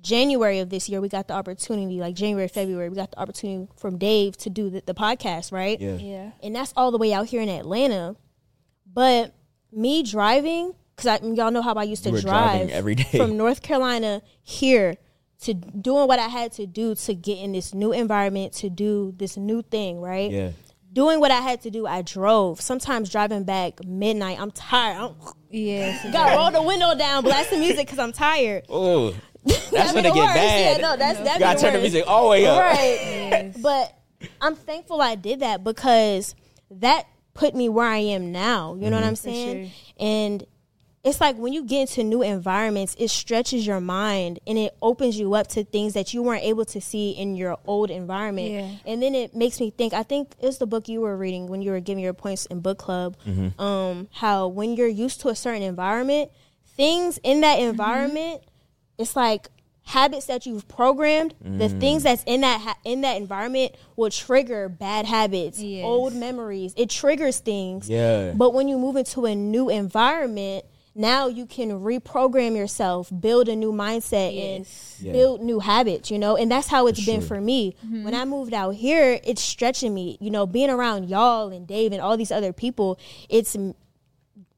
[0.00, 3.68] January of this year, we got the opportunity, like January, February, we got the opportunity
[3.76, 5.78] from Dave to do the, the podcast, right?
[5.80, 5.96] Yeah.
[5.96, 6.30] Yeah.
[6.42, 8.16] And that's all the way out here in Atlanta.
[8.90, 9.34] But
[9.72, 13.18] me driving, because y'all know how I used to You were driving drive every day.
[13.18, 14.96] from North Carolina here
[15.42, 19.14] to doing what I had to do to get in this new environment, to do
[19.16, 20.30] this new thing, right?
[20.30, 20.50] Yeah.
[20.92, 22.60] Doing what I had to do, I drove.
[22.60, 24.96] Sometimes driving back midnight, I'm tired.
[24.96, 25.14] I'm,
[25.50, 26.04] Yes.
[26.12, 28.64] gotta roll the window down, blast the music because I'm tired.
[28.70, 30.34] Oh, that's That'd when be it the get worst.
[30.34, 30.80] bad.
[30.80, 32.60] Yeah, no, that's you that'd be gotta the turn the music all the way up.
[32.60, 33.52] Right.
[33.62, 33.96] But
[34.42, 36.34] I'm thankful I did that because
[36.70, 38.74] that put me where I am now.
[38.74, 39.08] You know what mm-hmm.
[39.08, 39.70] I'm saying?
[39.98, 40.46] And
[41.02, 45.18] it's like when you get into new environments, it stretches your mind and it opens
[45.18, 48.50] you up to things that you weren't able to see in your old environment.
[48.50, 48.70] Yeah.
[48.84, 49.94] And then it makes me think.
[49.94, 52.60] I think it's the book you were reading when you were giving your points in
[52.60, 53.16] book club.
[53.26, 53.60] Mm-hmm.
[53.60, 56.30] Um, how when you're used to a certain environment,
[56.76, 57.70] things in that mm-hmm.
[57.70, 58.42] environment,
[58.98, 59.48] it's like
[59.84, 61.34] habits that you've programmed.
[61.40, 61.80] The mm.
[61.80, 65.84] things that's in that ha- in that environment will trigger bad habits, Yes.
[65.84, 66.74] old memories.
[66.76, 67.88] It triggers things.
[67.88, 68.32] Yeah.
[68.36, 70.64] But when you move into a new environment,
[70.94, 74.96] now you can reprogram yourself, build a new mindset, Yes.
[74.98, 75.12] and Yeah.
[75.12, 76.36] build new habits, you know?
[76.36, 77.74] And that's how it's been for me.
[77.84, 78.04] Mm-hmm.
[78.04, 81.92] When I moved out here, it's stretching me, you know, being around y'all and Dave
[81.92, 82.98] and all these other people,
[83.28, 83.56] it's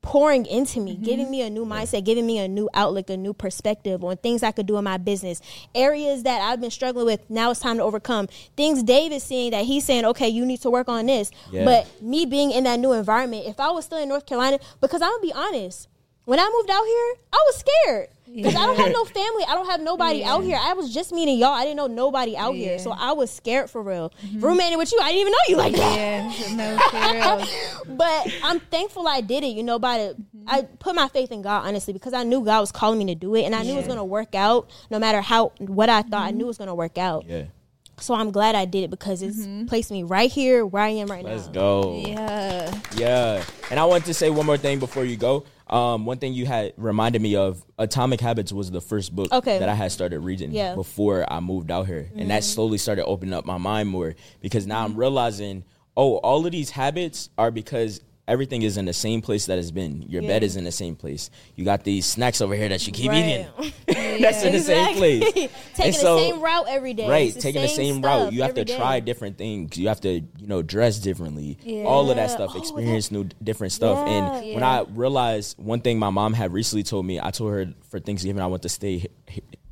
[0.03, 1.05] pouring into me, mm-hmm.
[1.05, 4.43] giving me a new mindset, giving me a new outlook, a new perspective on things
[4.43, 5.41] I could do in my business.
[5.75, 8.27] Areas that I've been struggling with, now it's time to overcome.
[8.57, 11.31] Things Dave is seeing that he's saying, okay, you need to work on this.
[11.53, 11.65] Yeah.
[11.65, 15.03] But me being in that new environment, if I was still in North Carolina, because
[15.03, 15.89] I'm gonna be honest,
[16.25, 18.09] when I moved out here, I was scared.
[18.35, 19.45] Because I don't have no family.
[19.47, 20.59] I don't have nobody out here.
[20.59, 21.51] I was just meeting y'all.
[21.51, 22.79] I didn't know nobody out here.
[22.79, 24.11] So I was scared for real.
[24.25, 24.41] Mm-hmm.
[24.41, 25.97] Roommating with you, I didn't even know you like that.
[25.97, 26.57] Yeah.
[26.57, 27.97] No, for real.
[27.97, 30.17] But I'm thankful I did it, you know, by the
[30.47, 30.75] I mm-hmm.
[30.77, 33.35] put my faith in God honestly because I knew God was calling me to do
[33.35, 36.23] it and I knew it was gonna work out no matter how what I thought
[36.23, 36.39] I mm-hmm.
[36.39, 37.27] knew it was gonna work out.
[37.27, 37.45] Yeah.
[37.99, 41.09] So I'm glad I did it because it's placed me right here where I am
[41.09, 41.33] right now.
[41.33, 42.03] Let's go.
[42.05, 42.81] Yeah.
[42.97, 43.45] Yeah.
[43.71, 45.45] And I want to say one more thing before you go.
[45.73, 49.59] Um, one thing you had reminded me of Atomic Habits was the first book Okay.
[49.59, 50.69] that I had started reading Yeah.
[50.69, 50.81] Mm-hmm.
[50.81, 52.11] before I moved out here.
[52.15, 55.65] And that slowly started opening up my mind more because now I'm realizing,
[55.97, 59.71] oh, all of these habits are because everything is in the same place that it's
[59.73, 60.03] been.
[60.03, 61.29] Your bed is in the same place.
[61.57, 63.47] You got these snacks over here that you keep Right.
[63.59, 63.73] eating.
[64.21, 65.23] That's in the same place.
[65.75, 67.09] Taking so- the same route every day.
[67.09, 68.33] Right, taking the same route.
[68.33, 68.77] You have to day.
[68.77, 69.77] try different things.
[69.77, 71.59] You have to, you know, dress differently.
[71.87, 72.53] All of that stuff.
[72.55, 74.07] Oh, Experience new different stuff.
[74.07, 74.55] And Yeah.
[74.55, 77.99] when I realized one thing my mom had recently told me, I told her for
[78.01, 79.07] Thanksgiving I went to stay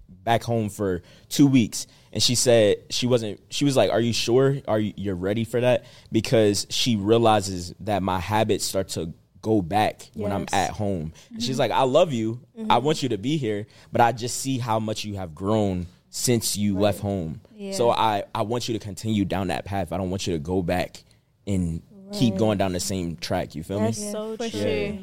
[0.09, 3.41] back home for two weeks, and she said she wasn't.
[3.51, 4.57] She was like, "Are you sure?
[4.69, 9.12] Are you you're ready for that?" Because she realizes that my habits start to
[9.43, 10.49] go back when I'm Yes.
[10.51, 10.55] Mm-hmm.
[10.65, 11.12] at home.
[11.39, 12.41] She's like, "I love you.
[12.69, 15.87] I want you to be here, but I just see how much you have grown."
[16.12, 17.70] Since you left home, Yeah.
[17.70, 19.93] so I I want you to continue down that path.
[19.93, 21.05] I don't want you to go back
[21.47, 21.82] and
[22.12, 23.55] keep going down the same track.
[23.55, 24.11] You feel That's me?
[24.11, 24.61] so for true.
[24.61, 24.99] sure.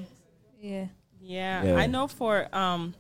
[0.60, 0.86] Yeah.
[1.22, 1.76] Yeah, Yeah.
[1.76, 2.94] I know for um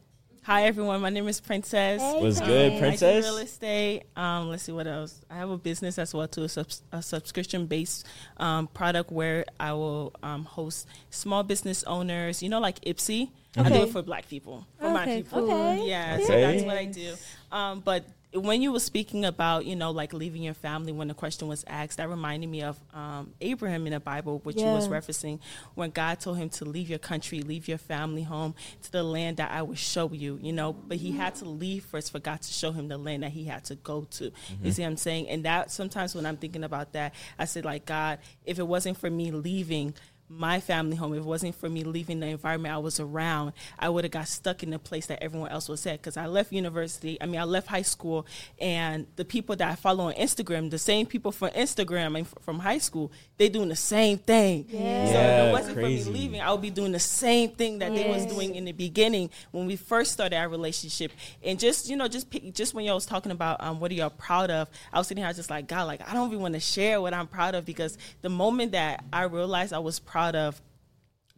[0.47, 2.01] hi everyone, my name is Princess.
[2.01, 4.03] Hey, What's Um, good, I do real estate.
[4.15, 5.19] Um, let's see what else.
[5.29, 8.05] I have a business as well too, a, subs- a subscription based
[8.37, 12.41] um, product where I will um, host small business owners.
[12.41, 13.29] You know, like Ipsy.
[13.57, 13.67] Okay.
[13.67, 15.41] I do it for Black people, for my Okay, people.
[15.47, 15.51] cool.
[15.51, 15.89] Okay.
[15.89, 17.15] Yeah, so that's what I do.
[17.51, 21.13] Um, but when you were speaking about, you know, like leaving your family when the
[21.13, 24.87] question was asked, that reminded me of um, Abraham in the Bible, which you was
[24.87, 25.39] referencing,
[25.75, 29.37] when God told him to leave your country, leave your family home to the land
[29.37, 30.73] that I will show you, you know.
[30.73, 33.45] But he had to leave first for God to show him the land that he
[33.45, 34.31] had to go to.
[34.61, 35.29] You see what I'm saying?
[35.29, 38.97] And that sometimes when I'm thinking about that, I said, like, God, if it wasn't
[38.97, 39.93] for me leaving,
[40.29, 41.13] my family home.
[41.13, 44.27] If it wasn't for me leaving the environment I was around, I would have got
[44.27, 46.01] stuck in the place that everyone else was at.
[46.01, 48.25] Because I left university, I mean, I left high school,
[48.59, 52.33] and the people that I follow on Instagram, the same people from Instagram and f-
[52.41, 54.65] from high school, they doing the same thing.
[54.69, 56.03] So if it wasn't crazy.
[56.03, 58.65] for me leaving, I would be doing the same thing that they was doing in
[58.65, 61.11] the beginning when we first started our relationship.
[61.43, 63.93] And just you know, just pick, just when y'all was talking about um, what are
[63.93, 66.27] y'all proud of, I was sitting here, I was just like, God, like I don't
[66.27, 69.79] even want to share what I'm proud of because the moment that I realized I
[69.79, 70.61] was proud of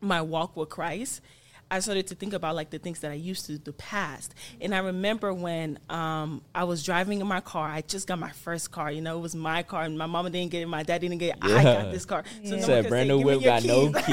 [0.01, 1.21] my walk with Christ,
[1.71, 4.33] I started to think about like the things that I used to do the past.
[4.59, 8.31] And I remember when um, I was driving in my car, I just got my
[8.31, 8.91] first car.
[8.91, 11.19] You know, it was my car, and my mama didn't get it, my dad didn't
[11.19, 11.43] get it.
[11.43, 12.23] I got this car.
[12.43, 14.05] So no Said could brand say, new "Give whip your got no keys."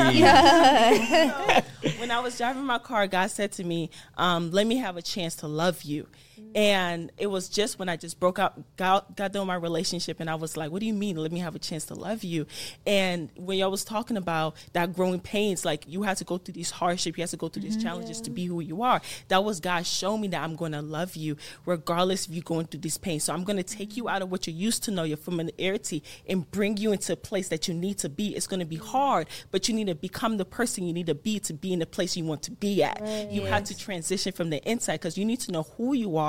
[1.82, 1.98] keys.
[2.00, 5.02] when I was driving my car, God said to me, um, "Let me have a
[5.02, 6.06] chance to love you."
[6.54, 10.28] And it was just when I just broke out, got, got done my relationship, and
[10.28, 11.16] I was like, "What do you mean?
[11.16, 12.46] Let me have a chance to love you?"
[12.86, 16.54] And when y'all was talking about that growing pains, like you had to go through
[16.54, 18.34] these hardships, you had to go through these challenges to mm-hmm.
[18.34, 19.00] be who you are.
[19.28, 22.66] That was God showing me that I'm going to love you regardless of you going
[22.66, 23.20] through this pain.
[23.20, 26.02] So I'm going to take you out of what you used to know, your familiarity,
[26.28, 28.34] and bring you into a place that you need to be.
[28.34, 28.86] It's going to be mm-hmm.
[28.86, 31.78] hard, but you need to become the person you need to be to be in
[31.78, 33.00] the place you want to be at.
[33.30, 36.25] You have to transition from the inside because you need to know who you are.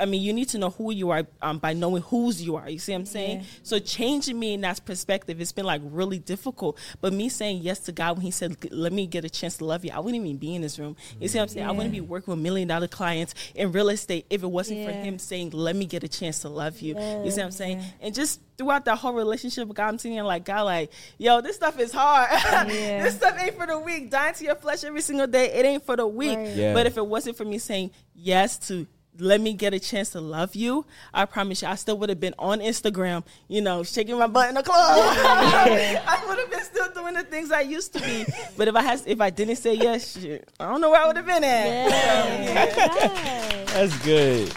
[0.00, 2.68] I mean, you need to know who you are um, by knowing whose you are.
[2.68, 3.44] You see what I'm saying?
[3.62, 6.78] So changing me in that perspective, it's been like really difficult.
[7.00, 9.64] But me saying yes to God when He said, "Let me get a chance to
[9.64, 10.96] love you," I wouldn't even be in this room.
[11.20, 11.66] You see what I'm saying?
[11.66, 14.92] I wouldn't be working with million dollar clients in real estate if it wasn't for
[14.92, 17.82] Him saying, "Let me get a chance to love you." You see what I'm saying?
[18.00, 21.56] And just throughout that whole relationship with God, I'm sitting like, God, like, yo, this
[21.56, 22.30] stuff is hard.
[22.68, 24.10] this stuff ain't for the weak.
[24.10, 26.36] Dying to your flesh every single day, it ain't for the weak.
[26.36, 26.48] Right.
[26.54, 26.74] Yeah.
[26.74, 28.86] But if it wasn't for me saying yes to
[29.18, 32.20] let me get a chance to love you, I promise you, I still would have
[32.20, 34.78] been on Instagram, you know, shaking my butt in the club.
[34.78, 38.24] I would have been still doing the things I used to be.
[38.56, 41.06] But if I had, if I didn't say yes, shit, I don't know where I
[41.06, 41.90] would have been at.
[41.90, 43.64] Yeah.
[43.66, 44.52] That's good.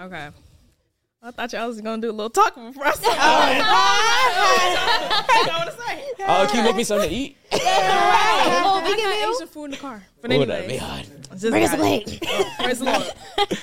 [0.00, 0.30] Okay.
[1.20, 3.18] I thought y'all was gonna do a little talking before I started.
[3.20, 3.56] I
[5.58, 6.04] want to say.
[6.20, 7.36] Oh, can you make me something to eat?
[7.52, 9.32] Oh, I vegan got meal?
[9.34, 10.04] Asian food in the car.
[10.20, 11.06] But Oh, anyway, that'd be hot.
[11.30, 12.06] Just Bring us a got it.
[12.06, 12.22] plate.
[12.28, 13.12] Oh, praise the Lord.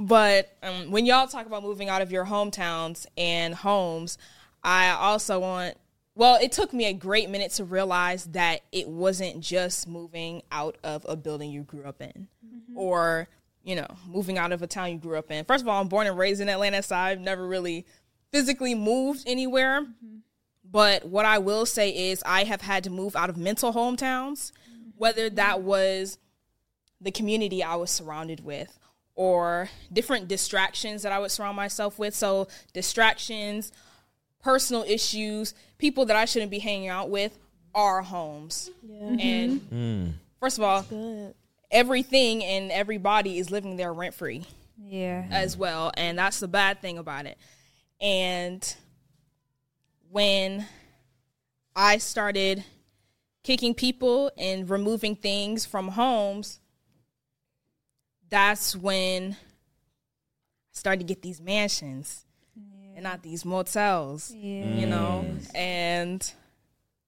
[0.00, 4.16] But um, when y'all talk about moving out of your hometowns and homes,
[4.62, 5.74] I also want.
[6.14, 10.76] Well, it took me a great minute to realize that it wasn't just moving out
[10.84, 12.28] of a building you grew up in,
[12.76, 13.26] or
[13.62, 15.44] you know, moving out of a town you grew up in.
[15.44, 17.86] First of all, I'm born and raised in Atlanta, so I've never really
[18.32, 19.82] physically moved anywhere.
[19.82, 20.18] Mm-hmm.
[20.70, 24.52] But what I will say is, I have had to move out of mental hometowns,
[24.52, 24.90] mm-hmm.
[24.96, 26.18] whether that was
[27.00, 28.78] the community I was surrounded with
[29.14, 32.14] or different distractions that I would surround myself with.
[32.14, 33.72] So, distractions,
[34.42, 37.38] personal issues, people that I shouldn't be hanging out with
[37.74, 38.70] are homes.
[38.86, 39.20] Mm-hmm.
[39.20, 40.12] And mm.
[40.40, 41.34] first of all,
[41.70, 44.44] everything and everybody is living there rent free
[44.78, 45.22] Yeah.
[45.22, 45.32] Mm-hmm.
[45.32, 45.90] as well.
[45.96, 47.38] And that's the bad thing about it.
[48.00, 48.74] And
[50.10, 50.66] when
[51.76, 52.64] I started
[53.42, 56.60] kicking people and removing things from homes,
[58.30, 59.36] that's when I
[60.72, 62.24] started to get these mansions
[62.94, 64.32] and not these motels.
[64.34, 65.24] You know?
[65.54, 66.30] And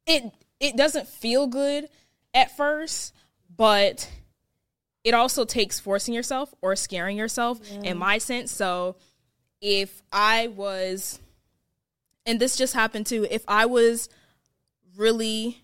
[0.07, 0.25] it
[0.59, 1.89] it doesn't feel good
[2.35, 3.15] at first,
[3.57, 4.09] but
[5.05, 8.53] it also takes forcing yourself or scaring yourself in my sense.
[8.53, 8.97] So
[9.61, 11.19] if I was
[12.27, 14.09] and this just happened too, if I was
[14.97, 15.63] really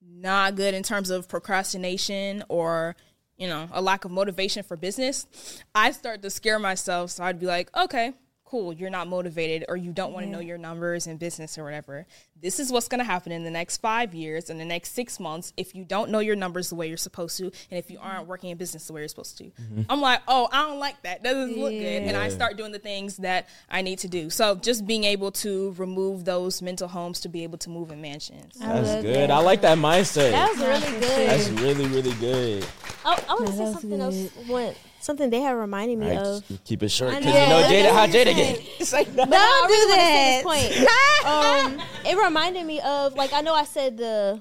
[0.00, 2.94] not good in terms of procrastination or
[3.36, 5.26] you know a lack of motivation for business
[5.74, 8.12] i start to scare myself so i'd be like okay
[8.52, 11.64] cool, you're not motivated or you don't want to know your numbers and business or
[11.64, 12.04] whatever.
[12.38, 15.18] This is what's going to happen in the next five years, in the next six
[15.18, 17.98] months, if you don't know your numbers the way you're supposed to, and if you
[17.98, 19.44] aren't working in business the way you're supposed to.
[19.44, 19.82] Mm-hmm.
[19.88, 21.22] I'm like, oh, I don't like that.
[21.22, 22.02] That doesn't look good.
[22.02, 24.28] And I start doing the things that I need to do.
[24.28, 28.02] So just being able to remove those mental homes to be able to move in
[28.02, 28.58] mansions.
[28.58, 29.30] That's good.
[29.30, 30.32] I like that mindset.
[30.32, 31.28] That was really good.
[31.30, 32.66] That's really, really good.
[33.02, 34.28] I, I want to say something else.
[34.46, 36.64] What something they have reminded me All right, of.
[36.64, 37.90] keep it short because you know Jayda.
[37.90, 38.60] How that's what Jayda I'm get?
[38.80, 39.24] It's like no.
[39.24, 40.76] No, I really wanna say that.
[40.76, 41.80] this point.
[41.82, 44.40] um, it reminded me of like I know I said the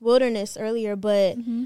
[0.00, 1.64] wilderness earlier, but Mm-hmm.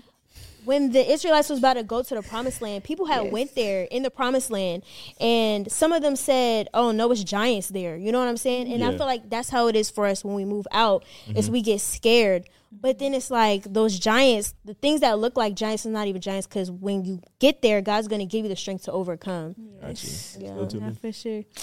[0.64, 3.32] when the Israelites was about to go to the promised land, people had Yes.
[3.32, 4.82] went there in the promised land,
[5.20, 8.72] and some of them said, "Oh no, it's giants there." You know what I'm saying?
[8.72, 11.04] And I feel like that's how it is for us when we move out.
[11.34, 11.52] Is Mhm.
[11.52, 12.44] we get scared.
[12.72, 16.20] But then it's like those giants, the things that look like giants are not even
[16.20, 19.56] giants because when you get there, God's going to give you the strength to overcome.
[19.80, 20.10] Got you.
[20.38, 21.42] Yeah, Go for sure.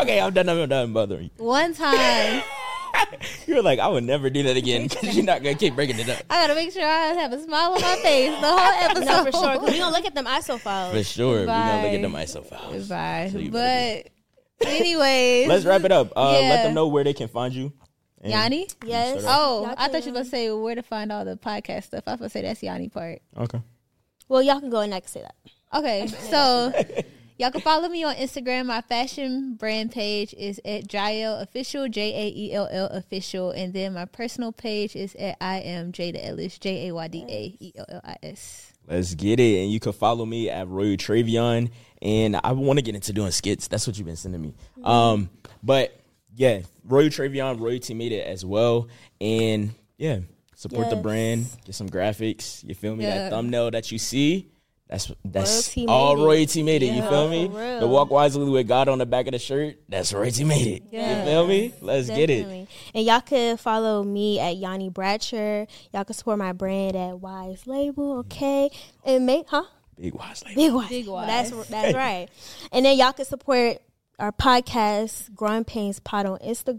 [0.00, 0.48] Okay, I'm done.
[0.48, 1.44] I'm done bothering you.
[1.44, 2.42] One time,
[3.46, 6.08] You're like, I would never do that again because you're not gonna keep breaking it
[6.08, 6.22] up.
[6.30, 8.58] I gotta make sure I have a smile on my face the whole
[8.90, 9.04] episode.
[9.04, 9.52] No, for sure.
[9.54, 10.94] Because we gonna look at them ISO files.
[10.94, 12.24] For sure, we're gonna look at them Bye.
[12.24, 12.88] ISO files.
[12.88, 13.30] Bye.
[13.32, 16.12] So but anyways, Let's wrap it up.
[16.16, 17.72] Uh, Let them know where they can find you.
[18.26, 18.68] And Yanni?
[18.84, 19.24] Yes.
[19.26, 22.04] Oh, I thought you were gonna say where to find all the podcast stuff.
[22.06, 23.22] I was gonna say that's Yanni part.
[23.36, 23.60] Okay.
[24.28, 25.34] Well, y'all can go and I can say that.
[25.72, 26.72] Okay, so
[27.38, 28.66] y'all can follow me on Instagram.
[28.66, 33.72] My fashion brand page is at Jaell Official, J A E L L Official, and
[33.72, 37.56] then my personal page is at I am Jayda Ellis, J A Y D A
[37.64, 38.72] E L L I S.
[38.88, 39.62] Let's get it.
[39.62, 41.70] And you can follow me at Royal Travion.
[42.02, 43.68] And I want to get into doing skits.
[43.68, 44.54] That's what you've been sending me.
[44.84, 45.30] Um,
[45.62, 45.98] but
[46.36, 48.88] yeah, Royal Travion, Royalty made it as well.
[49.20, 50.20] And yeah,
[50.54, 52.62] support the brand, get some graphics.
[52.62, 53.04] You feel me?
[53.04, 53.18] Yeah.
[53.18, 54.50] That thumbnail that you see.
[54.88, 56.24] That's that's Royalty all made it.
[56.26, 56.94] royalty made it.
[56.94, 57.48] You feel me?
[57.80, 59.80] The walk wisely with God on the back of the shirt.
[59.88, 60.82] That's royalty made it.
[60.92, 61.18] Yeah.
[61.18, 61.74] You feel me?
[61.80, 62.68] Let's get it.
[62.94, 65.66] And y'all could follow me at Yanni Bratcher.
[65.92, 68.70] Y'all can support my brand at Wise Label, okay?
[69.04, 69.64] And make, huh?
[69.98, 70.56] Big wise lady.
[70.56, 70.88] Big Wise.
[70.88, 71.26] Big Wise.
[71.26, 72.28] That's that's right.
[72.70, 73.78] And then y'all can support
[74.18, 76.76] our podcast, Growing Painz Pod on Instagram,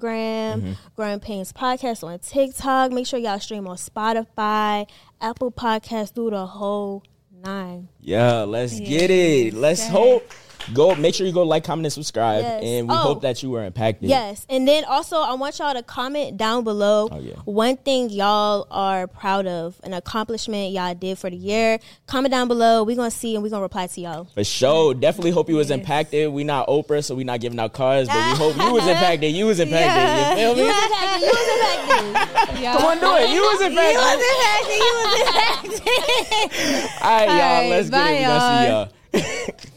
[0.61, 0.71] Mm-hmm.
[0.95, 2.91] Growing Painz Podcast on TikTok.
[2.91, 4.87] Make sure y'all stream on Spotify,
[5.21, 7.03] Apple Podcasts, do the whole
[7.43, 7.89] nine.
[8.01, 9.53] Yeah, let's get it.
[9.53, 10.31] Let's hope.
[10.73, 12.43] Go make sure you go like, comment, and subscribe.
[12.43, 12.63] Yes.
[12.63, 12.97] And we Oh.
[12.97, 14.09] hope that you were impacted.
[14.09, 17.35] Yes, and then also I want y'all to comment down below Oh, yeah.
[17.45, 21.79] one thing y'all are proud of, an accomplishment y'all did for the year.
[22.05, 22.83] Comment down below.
[22.83, 24.27] We're gonna see and we're gonna reply to y'all.
[24.33, 24.93] For sure.
[24.93, 26.31] Definitely hope you was impacted.
[26.31, 29.33] We not Oprah, so we not giving out cards, but we hope you was impacted.
[29.33, 30.37] You was impacted.
[30.37, 30.61] You feel me?
[30.61, 31.21] You was impacted.
[31.21, 32.63] You was impacted.
[32.77, 33.29] Come on, do it.
[33.29, 33.93] You was impacted.
[33.93, 34.77] You was impacted.
[34.77, 37.01] You was impacted.
[37.01, 37.31] All right, y'all.
[37.31, 38.19] All right, let's bye, get it.
[38.19, 39.21] We gonna see
[39.61, 39.76] y'all.